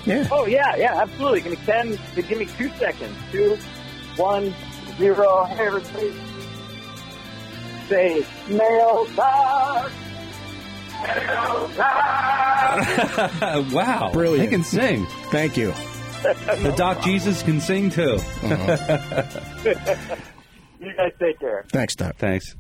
Yeah. 0.07 0.27
Oh, 0.31 0.45
yeah, 0.45 0.75
yeah, 0.75 1.01
absolutely. 1.01 1.41
Give 1.41 1.51
me 1.51 1.57
10, 1.65 1.99
give 2.15 2.37
me 2.37 2.45
two 2.57 2.69
seconds. 2.77 3.15
Two, 3.31 3.57
one, 4.15 4.53
zero. 4.97 5.43
Hey, 5.45 5.67
everybody. 5.67 6.13
Say, 7.87 8.25
mail 8.49 9.07
box. 9.15 9.91
Wow, 13.71 14.09
Brilliant. 14.13 14.43
He 14.43 14.47
can 14.49 14.63
sing. 14.63 15.05
Thank 15.31 15.57
you. 15.57 15.73
The 16.23 16.73
Doc 16.75 17.03
Jesus 17.03 17.43
can 17.43 17.61
sing 17.61 17.91
too. 17.91 18.15
Uh-huh. 18.43 19.23
You 20.79 20.93
guys 20.95 21.11
take 21.19 21.39
care. 21.39 21.65
Thanks, 21.71 21.95
Doc. 21.95 22.15
Thanks. 22.17 22.55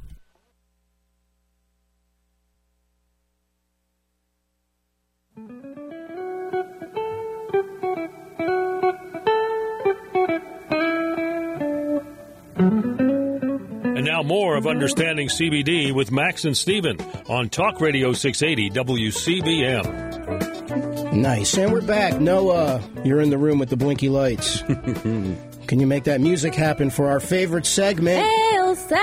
Now 14.07 14.23
more 14.23 14.55
of 14.55 14.65
Understanding 14.65 15.27
CBD 15.27 15.91
with 15.91 16.13
Max 16.13 16.45
and 16.45 16.55
Steven 16.55 16.97
on 17.27 17.49
Talk 17.49 17.81
Radio 17.81 18.13
680 18.13 18.69
WCBM. 18.69 21.13
Nice. 21.13 21.57
And 21.57 21.73
we're 21.73 21.81
back. 21.81 22.21
Noah, 22.21 22.81
you're 23.03 23.19
in 23.19 23.31
the 23.31 23.37
room 23.37 23.59
with 23.59 23.69
the 23.69 23.75
blinky 23.75 24.07
lights. 24.07 24.61
Can 24.61 25.81
you 25.81 25.87
make 25.87 26.05
that 26.05 26.21
music 26.21 26.55
happen 26.55 26.89
for 26.89 27.09
our 27.09 27.19
favorite 27.19 27.65
segment? 27.65 28.25
Elsa! 28.53 28.95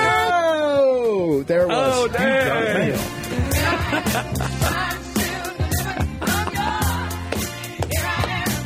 Oh, 0.00 1.44
there 1.46 1.64
it 1.64 1.68
was. 1.68 1.94
Oh, 1.94 2.08
dang. 2.08 3.17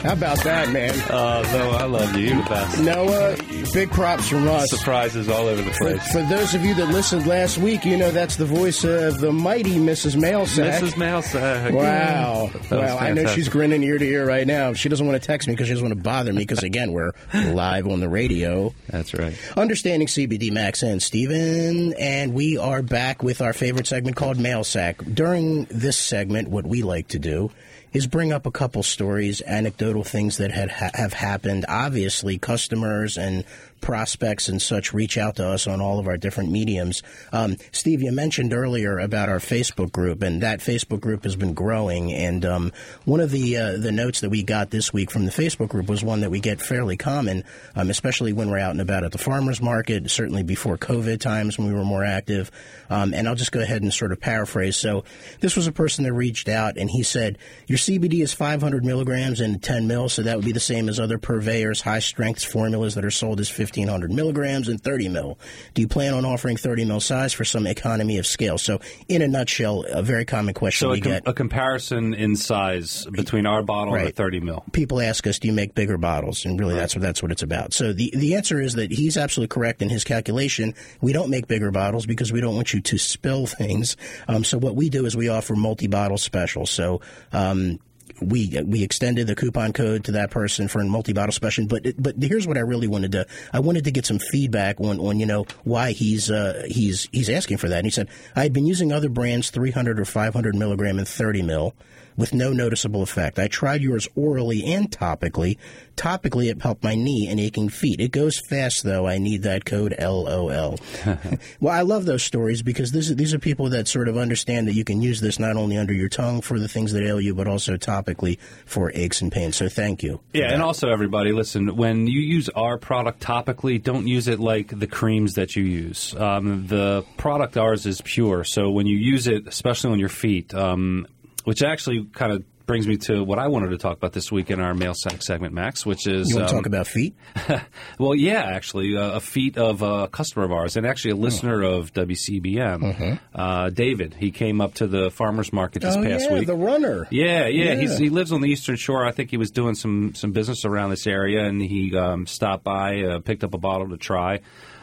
How 0.02 0.14
about 0.14 0.42
that, 0.42 0.68
man? 0.70 0.90
Uh, 1.08 1.44
oh, 1.46 1.56
no, 1.56 1.70
I 1.70 1.84
love 1.84 2.16
you. 2.16 2.26
You're 2.26 2.42
the 2.42 2.48
best. 2.48 2.80
Noah, 2.80 3.36
big 3.72 3.88
props 3.92 4.28
from 4.28 4.48
us. 4.48 4.68
Surprises 4.68 5.28
all 5.28 5.46
over 5.46 5.62
the 5.62 5.70
For, 5.70 5.84
place. 5.84 6.12
for 6.12 6.22
those 6.22 6.54
of 6.56 6.64
you 6.64 6.74
that 6.74 6.88
listened 6.88 7.24
last 7.24 7.56
week, 7.58 7.84
you 7.84 7.96
know 7.96 8.10
that's 8.10 8.34
the 8.34 8.44
voice 8.44 8.82
of 8.82 9.20
the 9.20 9.30
mighty 9.30 9.76
Mrs. 9.76 10.16
Mailsack. 10.16 10.80
Mrs. 10.80 10.96
Mail 10.96 11.22
sack. 11.22 11.72
Wow. 11.72 12.50
Was 12.52 12.72
I 12.72 13.12
know 13.12 13.26
she's 13.26 13.48
grinning 13.48 13.84
ear 13.84 13.96
to 13.96 14.04
ear 14.04 14.26
right 14.26 14.44
now. 14.44 14.72
She 14.72 14.88
doesn't 14.88 15.06
want 15.06 15.22
to 15.22 15.24
text 15.24 15.46
me 15.46 15.54
because 15.54 15.68
she 15.68 15.74
doesn't 15.74 15.86
want 15.86 15.96
to 15.96 16.02
bother 16.02 16.32
me 16.32 16.40
because, 16.40 16.64
again, 16.64 16.90
we're 16.92 17.12
live 17.32 17.86
on 17.86 18.00
the 18.00 18.08
radio. 18.08 18.74
That's 18.88 19.14
right. 19.14 19.38
Understanding 19.56 20.08
CBD 20.08 20.50
Max 20.50 20.82
and 20.82 21.00
Steven, 21.00 21.94
and 21.94 22.34
we 22.34 22.58
are 22.58 22.82
back 22.82 23.22
with 23.22 23.40
our 23.40 23.52
favorite 23.52 23.86
segment 23.86 24.16
called 24.16 24.36
Mail 24.40 24.64
Sack. 24.64 24.98
During 25.04 25.66
this 25.66 25.96
segment, 25.96 26.48
what 26.48 26.66
we 26.66 26.82
like 26.82 27.06
to 27.08 27.20
do 27.20 27.52
is 27.92 28.06
bring 28.06 28.32
up 28.32 28.46
a 28.46 28.50
couple 28.50 28.82
stories, 28.82 29.42
anecdotal 29.42 30.04
things 30.04 30.38
that 30.38 30.50
had 30.50 30.70
ha- 30.70 30.90
have 30.94 31.12
happened. 31.12 31.64
Obviously, 31.68 32.38
customers 32.38 33.18
and 33.18 33.44
prospects 33.82 34.48
and 34.48 34.62
such 34.62 34.94
reach 34.94 35.18
out 35.18 35.36
to 35.36 35.46
us 35.46 35.66
on 35.66 35.80
all 35.80 35.98
of 35.98 36.08
our 36.08 36.16
different 36.16 36.50
mediums. 36.50 37.02
Um, 37.32 37.56
Steve, 37.72 38.00
you 38.00 38.12
mentioned 38.12 38.54
earlier 38.54 38.98
about 38.98 39.28
our 39.28 39.38
Facebook 39.38 39.92
group, 39.92 40.22
and 40.22 40.40
that 40.42 40.60
Facebook 40.60 41.00
group 41.00 41.24
has 41.24 41.36
been 41.36 41.52
growing. 41.52 42.12
And 42.12 42.44
um, 42.46 42.72
one 43.04 43.20
of 43.20 43.30
the 43.30 43.56
uh, 43.56 43.76
the 43.76 43.92
notes 43.92 44.20
that 44.20 44.30
we 44.30 44.42
got 44.42 44.70
this 44.70 44.92
week 44.92 45.10
from 45.10 45.26
the 45.26 45.30
Facebook 45.30 45.68
group 45.68 45.88
was 45.88 46.02
one 46.02 46.20
that 46.20 46.30
we 46.30 46.40
get 46.40 46.62
fairly 46.62 46.96
common, 46.96 47.44
um, 47.76 47.90
especially 47.90 48.32
when 48.32 48.48
we're 48.48 48.58
out 48.58 48.70
and 48.70 48.80
about 48.80 49.04
at 49.04 49.12
the 49.12 49.18
farmers 49.18 49.60
market. 49.60 50.10
Certainly 50.10 50.44
before 50.44 50.78
COVID 50.78 51.20
times 51.20 51.58
when 51.58 51.68
we 51.68 51.74
were 51.74 51.84
more 51.84 52.04
active. 52.04 52.50
Um, 52.88 53.12
and 53.12 53.28
I'll 53.28 53.34
just 53.34 53.52
go 53.52 53.60
ahead 53.60 53.82
and 53.82 53.92
sort 53.92 54.12
of 54.12 54.20
paraphrase. 54.20 54.76
So 54.76 55.04
this 55.40 55.56
was 55.56 55.66
a 55.66 55.72
person 55.72 56.04
that 56.04 56.12
reached 56.12 56.48
out, 56.48 56.76
and 56.76 56.88
he 56.88 57.02
said, 57.02 57.38
"Your 57.66 57.78
CBD 57.78 58.22
is 58.22 58.32
500 58.32 58.84
milligrams 58.84 59.40
and 59.40 59.62
10 59.62 59.86
mil, 59.86 60.08
so 60.08 60.22
that 60.22 60.36
would 60.36 60.44
be 60.44 60.52
the 60.52 60.60
same 60.60 60.88
as 60.88 61.00
other 61.00 61.18
purveyors' 61.18 61.80
high 61.80 61.98
strength 61.98 62.44
formulas 62.44 62.94
that 62.94 63.04
are 63.04 63.10
sold 63.10 63.40
as 63.40 63.48
1500 63.72 64.12
milligrams 64.12 64.68
and 64.68 64.82
30 64.82 65.08
mil. 65.08 65.38
Do 65.74 65.82
you 65.82 65.88
plan 65.88 66.14
on 66.14 66.24
offering 66.24 66.56
30 66.56 66.84
mil 66.84 67.00
size 67.00 67.32
for 67.32 67.44
some 67.44 67.66
economy 67.66 68.18
of 68.18 68.26
scale?" 68.26 68.58
So, 68.58 68.80
in 69.08 69.22
a 69.22 69.28
nutshell, 69.28 69.84
a 69.88 70.02
very 70.02 70.24
common 70.24 70.54
question 70.54 70.86
So 70.86 70.90
we 70.90 70.98
a, 70.98 71.00
com- 71.00 71.12
get. 71.12 71.22
a 71.26 71.32
comparison 71.32 72.14
in 72.14 72.36
size 72.36 73.06
between 73.10 73.46
our 73.46 73.62
bottle 73.62 73.94
and 73.94 74.06
the 74.08 74.12
30 74.12 74.40
mil. 74.40 74.64
people 74.72 75.00
ask 75.00 75.26
us, 75.26 75.38
"Do 75.38 75.48
you 75.48 75.54
make 75.54 75.74
bigger 75.74 75.96
bottles?" 75.98 76.44
And 76.44 76.58
really, 76.60 76.74
that's 76.74 76.94
what 76.94 77.02
that's 77.02 77.22
what 77.22 77.32
it's 77.32 77.42
about. 77.42 77.72
So 77.72 77.92
the 77.92 78.12
the 78.14 78.34
answer 78.34 78.60
is 78.60 78.74
that 78.74 78.90
he's 78.92 79.16
absolutely 79.16 79.52
correct 79.52 79.82
in 79.82 79.88
his 79.88 80.04
calculation. 80.04 80.74
We 81.00 81.12
don't 81.12 81.30
make 81.30 81.46
bigger 81.46 81.70
bottles 81.70 82.06
because 82.06 82.32
we 82.32 82.40
don't 82.40 82.54
want 82.54 82.74
you 82.74 82.80
to 82.80 82.98
spill 82.98 83.46
things. 83.46 83.96
Um, 84.28 84.44
so 84.44 84.58
what 84.58 84.76
we 84.76 84.90
do 84.90 85.06
is 85.06 85.16
we 85.16 85.28
offer 85.28 85.54
multi 85.56 85.86
bottle 85.86 86.18
specials. 86.18 86.70
So. 86.70 87.00
Um, 87.32 87.78
we 88.20 88.60
we 88.64 88.82
extended 88.82 89.26
the 89.26 89.34
coupon 89.34 89.72
code 89.72 90.04
to 90.04 90.12
that 90.12 90.30
person 90.30 90.68
for 90.68 90.80
a 90.80 90.84
multi 90.84 91.12
bottle 91.12 91.32
special, 91.32 91.66
but 91.66 91.86
but 91.98 92.14
here's 92.20 92.46
what 92.46 92.56
I 92.56 92.60
really 92.60 92.86
wanted 92.86 93.12
to 93.12 93.26
I 93.52 93.60
wanted 93.60 93.84
to 93.84 93.90
get 93.90 94.06
some 94.06 94.18
feedback 94.18 94.80
on 94.80 94.98
on 95.00 95.18
you 95.18 95.26
know 95.26 95.46
why 95.64 95.92
he's 95.92 96.30
uh, 96.30 96.64
he's 96.66 97.08
he's 97.12 97.28
asking 97.28 97.58
for 97.58 97.68
that. 97.68 97.78
And 97.78 97.86
he 97.86 97.90
said 97.90 98.08
I 98.36 98.42
had 98.42 98.52
been 98.52 98.66
using 98.66 98.92
other 98.92 99.08
brands 99.08 99.50
300 99.50 99.98
or 99.98 100.04
500 100.04 100.54
milligram 100.54 100.98
and 100.98 101.08
30 101.08 101.42
mil 101.42 101.74
with 102.16 102.34
no 102.34 102.52
noticeable 102.52 103.02
effect. 103.02 103.38
I 103.38 103.48
tried 103.48 103.82
yours 103.82 104.08
orally 104.14 104.64
and 104.64 104.90
topically. 104.90 105.58
Topically, 105.96 106.50
it 106.50 106.62
helped 106.62 106.82
my 106.82 106.94
knee 106.94 107.28
and 107.28 107.38
aching 107.38 107.68
feet. 107.68 108.00
It 108.00 108.12
goes 108.12 108.40
fast, 108.48 108.82
though. 108.82 109.06
I 109.06 109.18
need 109.18 109.42
that 109.42 109.64
code 109.64 109.94
LOL. 109.98 110.78
well, 111.60 111.74
I 111.74 111.82
love 111.82 112.06
those 112.06 112.22
stories 112.22 112.62
because 112.62 112.92
this, 112.92 113.08
these 113.10 113.34
are 113.34 113.38
people 113.38 113.68
that 113.70 113.88
sort 113.88 114.08
of 114.08 114.16
understand 114.16 114.68
that 114.68 114.74
you 114.74 114.84
can 114.84 115.02
use 115.02 115.20
this 115.20 115.38
not 115.38 115.56
only 115.56 115.76
under 115.76 115.92
your 115.92 116.08
tongue 116.08 116.40
for 116.40 116.58
the 116.58 116.68
things 116.68 116.92
that 116.92 117.02
ail 117.02 117.20
you, 117.20 117.34
but 117.34 117.46
also 117.46 117.76
topically 117.76 118.38
for 118.64 118.90
aches 118.94 119.20
and 119.20 119.30
pains. 119.30 119.56
So 119.56 119.68
thank 119.68 120.02
you. 120.02 120.20
Yeah, 120.32 120.52
and 120.52 120.62
also 120.62 120.88
everybody, 120.88 121.32
listen. 121.32 121.76
When 121.76 122.06
you 122.06 122.20
use 122.20 122.48
our 122.50 122.78
product 122.78 123.20
topically, 123.20 123.82
don't 123.82 124.06
use 124.06 124.28
it 124.28 124.40
like 124.40 124.78
the 124.78 124.86
creams 124.86 125.34
that 125.34 125.56
you 125.56 125.64
use. 125.64 126.14
Um, 126.16 126.66
the 126.66 127.04
product 127.16 127.56
ours 127.56 127.86
is 127.86 128.00
pure, 128.00 128.44
so 128.44 128.70
when 128.70 128.86
you 128.86 128.96
use 128.96 129.26
it, 129.26 129.46
especially 129.46 129.92
on 129.92 129.98
your 129.98 130.08
feet, 130.08 130.54
um, 130.54 131.06
which 131.44 131.62
actually 131.62 132.04
kind 132.12 132.32
of 132.32 132.44
brings 132.66 132.86
me 132.86 132.96
to 132.96 133.22
what 133.22 133.38
I 133.38 133.48
wanted 133.48 133.70
to 133.70 133.78
talk 133.78 133.96
about 133.96 134.12
this 134.12 134.30
week 134.30 134.50
in 134.50 134.60
our 134.60 134.74
mail 134.74 134.94
sack 134.94 135.22
segment, 135.22 135.52
Max, 135.52 135.84
which 135.84 136.06
is 136.06 136.30
you 136.30 136.36
want 136.36 136.48
to 136.48 136.54
um, 136.54 136.60
talk 136.60 136.66
about 136.66 136.86
feet? 136.86 137.14
well, 137.98 138.14
yeah, 138.14 138.42
actually, 138.42 138.96
uh, 138.96 139.16
a 139.16 139.20
feat 139.20 139.58
of 139.58 139.82
a 139.82 140.08
customer 140.08 140.44
of 140.44 140.52
ours, 140.52 140.76
and 140.76 140.86
actually 140.86 141.12
a 141.12 141.16
listener 141.16 141.62
of 141.62 141.92
WCBM, 141.92 143.18
uh, 143.34 143.70
David. 143.70 144.14
He 144.14 144.30
came 144.30 144.60
up 144.60 144.74
to 144.74 144.86
the 144.86 145.10
farmers 145.10 145.52
market 145.52 145.82
this 145.82 145.96
oh, 145.96 146.02
past 146.02 146.30
yeah, 146.30 146.38
week. 146.38 146.46
the 146.46 146.54
runner. 146.54 147.06
Yeah, 147.10 147.46
yeah, 147.46 147.72
Yeah. 147.72 147.74
He's, 147.74 147.98
he 147.98 148.08
lives 148.08 148.32
on 148.32 148.40
the 148.40 148.48
Eastern 148.48 148.76
Shore. 148.76 149.04
I 149.04 149.12
think 149.12 149.30
he 149.30 149.36
was 149.36 149.50
doing 149.50 149.74
some 149.74 150.14
some 150.14 150.32
business 150.32 150.64
around 150.64 150.90
this 150.90 151.06
area, 151.06 151.44
and 151.44 151.60
he 151.60 151.96
um, 151.96 152.26
stopped 152.26 152.64
by, 152.64 153.02
uh, 153.02 153.18
picked 153.20 153.44
up 153.44 153.54
a 153.54 153.58
bottle 153.58 153.90
to 153.90 153.96
try. 153.96 154.40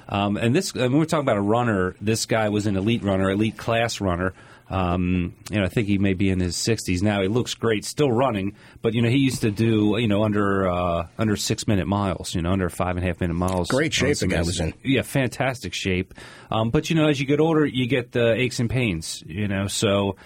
Um, 0.08 0.38
and 0.38 0.56
this, 0.56 0.72
and 0.72 0.82
when 0.82 0.98
we're 0.98 1.06
talking 1.06 1.22
about 1.22 1.38
a 1.38 1.42
runner, 1.42 1.96
this 2.02 2.26
guy 2.26 2.50
was 2.50 2.66
an 2.66 2.76
elite 2.76 3.04
runner, 3.04 3.30
elite 3.30 3.58
class 3.58 4.02
runner. 4.02 4.34
Um, 4.70 5.36
you 5.50 5.60
know, 5.60 5.66
I 5.66 5.70
think 5.70 5.88
he 5.88 5.98
may 5.98 6.14
be 6.14 6.30
in 6.30 6.40
his 6.40 6.56
60s 6.56 7.02
now. 7.02 7.22
He 7.22 7.28
looks 7.28 7.56
great, 7.56 7.84
still 7.86 8.12
running, 8.12 8.56
but 8.82 8.94
you 8.94 9.02
know, 9.02 9.10
he 9.10 9.18
used 9.18 9.42
to 9.42 9.52
do 9.52 9.96
you 9.98 10.08
know 10.08 10.24
under 10.24 10.70
uh, 10.70 11.08
under 11.18 11.36
six 11.36 11.68
minute 11.68 11.88
miles, 11.88 12.36
you 12.36 12.42
know, 12.42 12.52
under 12.52 12.70
five 12.70 12.96
and 12.96 13.04
a 13.04 13.08
half 13.08 13.20
minute 13.20 13.34
miles. 13.34 13.68
Great 13.70 13.94
shape 13.94 14.18
the 14.18 14.28
guy 14.28 14.42
was 14.42 14.60
in. 14.60 14.74
yeah, 14.84 15.02
fantastic 15.02 15.74
shape. 15.74 16.14
Um, 16.52 16.70
but 16.70 16.90
you 16.90 16.96
know, 16.96 17.08
as 17.08 17.20
you 17.20 17.26
get 17.26 17.40
older, 17.40 17.66
you 17.66 17.88
get 17.88 18.12
the 18.12 18.34
aches 18.34 18.60
and 18.60 18.70
pains. 18.70 19.24
You 19.26 19.48
know, 19.48 19.68
so 19.68 20.18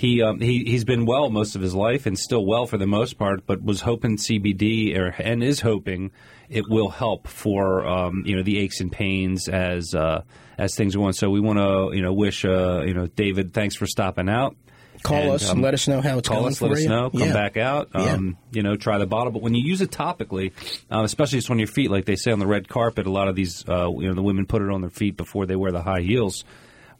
he 0.00 0.22
um, 0.22 0.40
he 0.40 0.64
he's 0.64 0.84
been 0.84 1.04
well 1.04 1.28
most 1.28 1.56
of 1.56 1.60
his 1.60 1.74
life 1.74 2.06
and 2.06 2.18
still 2.18 2.46
well 2.46 2.66
for 2.66 2.78
the 2.78 2.86
most 2.86 3.18
part, 3.18 3.44
but 3.44 3.62
was 3.62 3.82
hoping 3.82 4.16
CBD 4.16 4.96
or 4.96 5.08
and 5.18 5.42
is 5.42 5.60
hoping 5.60 6.10
it 6.50 6.68
will 6.68 6.88
help 6.90 7.28
for 7.28 7.86
um, 7.86 8.24
you 8.26 8.36
know 8.36 8.42
the 8.42 8.58
aches 8.58 8.80
and 8.80 8.90
pains 8.92 9.48
as 9.48 9.94
uh, 9.94 10.22
as 10.58 10.74
things 10.74 10.94
go 10.96 11.04
on. 11.04 11.12
So 11.12 11.30
we 11.30 11.40
want 11.40 11.58
to 11.58 11.96
you 11.96 12.02
know 12.02 12.12
wish 12.12 12.44
uh, 12.44 12.82
you 12.84 12.92
know 12.94 13.06
David 13.06 13.52
thanks 13.54 13.76
for 13.76 13.86
stopping 13.86 14.28
out. 14.28 14.56
Call 15.02 15.16
And, 15.22 15.30
us, 15.30 15.48
um, 15.48 15.62
let 15.62 15.72
us 15.72 15.88
know 15.88 16.02
how 16.02 16.18
it's 16.18 16.28
call 16.28 16.40
going 16.40 16.52
us, 16.52 16.58
for 16.58 16.68
let 16.68 16.76
us 16.78 16.84
know, 16.84 17.08
come 17.08 17.20
Yeah. 17.28 17.32
back 17.32 17.56
out, 17.56 17.88
Yeah. 17.94 18.00
um, 18.16 18.36
you 18.52 18.62
know, 18.62 18.76
try 18.76 18.98
the 18.98 19.06
bottle. 19.06 19.32
But 19.32 19.40
when 19.40 19.54
you 19.54 19.62
use 19.64 19.80
it 19.80 19.90
topically, 19.90 20.52
um, 20.90 21.04
especially 21.06 21.38
just 21.38 21.50
on 21.50 21.58
your 21.58 21.68
feet, 21.68 21.90
like 21.90 22.04
they 22.04 22.16
say 22.16 22.32
on 22.32 22.38
the 22.38 22.46
red 22.46 22.68
carpet, 22.68 23.06
a 23.06 23.10
lot 23.10 23.26
of 23.26 23.34
these, 23.34 23.64
uh, 23.66 23.88
you 23.96 24.08
know, 24.08 24.12
the 24.14 24.22
women 24.22 24.44
put 24.44 24.60
it 24.60 24.68
on 24.68 24.82
their 24.82 24.90
feet 24.90 25.16
before 25.16 25.46
they 25.46 25.56
wear 25.56 25.72
the 25.72 25.80
high 25.82 26.02
heels. 26.02 26.44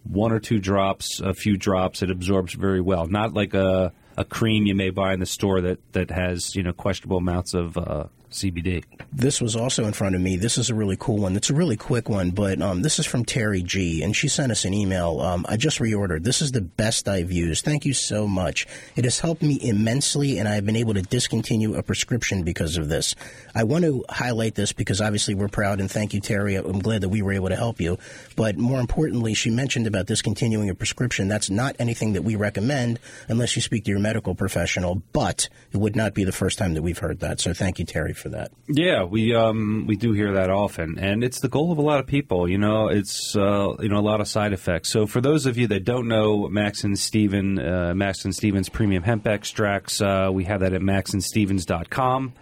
One 0.05 0.32
or 0.32 0.38
two 0.40 0.59
drops, 0.61 1.20
a 1.20 1.34
few 1.34 1.59
drops, 1.59 2.01
it 2.03 2.11
absorbs 2.11 2.55
very 2.55 2.80
well. 2.80 3.07
Not 3.07 3.34
like 3.34 3.53
a 3.53 3.92
a 4.16 4.24
cream 4.24 4.64
you 4.64 4.74
may 4.74 4.88
buy 4.90 5.12
in 5.12 5.20
the 5.20 5.26
store 5.26 5.61
that 5.61 5.78
that 5.92 6.11
has 6.11 6.57
you 6.57 6.62
know 6.62 6.72
questionable 6.72 7.18
amounts 7.18 7.53
of 7.53 7.76
uh, 7.76 8.05
CBD. 8.31 8.85
This 9.12 9.41
was 9.41 9.57
also 9.57 9.85
in 9.85 9.93
front 9.93 10.14
of 10.14 10.20
me. 10.20 10.37
This 10.37 10.57
is 10.57 10.70
a 10.70 10.74
really 10.74 10.97
cool 10.99 11.18
one. 11.18 11.37
It's 11.37 11.51
a 11.51 11.55
really 11.55 11.76
quick 11.76 12.09
one, 12.09 12.31
but 12.31 12.62
um, 12.62 12.83
this 12.83 12.99
is 12.99 13.07
from 13.07 13.24
Terry 13.24 13.62
G, 13.62 14.03
and 14.03 14.14
she 14.14 14.28
sent 14.28 14.53
us 14.53 14.64
an 14.64 14.72
email. 14.72 15.20
Um, 15.20 15.45
I 15.49 15.57
just 15.57 15.81
reordered. 15.81 16.22
This 16.22 16.41
is 16.41 16.53
the 16.53 16.61
best 16.61 17.09
I've 17.09 17.33
used. 17.33 17.64
Thank 17.64 17.85
you 17.85 17.93
so 17.93 18.28
much. 18.28 18.66
It 18.95 19.05
has 19.05 19.18
helped 19.18 19.43
me 19.43 19.59
immensely, 19.61 20.39
and 20.39 20.49
I've 20.49 20.64
been 20.64 20.76
able 20.76 20.95
to 20.95 21.03
discontinue 21.03 21.74
a 21.74 21.83
prescription 21.83 22.45
because 22.45 22.76
of 22.76 22.89
this. 22.89 23.16
I 23.55 23.64
want 23.64 23.85
to 23.85 24.05
highlight 24.09 24.55
this 24.55 24.72
because 24.72 25.01
obviously 25.01 25.35
we're 25.35 25.49
proud, 25.49 25.81
and 25.81 25.91
thank 25.91 26.14
you, 26.14 26.20
Terry. 26.20 26.55
I'm 26.55 26.78
glad 26.78 27.01
that 27.01 27.09
we 27.09 27.22
were 27.22 27.33
able 27.33 27.49
to 27.49 27.57
help 27.57 27.81
you. 27.81 27.99
But 28.37 28.57
more 28.57 28.78
importantly, 28.78 29.35
she 29.35 29.51
mentioned 29.51 29.89
about 29.89 30.07
discontinuing 30.07 30.70
a 30.70 30.74
prescription. 30.74 31.26
That's 31.26 31.51
not 31.51 31.74
anything 31.81 32.12
that 32.12 32.22
we 32.22 32.37
recommend 32.37 33.01
unless 33.28 33.57
you 33.57 33.62
speak 33.62 33.85
to 33.85 33.91
your 33.91 34.01
medical 34.01 34.37
professional, 34.37 35.03
but 35.12 35.49
it 35.72 35.78
would 35.78 35.97
not 35.97 36.14
be 36.14 36.24
the 36.24 36.33
first 36.33 36.59
time 36.59 36.74
that 36.74 36.83
we've 36.83 36.99
heard 36.99 37.20
that. 37.20 37.41
So 37.41 37.53
thank 37.53 37.78
you, 37.81 37.85
Terry, 37.85 38.12
for 38.21 38.29
that. 38.31 38.53
Yeah, 38.68 39.05
we 39.05 39.35
um, 39.35 39.87
we 39.87 39.97
do 39.97 40.12
hear 40.12 40.33
that 40.33 40.51
often, 40.51 40.99
and 40.99 41.25
it's 41.25 41.41
the 41.41 41.49
goal 41.49 41.73
of 41.73 41.79
a 41.79 41.83
lot 41.83 42.01
of 42.01 42.07
people. 42.07 42.49
You 42.49 42.59
know, 42.59 42.89
it's 42.89 43.35
uh, 43.35 43.75
you 43.81 43.89
know 43.89 43.99
a 43.99 44.01
lot 44.01 44.21
of 44.21 44.29
side 44.29 44.53
effects. 44.53 44.91
So 44.91 45.07
for 45.07 45.21
those 45.21 45.47
of 45.47 45.59
you 45.59 45.66
that 45.68 45.85
don't 45.85 46.09
know, 46.09 46.49
Max 46.49 46.85
and 46.85 46.99
Steven, 46.99 47.59
uh, 47.59 47.95
Max 47.95 48.25
and 48.25 48.35
Stevens 48.35 48.68
Premium 48.68 49.03
Hemp 49.03 49.27
Extracts, 49.27 50.01
uh, 50.01 50.31
we 50.33 50.45
have 50.45 50.61
that 50.61 50.73
at 50.73 50.83
maxandstevens.com. 50.83 52.35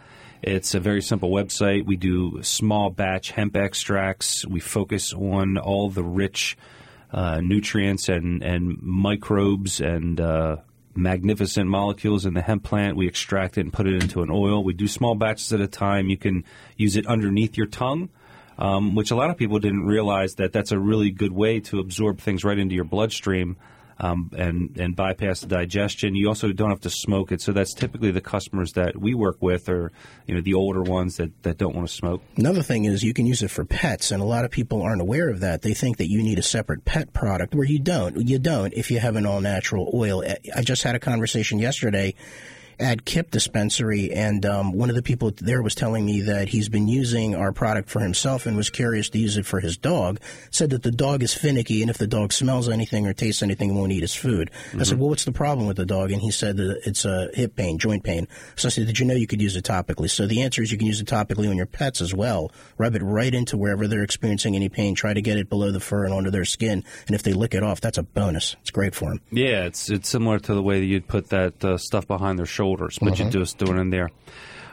It's 0.43 0.75
a 0.75 0.81
very 0.81 1.03
simple 1.03 1.31
website. 1.31 1.85
We 1.85 1.97
do 1.97 2.43
small 2.43 2.91
batch 2.91 3.33
hemp 3.33 3.57
extracts. 3.57 4.47
We 4.47 4.61
focus 4.61 5.13
on 5.13 5.59
all 5.59 5.91
the 5.91 6.05
rich 6.05 6.57
uh, 7.13 7.41
nutrients 7.41 8.09
and 8.09 8.43
and 8.43 8.81
microbes 8.83 9.81
and 9.81 10.21
uh, 10.21 10.57
magnificent 10.99 11.71
molecules 11.71 12.27
in 12.27 12.35
the 12.35 12.43
hemp 12.43 12.65
plant. 12.65 12.97
We 12.97 13.07
extract 13.07 13.57
it 13.57 13.63
and 13.63 13.73
put 13.73 13.87
it 13.87 14.03
into 14.03 14.23
an 14.23 14.31
oil. 14.31 14.63
We 14.63 14.75
do 14.75 14.89
small 14.89 15.15
batches 15.15 15.53
at 15.53 15.61
a 15.61 15.67
time. 15.67 16.09
You 16.09 16.17
can 16.17 16.45
use 16.77 16.97
it 16.97 17.07
underneath 17.07 17.57
your 17.57 17.67
tongue, 17.67 18.11
um, 18.59 18.95
which 18.95 19.11
a 19.11 19.17
lot 19.17 19.31
of 19.31 19.37
people 19.37 19.59
didn't 19.59 19.87
realize 19.87 20.35
that 20.35 20.53
that's 20.53 20.73
a 20.73 20.79
really 20.79 21.11
good 21.11 21.33
way 21.33 21.61
to 21.61 21.79
absorb 21.79 22.19
things 22.19 22.45
right 22.45 22.59
into 22.59 22.75
your 22.75 22.85
bloodstream. 22.85 23.57
Um, 24.01 24.31
and 24.37 24.77
and 24.77 24.95
bypass 24.95 25.41
the 25.41 25.49
digestion. 25.49 26.15
You 26.15 26.29
also 26.29 26.53
don't 26.53 26.71
have 26.71 26.83
to 26.83 26.91
smoke 26.91 27.33
it, 27.33 27.41
so 27.41 27.51
that's 27.51 27.75
typically 27.75 28.13
the 28.13 28.21
customers 28.21 28.75
that 28.75 28.97
we 28.97 29.13
work 29.13 29.39
with, 29.41 29.69
are 29.69 29.91
you 30.27 30.37
know 30.37 30.41
the 30.41 30.55
older 30.55 30.83
ones 30.83 31.17
that, 31.17 31.43
that 31.43 31.59
don't 31.59 31.75
want 31.75 31.89
to 31.89 31.93
smoke. 31.93 32.23
Another 32.37 32.63
thing 32.63 32.85
is 32.85 33.03
you 33.03 33.13
can 33.13 33.27
use 33.27 33.43
it 33.43 33.51
for 33.51 33.65
pets, 33.65 34.13
and 34.13 34.23
a 34.23 34.25
lot 34.25 34.45
of 34.45 34.53
people 34.53 34.83
aren't 34.83 35.03
aware 35.03 35.29
of 35.29 35.41
that. 35.41 35.63
They 35.63 35.75
think 35.75 35.97
that 35.97 36.09
you 36.09 36.23
need 36.23 36.39
a 36.39 36.45
separate 36.45 36.85
pet 36.85 37.13
product, 37.13 37.57
where 37.57 37.67
you 37.67 37.81
don't. 37.81 38.29
You 38.29 38.39
don't 38.39 38.73
if 38.75 38.91
you 38.93 39.01
have 39.01 39.17
an 39.17 39.27
all 39.27 39.41
natural 39.41 39.91
oil. 39.93 40.23
I 40.55 40.63
just 40.63 40.85
had 40.85 40.95
a 40.95 41.01
conversation 41.01 41.59
yesterday 41.59 42.15
at 42.81 43.05
Kip 43.05 43.31
Dispensary, 43.31 44.13
and 44.13 44.45
um, 44.47 44.73
one 44.73 44.91
of 44.91 44.97
the 44.97 45.03
people 45.03 45.33
there 45.37 45.63
was 45.63 45.75
telling 45.75 46.05
me 46.05 46.23
that 46.23 46.49
he's 46.49 46.69
been 46.69 46.89
using 46.89 47.35
our 47.35 47.53
product 47.53 47.91
for 47.91 48.01
himself 48.01 48.47
and 48.47 48.57
was 48.57 48.71
curious 48.71 49.09
to 49.11 49.19
use 49.19 49.37
it 49.37 49.47
for 49.47 49.61
his 49.61 49.77
dog. 49.77 50.21
Said 50.51 50.71
that 50.71 50.83
the 50.83 50.91
dog 50.91 51.23
is 51.23 51.35
finicky, 51.35 51.81
and 51.83 51.91
if 51.91 51.99
the 51.99 52.07
dog 52.07 52.33
smells 52.33 52.69
anything 52.69 53.07
or 53.07 53.13
tastes 53.13 53.43
anything, 53.43 53.71
it 53.71 53.75
won't 53.75 53.93
eat 53.93 54.03
his 54.03 54.15
food. 54.15 54.51
I 54.79 54.85
said, 54.85 54.99
"Well, 54.99 55.09
what's 55.09 55.25
the 55.25 55.33
problem 55.33 55.67
with 55.67 55.77
the 55.77 55.87
dog?" 55.87 56.13
And 56.13 56.23
he 56.23 56.31
said 56.31 56.57
that 56.59 56.81
it's 56.87 57.05
a 57.05 57.31
hip 57.35 57.57
pain, 57.57 57.79
joint 57.79 58.05
pain. 58.05 58.29
So 58.57 58.69
I 58.69 58.71
said, 58.71 58.87
"Did 58.87 58.99
you 58.99 59.07
know 59.07 59.15
you 59.15 59.27
could 59.27 59.43
use 59.43 59.57
it 59.57 59.65
topically?" 59.65 60.11
So 60.11 60.27
the 60.27 60.43
answer 60.43 60.63
is 60.63 60.71
you 60.71 60.79
can 60.79 60.87
use 60.87 61.01
it 61.01 61.09
topically 61.09 61.49
on 61.51 61.57
your 61.57 61.67
pets 61.67 62.01
as 62.01 62.15
well. 62.15 62.53
Rub 62.77 62.95
it 62.95 63.03
right 63.03 63.35
into 63.35 63.57
wherever 63.57 63.89
they're 63.89 64.03
experiencing 64.03 64.55
any 64.55 64.69
pain. 64.69 64.95
Try 64.95 65.15
to 65.15 65.23
get 65.23 65.37
it 65.39 65.49
below 65.49 65.73
the 65.73 65.81
fur 65.81 66.05
and 66.05 66.15
onto 66.15 66.31
their 66.31 66.45
skin, 66.45 66.85
and 67.07 67.15
if 67.15 67.23
they 67.23 67.33
lick 67.33 67.55
it 67.55 67.63
off, 67.63 67.81
that's 67.81 67.99
a 67.99 68.03
bonus. 68.03 68.57
It's 68.61 68.71
great 68.71 68.95
for 68.95 69.11
them. 69.11 69.21
Yeah, 69.31 69.65
it's 69.65 69.91
it's 69.91 70.09
similar 70.09 70.39
to 70.39 70.55
the 70.55 70.63
way 70.63 70.81
that 70.81 70.87
you'd 70.87 71.09
put 71.09 71.31
that 71.31 71.65
uh, 71.65 71.79
stuff 71.79 72.07
behind 72.07 72.39
their 72.39 72.47
shoulders, 72.69 72.99
but 73.01 73.19
you 73.19 73.31
just 73.31 73.59
do 73.59 73.67
it 73.73 73.79
in 73.81 73.91
there. 73.91 74.11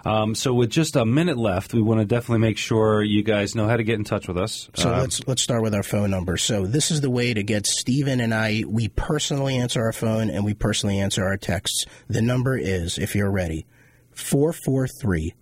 Um, 0.06 0.36
so 0.36 0.54
with 0.54 0.70
just 0.70 0.96
a 0.96 1.04
minute 1.04 1.38
left, 1.38 1.74
we 1.74 1.82
want 1.82 2.00
to 2.00 2.06
definitely 2.06 2.40
make 2.40 2.60
sure 2.60 3.02
you 3.02 3.24
guys 3.24 3.56
know 3.56 3.68
how 3.68 3.76
to 3.76 3.84
get 3.84 3.96
in 3.96 4.04
touch 4.04 4.28
with 4.28 4.38
us. 4.38 4.70
So 4.76 4.94
Um, 4.94 5.00
let's 5.00 5.28
let's 5.28 5.42
start 5.42 5.64
with 5.64 5.74
our 5.74 5.82
phone 5.82 6.12
number. 6.12 6.38
So 6.38 6.68
this 6.68 6.92
is 6.92 7.02
the 7.02 7.10
way 7.10 7.34
to 7.34 7.42
get 7.42 7.66
Stephen 7.66 8.20
and 8.20 8.32
I. 8.32 8.64
We 8.68 8.90
personally 8.90 9.58
answer 9.58 9.82
our 9.82 9.94
phone 9.94 10.30
and 10.30 10.46
we 10.46 10.54
personally 10.54 11.00
answer 11.00 11.26
our 11.26 11.38
texts. 11.38 11.86
The 12.08 12.22
number 12.22 12.56
is, 12.56 13.00
if 13.00 13.16
you're 13.16 13.32
ready, 13.32 13.66
443 14.12 15.34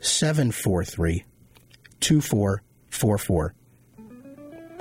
743 0.00 1.24
2444. 2.00 3.54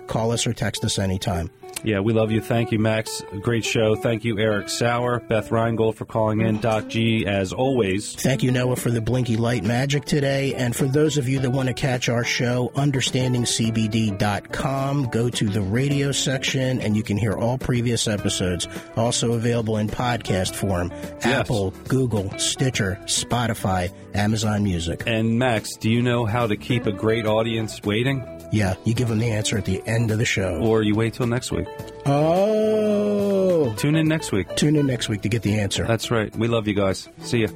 Call 0.07 0.31
us 0.31 0.45
or 0.47 0.53
text 0.53 0.83
us 0.83 0.99
anytime. 0.99 1.49
Yeah, 1.88 2.01
we 2.01 2.11
love 2.11 2.31
you. 2.31 2.41
Thank 2.41 2.73
you, 2.73 2.79
Max. 2.79 3.23
Great 3.41 3.63
show. 3.63 3.95
Thank 3.95 4.25
you, 4.25 4.38
Eric 4.38 4.67
Sauer, 4.67 5.21
Beth 5.21 5.49
Reingold 5.49 5.95
for 5.95 6.03
calling 6.03 6.41
in. 6.41 6.59
Doc 6.59 6.89
G, 6.89 7.25
as 7.25 7.53
always. 7.53 8.13
Thank 8.13 8.43
you, 8.43 8.51
Noah, 8.51 8.75
for 8.75 8.91
the 8.91 8.99
blinky 8.99 9.38
light 9.38 9.63
magic 9.63 10.03
today. 10.03 10.53
And 10.53 10.75
for 10.75 10.83
those 10.83 11.17
of 11.17 11.29
you 11.29 11.39
that 11.39 11.51
want 11.51 11.69
to 11.69 11.73
catch 11.73 12.09
our 12.09 12.25
show, 12.25 12.73
understandingcbd.com, 12.75 15.05
go 15.05 15.29
to 15.29 15.45
the 15.45 15.61
radio 15.61 16.11
section 16.11 16.81
and 16.81 16.97
you 16.97 17.03
can 17.03 17.15
hear 17.15 17.38
all 17.38 17.57
previous 17.57 18.05
episodes. 18.05 18.67
Also 18.97 19.31
available 19.31 19.77
in 19.77 19.88
podcast 19.88 20.55
form 20.55 20.91
Apple, 21.21 21.71
Google, 21.88 22.38
Stitcher, 22.38 22.99
Spotify, 23.05 23.93
Amazon 24.13 24.63
Music. 24.63 25.03
And 25.07 25.39
Max, 25.39 25.77
do 25.77 25.89
you 25.89 26.01
know 26.01 26.25
how 26.25 26.47
to 26.47 26.57
keep 26.57 26.85
a 26.85 26.91
great 26.91 27.25
audience 27.25 27.81
waiting, 27.83 28.36
Yeah, 28.51 28.75
you 28.85 28.93
give 28.93 29.09
them 29.09 29.19
the 29.19 29.31
answer 29.31 29.57
at 29.57 29.65
the 29.65 29.81
end 29.85 30.11
of 30.11 30.17
the 30.19 30.25
show. 30.25 30.57
or 30.61 30.81
you 30.81 30.95
wait 30.95 31.13
till 31.13 31.27
next 31.27 31.51
week? 31.51 31.67
Oh! 32.05 33.73
Tune 33.77 33.95
in 33.95 34.07
next 34.07 34.31
week. 34.31 34.55
Tune 34.55 34.75
in 34.75 34.87
next 34.87 35.09
week 35.09 35.21
to 35.23 35.29
get 35.29 35.41
the 35.41 35.59
answer. 35.59 35.85
That's 35.85 36.09
right. 36.11 36.33
We 36.35 36.47
love 36.47 36.67
you 36.67 36.73
guys. 36.73 37.09
See 37.19 37.39
ya. 37.39 37.47